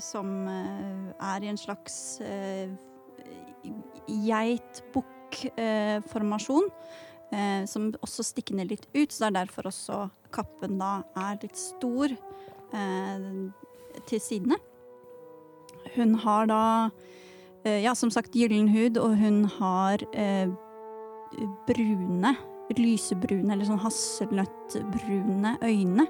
som 0.00 0.48
eh, 0.48 1.12
er 1.20 1.42
i 1.44 1.48
en 1.50 1.58
slags 1.60 2.20
uh, 2.24 2.68
geit-bukk-formasjon. 4.08 6.70
eh, 7.34 7.64
som 7.66 7.94
også 8.04 8.22
stikker 8.24 8.54
ned 8.58 8.68
litt 8.70 8.86
ut, 8.94 9.12
så 9.12 9.24
det 9.24 9.30
er 9.30 9.38
derfor 9.40 9.62
også 9.70 9.96
kappen 10.34 10.78
da 10.78 11.02
er 11.18 11.38
litt 11.42 11.58
stor 11.58 12.08
eh, 12.12 13.20
til 14.08 14.20
sidene. 14.22 14.56
Hun 15.96 16.14
har 16.24 16.46
da, 16.50 16.62
eh, 16.86 16.90
ja, 17.64 17.94
som 17.96 18.10
sagt, 18.12 18.34
gyllen 18.36 18.68
hud, 18.68 18.98
og 19.00 19.16
hun 19.16 19.44
har 19.58 20.02
eh, 20.12 20.50
brune 21.68 22.34
lysebrune 22.78 23.52
eller 23.52 23.66
sånn 23.68 23.82
hasselnøttbrune 23.82 25.56
øyne. 25.64 26.06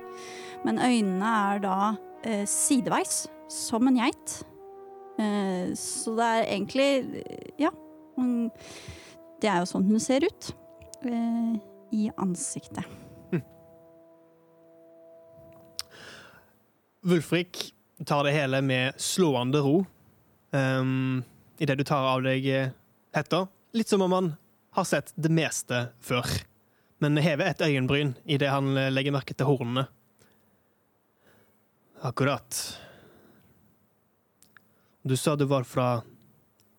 Men 0.64 0.80
øynene 0.80 1.30
er 1.52 1.62
da 1.64 1.78
eh, 2.24 2.44
sideveis, 2.48 3.24
som 3.50 3.88
en 3.88 3.98
geit. 4.00 4.36
Eh, 5.18 5.74
så 5.78 6.14
det 6.18 6.28
er 6.30 6.48
egentlig 6.48 6.90
eh, 7.22 7.64
Ja. 7.66 7.70
Hun, 8.16 8.50
Det 9.42 9.50
er 9.50 9.59
jo 9.61 9.66
sånn 9.68 9.84
hun 9.88 10.00
ser 10.00 10.24
ut 10.24 10.52
eh, 11.05 11.55
i 11.92 12.07
ansiktet. 12.16 12.86
Wulfrik 17.05 17.74
tar 18.07 18.24
det 18.24 18.32
hele 18.32 18.62
med 18.64 18.96
slående 18.96 19.61
ro 19.61 19.82
um, 20.57 21.20
idet 21.59 21.78
du 21.78 21.84
tar 21.84 22.07
av 22.09 22.22
deg 22.24 22.46
eh, 22.46 22.72
hetta. 23.14 23.46
Litt 23.72 23.88
som 23.88 24.02
om 24.02 24.12
han 24.12 24.32
har 24.74 24.84
sett 24.84 25.12
det 25.14 25.30
meste 25.30 25.88
før, 26.02 26.26
men 27.02 27.20
hever 27.22 27.52
et 27.52 27.62
øyenbryn 27.62 28.14
idet 28.24 28.50
han 28.50 28.76
eh, 28.76 28.90
legger 28.92 29.14
merke 29.14 29.36
til 29.36 29.48
hornene. 29.50 29.86
Akkurat. 32.05 32.59
Du 35.05 35.16
sa 35.16 35.36
du 35.36 35.46
var 35.48 35.64
fra 35.68 36.02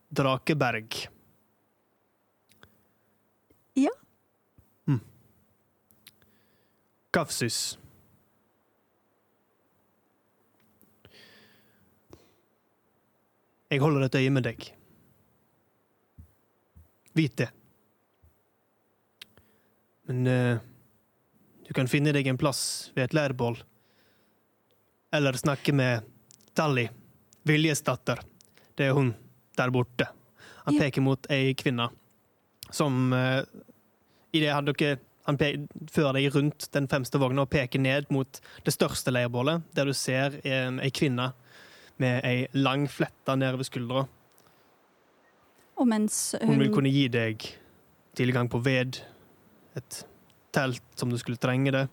Drakeberg. 0.09 1.07
Ja. 3.73 3.91
Hm. 4.87 5.01
Kafsus. 7.11 7.77
Jeg 13.71 13.81
holder 13.81 14.05
et 14.05 14.15
øye 14.19 14.31
med 14.33 14.45
deg. 14.45 14.67
Vit 17.15 17.35
det. 17.39 17.47
Men 20.05 20.27
uh, 20.27 20.57
du 21.65 21.71
kan 21.73 21.89
finne 21.89 22.13
deg 22.13 22.27
en 22.29 22.37
plass 22.39 22.91
ved 22.95 23.07
et 23.07 23.15
leirbål. 23.17 23.57
Eller 25.15 25.39
snakke 25.39 25.73
med 25.73 26.05
Tally, 26.55 26.87
Viljesdatter. 27.47 28.21
Det 28.75 28.89
er 28.89 28.97
hun 28.97 29.13
der 29.57 29.71
borte. 29.73 30.09
Han 30.65 30.75
Ja. 30.75 30.85
peker 30.85 31.01
mot 31.05 31.27
ei 31.31 31.53
kvinne 31.57 31.89
som 32.73 33.13
uh, 33.13 33.41
Idet 34.35 34.51
han, 34.51 34.65
dere- 34.67 34.97
han 35.23 35.37
fører 35.39 36.17
deg 36.17 36.33
rundt 36.35 36.65
den 36.75 36.89
fremste 36.91 37.17
vogna 37.21 37.45
og 37.45 37.49
peker 37.53 37.79
ned 37.79 38.09
mot 38.11 38.41
det 38.65 38.73
største 38.75 39.13
leirbålet, 39.15 39.61
der 39.71 39.87
du 39.87 39.93
ser 39.95 40.35
en, 40.43 40.81
ei 40.83 40.89
kvinne 40.91 41.29
med 42.01 42.25
ei 42.27 42.47
lang 42.57 42.87
flette 42.91 43.35
nede 43.39 43.57
ved 43.59 43.67
skuldra. 43.69 44.05
Og 45.75 45.87
mens 45.87 46.35
Hun 46.41 46.59
vil 46.59 46.71
kunne 46.71 46.91
gi 46.91 47.07
deg 47.11 47.43
tilgang 48.15 48.47
på 48.51 48.61
ved, 48.63 49.01
et 49.75 50.05
telt 50.55 50.83
som 50.95 51.11
du 51.11 51.17
skulle 51.19 51.37
trenge 51.41 51.71
det. 51.75 51.85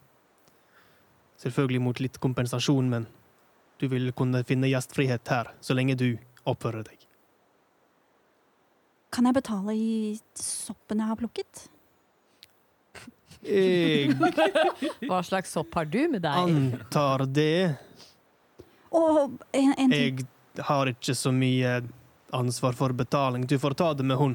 Selvfølgelig 1.42 1.82
mot 1.82 1.98
litt 1.98 2.20
kompensasjon, 2.22 2.88
men 2.90 3.06
du 3.82 3.88
vil 3.90 4.12
kunne 4.14 4.44
finne 4.46 4.70
gjestfrihet 4.70 5.26
her 5.34 5.50
så 5.60 5.74
lenge 5.74 5.96
du 5.98 6.12
oppfører 6.46 6.84
deg. 6.86 6.98
Kan 9.12 9.26
jeg 9.28 9.34
betale 9.36 9.74
i 9.76 9.88
soppen 10.38 11.02
jeg 11.02 11.10
har 11.10 11.18
plukket? 11.18 11.66
Jeg 13.42 14.14
Hva 15.10 15.18
slags 15.26 15.50
sopp 15.50 15.74
har 15.74 15.88
du 15.90 15.98
med 16.12 16.22
deg? 16.22 16.52
antar 16.54 17.26
det. 17.26 17.74
Og 18.92 19.38
en, 19.56 19.74
en 19.78 19.90
ting. 19.92 20.22
Jeg 20.56 20.66
har 20.68 20.90
ikke 20.90 21.14
så 21.16 21.32
mye 21.32 21.78
ansvar 22.36 22.76
for 22.76 22.92
betaling. 22.96 23.46
Du 23.48 23.56
får 23.60 23.76
ta 23.80 23.92
det 23.96 24.04
med 24.04 24.20
hun. 24.20 24.34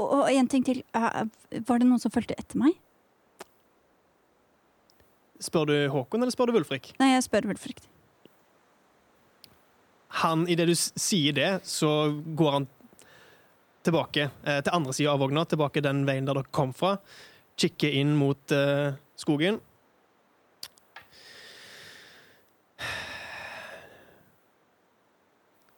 Og, 0.00 0.06
og 0.22 0.30
en 0.32 0.48
ting 0.50 0.64
til. 0.66 0.80
Var 0.94 1.82
det 1.82 1.86
noen 1.88 2.00
som 2.02 2.12
fulgte 2.14 2.36
etter 2.40 2.60
meg? 2.60 2.78
Spør 5.44 5.68
du 5.68 5.74
Håkon, 5.92 6.22
eller 6.22 6.32
spør 6.32 6.48
du 6.48 6.56
Wulfrik? 6.56 6.94
Nei, 7.02 7.10
jeg 7.12 7.26
spør 7.26 7.50
Wulfrik. 7.50 7.82
han, 10.22 10.46
Idet 10.48 10.68
du 10.70 10.74
sier 10.78 11.34
det, 11.36 11.50
så 11.68 11.90
går 12.38 12.52
han 12.58 12.66
tilbake 13.84 14.30
eh, 14.46 14.60
til 14.64 14.72
andre 14.72 14.94
sida 14.96 15.12
av 15.12 15.20
vogna, 15.20 15.42
tilbake 15.44 15.82
den 15.84 16.04
veien 16.08 16.24
der 16.24 16.38
dere 16.38 16.52
kom 16.54 16.72
fra. 16.72 16.94
Kikker 17.60 17.92
inn 18.00 18.14
mot 18.16 18.54
eh, 18.54 18.94
skogen. 19.20 19.60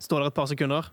Står 0.06 0.22
der 0.22 0.30
et 0.30 0.34
par 0.36 0.46
sekunder. 0.46 0.86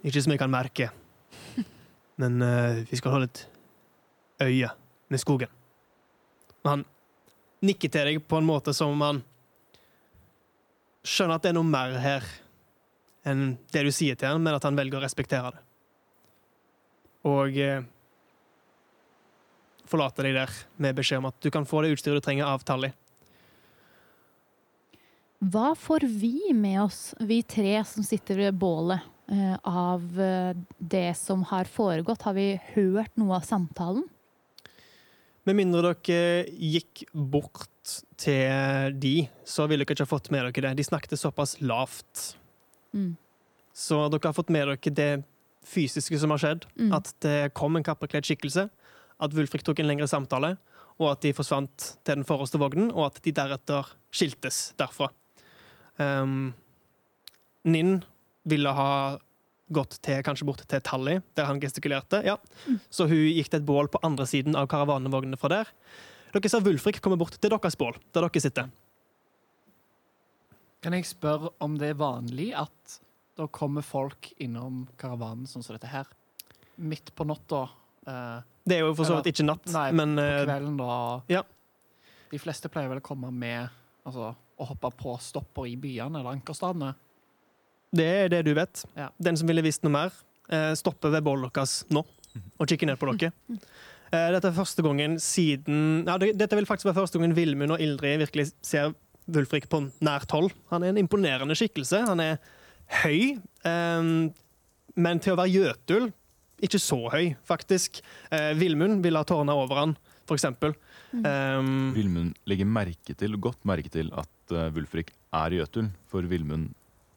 Ikke 0.00 0.22
som 0.24 0.32
jeg 0.32 0.40
kan 0.40 0.48
merke, 0.48 0.86
men 2.16 2.40
uh, 2.40 2.80
vi 2.88 2.96
skal 2.96 3.12
holde 3.12 3.28
et 3.28 3.42
øye 4.46 4.70
med 5.12 5.20
skogen. 5.20 5.52
Han 6.64 6.86
nikker 7.60 7.92
til 7.92 8.08
deg 8.08 8.22
på 8.24 8.40
en 8.40 8.48
måte 8.48 8.72
som 8.72 8.94
om 8.94 9.04
han 9.04 9.20
skjønner 11.04 11.36
at 11.36 11.44
det 11.44 11.52
er 11.52 11.58
noe 11.58 11.68
mer 11.68 12.00
her 12.00 12.24
enn 13.28 13.58
det 13.74 13.84
du 13.84 13.92
sier 13.92 14.16
til 14.16 14.32
han, 14.32 14.40
men 14.40 14.56
at 14.56 14.64
han 14.64 14.78
velger 14.78 14.96
å 14.96 15.04
respektere 15.04 15.52
det. 15.52 15.64
Og 17.28 17.60
eh, 17.60 17.84
forlater 19.90 20.26
deg 20.26 20.38
der 20.38 20.56
med 20.80 20.98
beskjed 20.98 21.22
om 21.22 21.30
at 21.30 21.38
du 21.42 21.50
kan 21.52 21.66
få 21.68 21.82
det 21.84 21.94
utstyret 21.96 22.20
du 22.20 22.24
trenger 22.24 22.50
av 22.50 22.64
Tally. 22.66 22.92
Hva 25.40 25.72
får 25.78 26.04
vi 26.04 26.52
med 26.52 26.82
oss, 26.82 27.14
vi 27.16 27.40
tre 27.42 27.78
som 27.88 28.04
sitter 28.04 28.36
ved 28.42 28.58
bålet, 28.60 29.00
eh, 29.32 29.56
av 29.64 30.20
eh, 30.20 30.52
det 30.78 31.14
som 31.16 31.46
har 31.48 31.64
foregått? 31.64 32.26
Har 32.28 32.36
vi 32.36 32.60
hørt 32.74 33.16
noe 33.16 33.38
av 33.38 33.46
samtalen? 33.48 34.04
Med 35.48 35.56
mindre 35.56 35.94
dere 35.94 36.44
gikk 36.52 37.06
bort 37.12 37.94
til 38.20 38.92
de, 39.00 39.14
så 39.48 39.64
ville 39.64 39.86
dere 39.86 39.96
ikke 39.96 40.04
ha 40.04 40.12
fått 40.12 40.28
med 40.34 40.44
dere 40.44 40.68
det. 40.68 40.76
De 40.82 40.84
snakket 40.86 41.16
såpass 41.18 41.56
lavt. 41.64 42.34
Mm. 42.92 43.16
Så 43.72 44.02
dere 44.12 44.28
har 44.28 44.36
fått 44.36 44.52
med 44.52 44.68
dere 44.68 44.92
det 44.92 45.12
fysiske 45.66 46.20
som 46.20 46.34
har 46.34 46.42
skjedd. 46.42 46.68
Mm. 46.76 46.92
At 47.00 47.14
det 47.24 47.54
kom 47.56 47.80
en 47.80 47.86
kapperkledd 47.86 48.28
skikkelse, 48.28 48.68
at 49.20 49.36
Wulfrik 49.36 49.64
tok 49.66 49.82
en 49.82 49.90
lengre 49.90 50.08
samtale, 50.10 50.54
og 51.00 51.14
at 51.14 51.22
de 51.24 51.32
forsvant 51.36 51.86
til 52.04 52.20
den 52.20 52.26
forreste 52.28 52.60
vognen, 52.60 52.90
og 52.92 53.10
at 53.10 53.20
de 53.24 53.32
deretter 53.36 53.88
skiltes 54.12 54.70
derfra. 54.80 55.08
Um, 56.00 56.52
Ninn 57.68 58.00
ville 58.48 58.72
ha 58.76 58.92
gått 59.70 59.98
til, 60.02 60.20
kanskje 60.26 60.46
bort 60.48 60.62
til 60.68 60.82
Tally, 60.84 61.18
der 61.38 61.48
han 61.48 61.60
gestikulerte. 61.62 62.22
Ja. 62.26 62.36
Så 62.90 63.06
hun 63.10 63.28
gikk 63.30 63.50
til 63.52 63.60
et 63.60 63.68
bål 63.68 63.90
på 63.92 64.00
andre 64.06 64.26
siden 64.28 64.58
av 64.58 64.68
karavanevognene 64.72 65.38
fra 65.40 65.52
der. 65.52 65.74
Dere 66.34 66.50
ser 66.50 66.64
Wulfrik 66.66 67.00
komme 67.02 67.18
bort 67.20 67.36
til 67.38 67.52
deres 67.52 67.78
bål, 67.78 67.98
der 68.14 68.26
dere 68.26 68.42
sitter. 68.42 68.70
Kan 70.80 70.96
jeg 70.96 71.08
spørre 71.08 71.52
om 71.60 71.76
det 71.78 71.92
er 71.92 72.00
vanlig 72.00 72.50
at 72.56 73.00
da 73.38 73.46
kommer 73.52 73.84
folk 73.84 74.30
innom 74.40 74.86
karavanen 75.00 75.48
sånn 75.48 75.64
som 75.64 75.76
dette 75.76 75.90
her, 75.90 76.08
midt 76.80 77.12
på 77.16 77.26
natta? 77.28 77.66
Eh, 78.08 78.49
Det 78.68 78.76
er 78.76 78.84
jo 78.84 78.92
for 78.94 79.08
så 79.08 79.16
vidt 79.18 79.30
ikke 79.32 79.46
natt, 79.48 79.66
nei, 79.72 79.86
men 79.96 80.16
på 80.18 80.24
eh, 80.24 80.42
kvelden, 80.44 80.76
da. 80.80 80.96
ja. 81.32 81.42
De 82.30 82.38
fleste 82.38 82.70
pleier 82.70 82.90
vel 82.92 83.00
å 83.00 83.04
komme 83.04 83.30
med 83.34 83.70
altså, 84.06 84.32
å 84.60 84.66
hoppe 84.68 84.90
på 85.00 85.16
stopper 85.24 85.66
i 85.70 85.76
byene 85.80 86.20
eller 86.20 86.36
ankerstadene. 86.36 86.92
det 87.96 88.06
er 88.06 88.28
det 88.30 88.42
du 88.46 88.52
vet. 88.54 88.84
Ja. 88.94 89.08
Den 89.18 89.38
som 89.40 89.48
ville 89.50 89.64
visst 89.66 89.82
noe 89.82 89.94
mer, 89.96 90.12
eh, 90.52 90.72
stopper 90.78 91.10
ved 91.16 91.24
bålet 91.26 91.54
deres 91.56 91.80
nå 91.90 92.04
og 92.60 92.68
kikker 92.68 92.86
ned 92.90 93.00
på 93.00 93.14
dere. 93.14 93.32
Eh, 94.10 94.32
Dette 94.34 94.48
er 94.50 94.54
første 94.56 94.82
gangen 94.82 95.12
siden 95.22 96.00
ja, 96.02 96.16
Dette 96.18 96.56
vil 96.58 96.66
faktisk 96.66 96.88
være 96.88 96.96
første 96.96 97.20
gangen 97.20 97.36
Vilmund 97.36 97.76
og 97.76 97.82
Ildrid 97.84 98.18
virkelig 98.18 98.48
ser 98.66 98.88
Wulfrik 99.30 99.68
på 99.70 99.84
nært 100.02 100.32
hold. 100.34 100.48
Han 100.72 100.82
er 100.82 100.90
en 100.90 100.98
imponerende 100.98 101.54
skikkelse. 101.54 102.00
Han 102.08 102.18
er 102.18 102.40
høy, 103.04 103.36
men 104.98 105.22
til 105.22 105.36
å 105.36 105.38
være 105.38 105.52
Jøtul 105.54 106.08
ikke 106.62 106.80
så 106.82 106.98
høy, 107.12 107.34
faktisk. 107.46 108.02
Eh, 108.30 108.52
Vilmund 108.58 109.02
ville 109.04 109.20
ha 109.20 109.26
tårna 109.28 109.56
over 109.56 109.82
han, 109.82 109.96
for 110.28 110.38
eksempel. 110.38 110.74
Um, 111.10 111.90
Vilmund 111.96 112.36
legger 112.46 112.68
merke 112.70 113.16
til, 113.18 113.34
godt 113.42 113.64
merke 113.66 113.90
til 113.90 114.12
at 114.14 114.54
uh, 114.54 114.68
Wulfrik 114.76 115.10
er 115.34 115.56
Jøtul, 115.58 115.88
for 116.10 116.26
Vilmund 116.30 116.68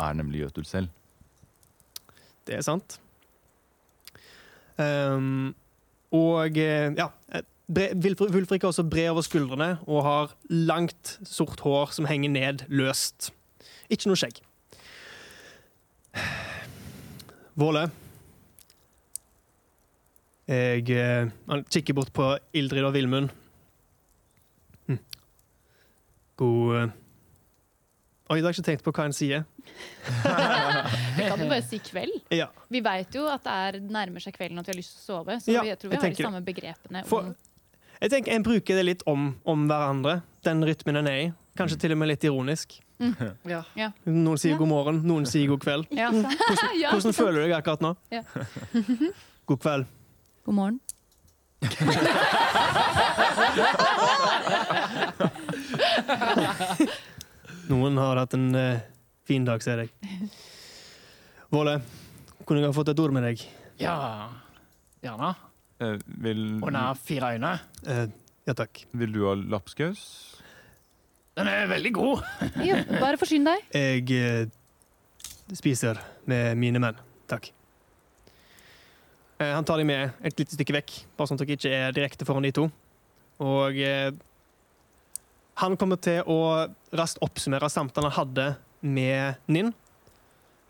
er 0.01 0.15
nemlig 0.17 0.41
Jøtul 0.41 0.65
selv. 0.65 0.89
Det 2.47 2.57
er 2.57 2.65
sant. 2.65 2.97
Um, 4.81 5.53
og 6.13 6.57
eh, 6.57 6.89
ja 6.97 7.07
eh, 7.33 7.45
Wulfrik 7.69 8.63
er 8.63 8.71
også 8.71 8.83
bred 8.89 9.11
over 9.11 9.21
skuldrene 9.25 9.69
og 9.85 10.03
har 10.05 10.33
langt, 10.49 11.19
sort 11.25 11.61
hår 11.63 11.93
som 11.95 12.05
henger 12.09 12.33
ned 12.33 12.65
løst. 12.69 13.31
Ikke 13.89 14.09
noe 14.09 14.19
skjegg. 14.19 14.41
Våle. 17.61 17.87
Jeg 20.49 20.89
eh, 20.91 21.29
Han 21.47 21.63
kikker 21.71 21.95
bort 21.95 22.11
på 22.15 22.25
Ildrid 22.57 22.83
og 22.83 22.93
Vilmund. 22.97 23.29
Hm. 24.89 24.99
God 26.41 26.75
eh. 26.81 26.91
Oi, 28.31 28.37
jeg 28.39 28.45
har 28.47 28.55
ikke 28.55 28.65
tenkt 28.65 28.83
på 28.85 28.91
hva 28.95 29.03
en 29.05 29.13
sier. 29.13 29.43
Vi 31.17 31.25
kan 31.27 31.39
jo 31.43 31.47
bare 31.51 31.61
si 31.67 31.77
kveld. 31.83 32.15
Ja. 32.33 32.47
Vi 32.71 32.79
veit 32.83 33.13
jo 33.15 33.27
at 33.29 33.43
det 33.45 33.53
er 33.67 33.77
nærmer 33.83 34.23
seg 34.23 34.33
kvelden 34.37 34.57
at 34.61 34.65
vi 34.67 34.73
har 34.73 34.79
lyst 34.79 34.95
til 34.95 35.01
å 35.03 35.05
sove. 35.19 35.35
Så 35.43 35.51
Ja, 35.53 35.61
jeg 35.67 35.77
tror 35.81 35.91
vi 35.91 35.97
jeg 35.99 36.01
har 36.01 36.15
de 36.15 36.25
samme 36.25 36.41
begrepene. 36.47 37.03
For- 37.09 37.33
Jeg 38.01 38.09
tenker 38.11 38.33
En 38.33 38.43
bruker 38.43 38.75
det 38.79 38.85
litt 38.87 39.03
om, 39.07 39.35
om 39.45 39.67
hverandre, 39.69 40.21
den 40.43 40.63
rytmen 40.65 40.97
en 41.03 41.07
er 41.11 41.19
i. 41.21 41.27
Kanskje 41.59 41.77
til 41.83 41.93
og 41.93 41.99
med 42.01 42.09
litt 42.15 42.23
ironisk. 42.27 42.79
Ja. 43.45 43.91
Noen 44.07 44.37
sier 44.39 44.53
Ja. 44.55 44.57
god 44.57 44.67
morgen, 44.71 45.01
noen 45.07 45.25
sier 45.29 45.47
god 45.51 45.59
kveld. 45.63 45.87
ja. 45.91 46.09
Hvordan, 46.09 46.77
ja, 46.81 46.89
hvordan 46.95 47.13
føler 47.13 47.37
du 47.43 47.45
deg 47.49 47.57
akkurat 47.59 47.83
nå? 47.83 47.93
Ja. 48.11 48.23
God 49.45 49.59
kveld. 49.59 49.85
God 50.43 50.55
morgen. 50.55 50.79
Noen 57.71 57.97
har 57.97 58.19
hatt 58.21 58.33
en 58.37 58.49
eh, 58.57 58.81
fin 59.27 59.45
dag, 59.47 59.61
ser 59.63 59.83
jeg. 59.83 59.91
Våle, 61.53 61.77
kunne 62.47 62.63
jeg 62.63 62.69
ha 62.71 62.75
fått 62.75 62.91
et 62.93 63.01
ord 63.03 63.15
med 63.15 63.27
deg? 63.29 63.43
ja. 63.81 63.97
Gjerne. 65.03 65.33
Eh, 65.83 65.97
vil, 66.23 66.43
Under 66.63 66.93
fire 66.95 67.33
øyne. 67.35 67.49
Eh, 67.91 68.05
ja 68.47 68.53
takk. 68.55 68.85
vil 68.95 69.11
du 69.11 69.25
ha 69.27 69.33
lapskaus? 69.35 70.03
Den 71.35 71.49
er 71.51 71.65
veldig 71.67 71.91
god. 71.97 72.21
Ja, 72.63 72.77
bare 73.01 73.19
forsyn 73.19 73.43
deg. 73.49 73.65
Jeg 73.75 74.07
eh, 74.15 74.45
spiser 75.59 75.99
med 76.29 76.55
mine 76.61 76.79
menn. 76.79 77.01
Takk. 77.27 77.49
Eh, 79.43 79.55
han 79.55 79.65
tar 79.65 79.77
de 79.77 79.83
med 79.83 80.09
et 80.23 80.39
lite 80.39 80.55
stykke 80.55 80.75
vekk, 80.77 80.93
bare 81.17 81.29
sånn 81.29 81.39
at 81.39 81.43
dere 81.43 81.57
ikke 81.57 81.73
er 81.75 81.95
direkte 81.95 82.27
foran 82.27 82.45
de 82.45 82.53
to. 82.55 82.67
Og 83.43 83.79
eh, 83.81 84.11
han 85.59 85.77
kommer 85.79 85.99
til 86.01 86.23
å 86.29 86.39
raskt 86.95 87.21
oppsummere 87.25 87.69
samtalen 87.71 88.11
han 88.11 88.19
hadde 88.21 88.47
med 88.83 89.41
Ninn, 89.51 89.73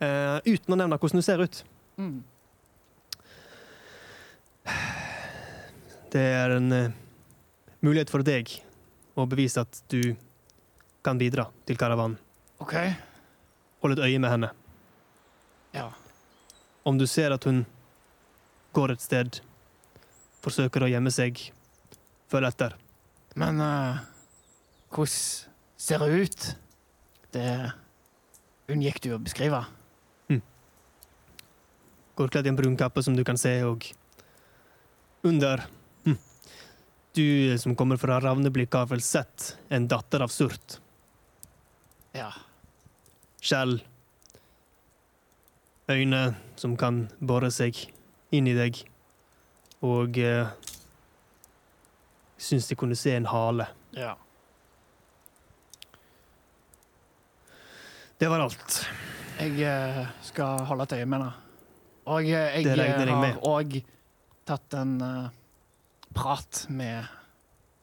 eh, 0.03 0.37
uten 0.47 0.73
å 0.73 0.79
nevne 0.79 0.99
hvordan 0.99 1.21
du 1.21 1.25
ser 1.25 1.43
ut. 1.43 1.63
Mm. 1.99 2.23
Det 6.13 6.23
er 6.23 6.55
en 6.55 6.69
mulighet 7.83 8.11
for 8.13 8.25
deg 8.25 8.49
å 9.17 9.25
bevise 9.29 9.61
at 9.61 9.81
du 9.91 10.15
kan 11.03 11.19
bidra 11.19 11.49
til 11.67 11.77
karavanen. 11.77 12.19
OK. 12.63 12.77
Hold 13.83 13.97
et 13.97 14.05
øye 14.07 14.21
med 14.21 14.31
henne. 14.31 14.49
Ja. 15.75 15.89
Om 16.87 16.99
du 17.01 17.07
ser 17.09 17.33
at 17.35 17.43
hun 17.49 17.65
går 18.73 18.95
et 18.95 19.03
sted, 19.03 19.39
forsøker 20.43 20.85
å 20.85 20.89
gjemme 20.91 21.13
seg, 21.13 21.39
følg 22.31 22.49
etter. 22.49 22.75
Men 23.39 23.61
uh, 23.61 24.01
hvordan 24.93 25.15
ser 25.83 26.03
det 26.03 26.25
ut? 26.25 26.49
Det 27.33 27.47
unngikk 28.73 29.01
du 29.05 29.13
å 29.15 29.21
beskrive. 29.21 29.63
Går 32.13 32.29
kledd 32.29 32.45
i 32.45 32.51
en 32.51 32.57
brun 32.57 32.75
kappe 32.77 33.01
som 33.01 33.15
du 33.17 33.23
kan 33.25 33.39
se, 33.41 33.55
og 33.65 33.87
under 35.25 35.63
mm. 36.05 36.17
Du 37.13 37.57
som 37.61 37.75
kommer 37.77 37.97
fra 37.97 38.19
Ravneblikk, 38.21 38.73
har 38.73 38.89
vel 38.89 39.01
sett 39.01 39.55
en 39.69 39.87
datter 39.89 40.21
av 40.21 40.29
Surt. 40.33 40.79
Ja. 42.13 42.29
Skjell. 43.41 43.79
Øyne 45.89 46.21
som 46.55 46.77
kan 46.77 47.07
bore 47.19 47.49
seg 47.53 47.81
inn 48.33 48.47
i 48.49 48.55
deg. 48.57 48.79
Og 49.85 50.17
eh, 50.17 50.47
Syns 52.43 52.65
de 52.67 52.75
kunne 52.75 52.95
se 52.99 53.13
en 53.15 53.25
hale. 53.29 53.69
ja. 53.95 54.15
Det 58.17 58.27
var 58.29 58.39
alt. 58.39 58.75
Jeg 59.39 59.57
eh, 59.67 60.05
skal 60.23 60.61
holde 60.69 60.85
et 60.85 60.93
øye 60.95 61.05
med 61.09 61.19
deg. 61.25 61.39
Og 62.05 62.23
eh, 62.23 62.29
jeg 62.55 62.63
Det 62.63 62.75
regner 62.77 63.07
jeg 63.09 63.15
eh, 63.15 63.19
med. 63.19 63.33
har 63.33 63.47
òg 63.49 63.73
tatt 64.47 64.75
en 64.79 64.93
eh, 65.01 65.29
prat 66.15 66.65
med 66.69 67.09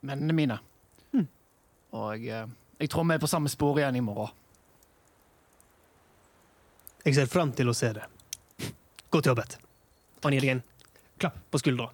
mennene 0.06 0.32
mine. 0.36 0.56
Hmm. 1.12 1.26
Og 1.92 2.24
eh, 2.24 2.46
jeg 2.80 2.90
tror 2.92 3.04
vi 3.10 3.16
er 3.18 3.20
på 3.24 3.28
samme 3.28 3.52
spor 3.52 3.80
igjen 3.82 3.96
i 4.00 4.04
morgen. 4.04 4.32
Jeg 7.04 7.14
ser 7.18 7.28
fram 7.32 7.52
til 7.56 7.68
å 7.68 7.76
se 7.76 7.92
det. 7.96 8.06
Godt 9.10 9.26
jobbet. 9.32 9.58
Han 10.24 10.36
gir 10.36 10.44
deg 10.44 10.54
en 10.56 10.66
klapp 11.20 11.40
på 11.50 11.60
skuldra. 11.62 11.88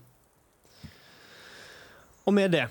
Og 2.26 2.34
med 2.34 2.50
det 2.56 2.66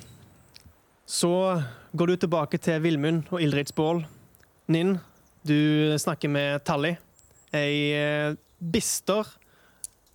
så 1.05 1.61
går 1.95 2.11
du 2.11 2.15
tilbake 2.17 2.57
til 2.59 2.81
Villmund 2.83 3.29
og 3.31 3.41
Ildridsbål. 3.43 4.01
Ninn, 4.73 4.97
du 5.45 5.93
snakker 6.01 6.31
med 6.33 6.63
Tally, 6.65 6.95
ei 7.55 7.93
eh, 7.93 8.33
bister, 8.57 9.29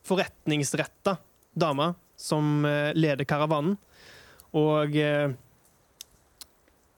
forretningsretta 0.05 1.15
dame 1.55 1.93
som 2.19 2.67
eh, 2.67 2.91
leder 2.99 3.25
karavanen. 3.25 3.79
Og 4.53 4.97
eh, 4.99 5.31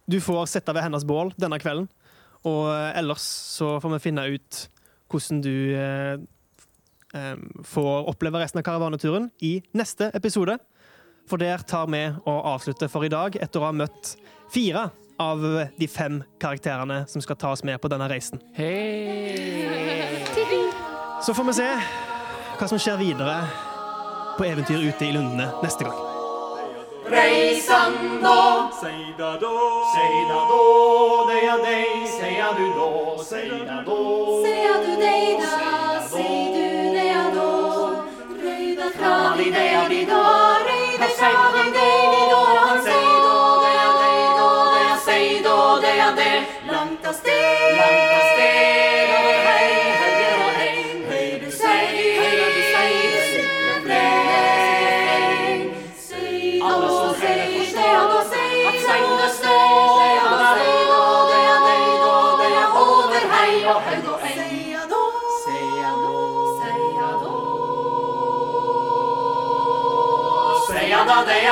du 0.09 0.18
får 0.24 0.49
sette 0.51 0.72
ved 0.74 0.88
hennes 0.88 1.07
bål 1.07 1.34
denne 1.36 1.61
kvelden. 1.62 1.86
Og 2.49 2.66
ellers 2.72 3.22
så 3.55 3.76
får 3.78 3.99
vi 3.99 4.05
finne 4.09 4.24
ut 4.34 4.64
hvordan 5.12 5.43
du 5.45 5.55
får 7.65 8.09
oppleve 8.09 8.41
resten 8.41 8.63
av 8.63 8.67
karavaneturen 8.67 9.31
i 9.41 9.63
neste 9.77 10.11
episode. 10.15 10.59
For 11.29 11.39
der 11.39 11.63
tar 11.69 11.87
vi 11.93 12.03
og 12.25 12.47
avslutter 12.55 12.91
for 12.91 13.05
i 13.07 13.13
dag, 13.13 13.37
etter 13.37 13.61
å 13.63 13.69
ha 13.69 13.75
møtt 13.77 14.17
fire 14.53 14.89
av 15.23 15.45
de 15.79 15.89
fem 15.89 16.23
karakterene 16.43 17.05
som 17.09 17.23
skal 17.23 17.39
ta 17.39 17.53
oss 17.55 17.63
med 17.65 17.81
på 17.81 17.91
denne 17.93 18.09
reisen. 18.11 18.41
Hei! 18.57 19.93
Så 21.23 21.35
får 21.35 21.45
vi 21.45 21.53
se 21.61 21.69
hva 22.59 22.67
som 22.67 22.81
skjer 22.83 22.99
videre 22.99 23.37
på 24.39 24.47
eventyr 24.49 24.83
ute 24.89 25.07
i 25.07 25.13
lundene 25.15 25.53
neste 25.63 25.87
gang. 25.87 26.01
Reisando, 27.13 28.35
seida 28.81 29.31
då, 29.43 29.55
seida 29.95 30.41
då, 30.51 30.63
deia 31.29 31.57
dei, 31.63 32.07
seia 32.19 32.53
du 32.59 32.67
då, 32.79 32.91
seida 33.25 33.83
då. 33.87 34.01
Seia 34.45 34.75
du 34.87 34.97
dei 34.97 35.39
da, 35.39 35.72
idea 39.41 39.89
di 39.89 40.05
dore, 40.05 40.97
do 40.99 41.07
de, 41.72 41.91
de 42.11 42.93
do 44.39 44.51
de, 44.74 45.01
sei 45.05 45.43
de, 45.43 45.95
de, 46.16 46.33
lantas 46.66 47.22
de, 47.22 48.32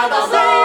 seia 0.00 0.08
då. 0.08 0.26
Seia 0.30 0.59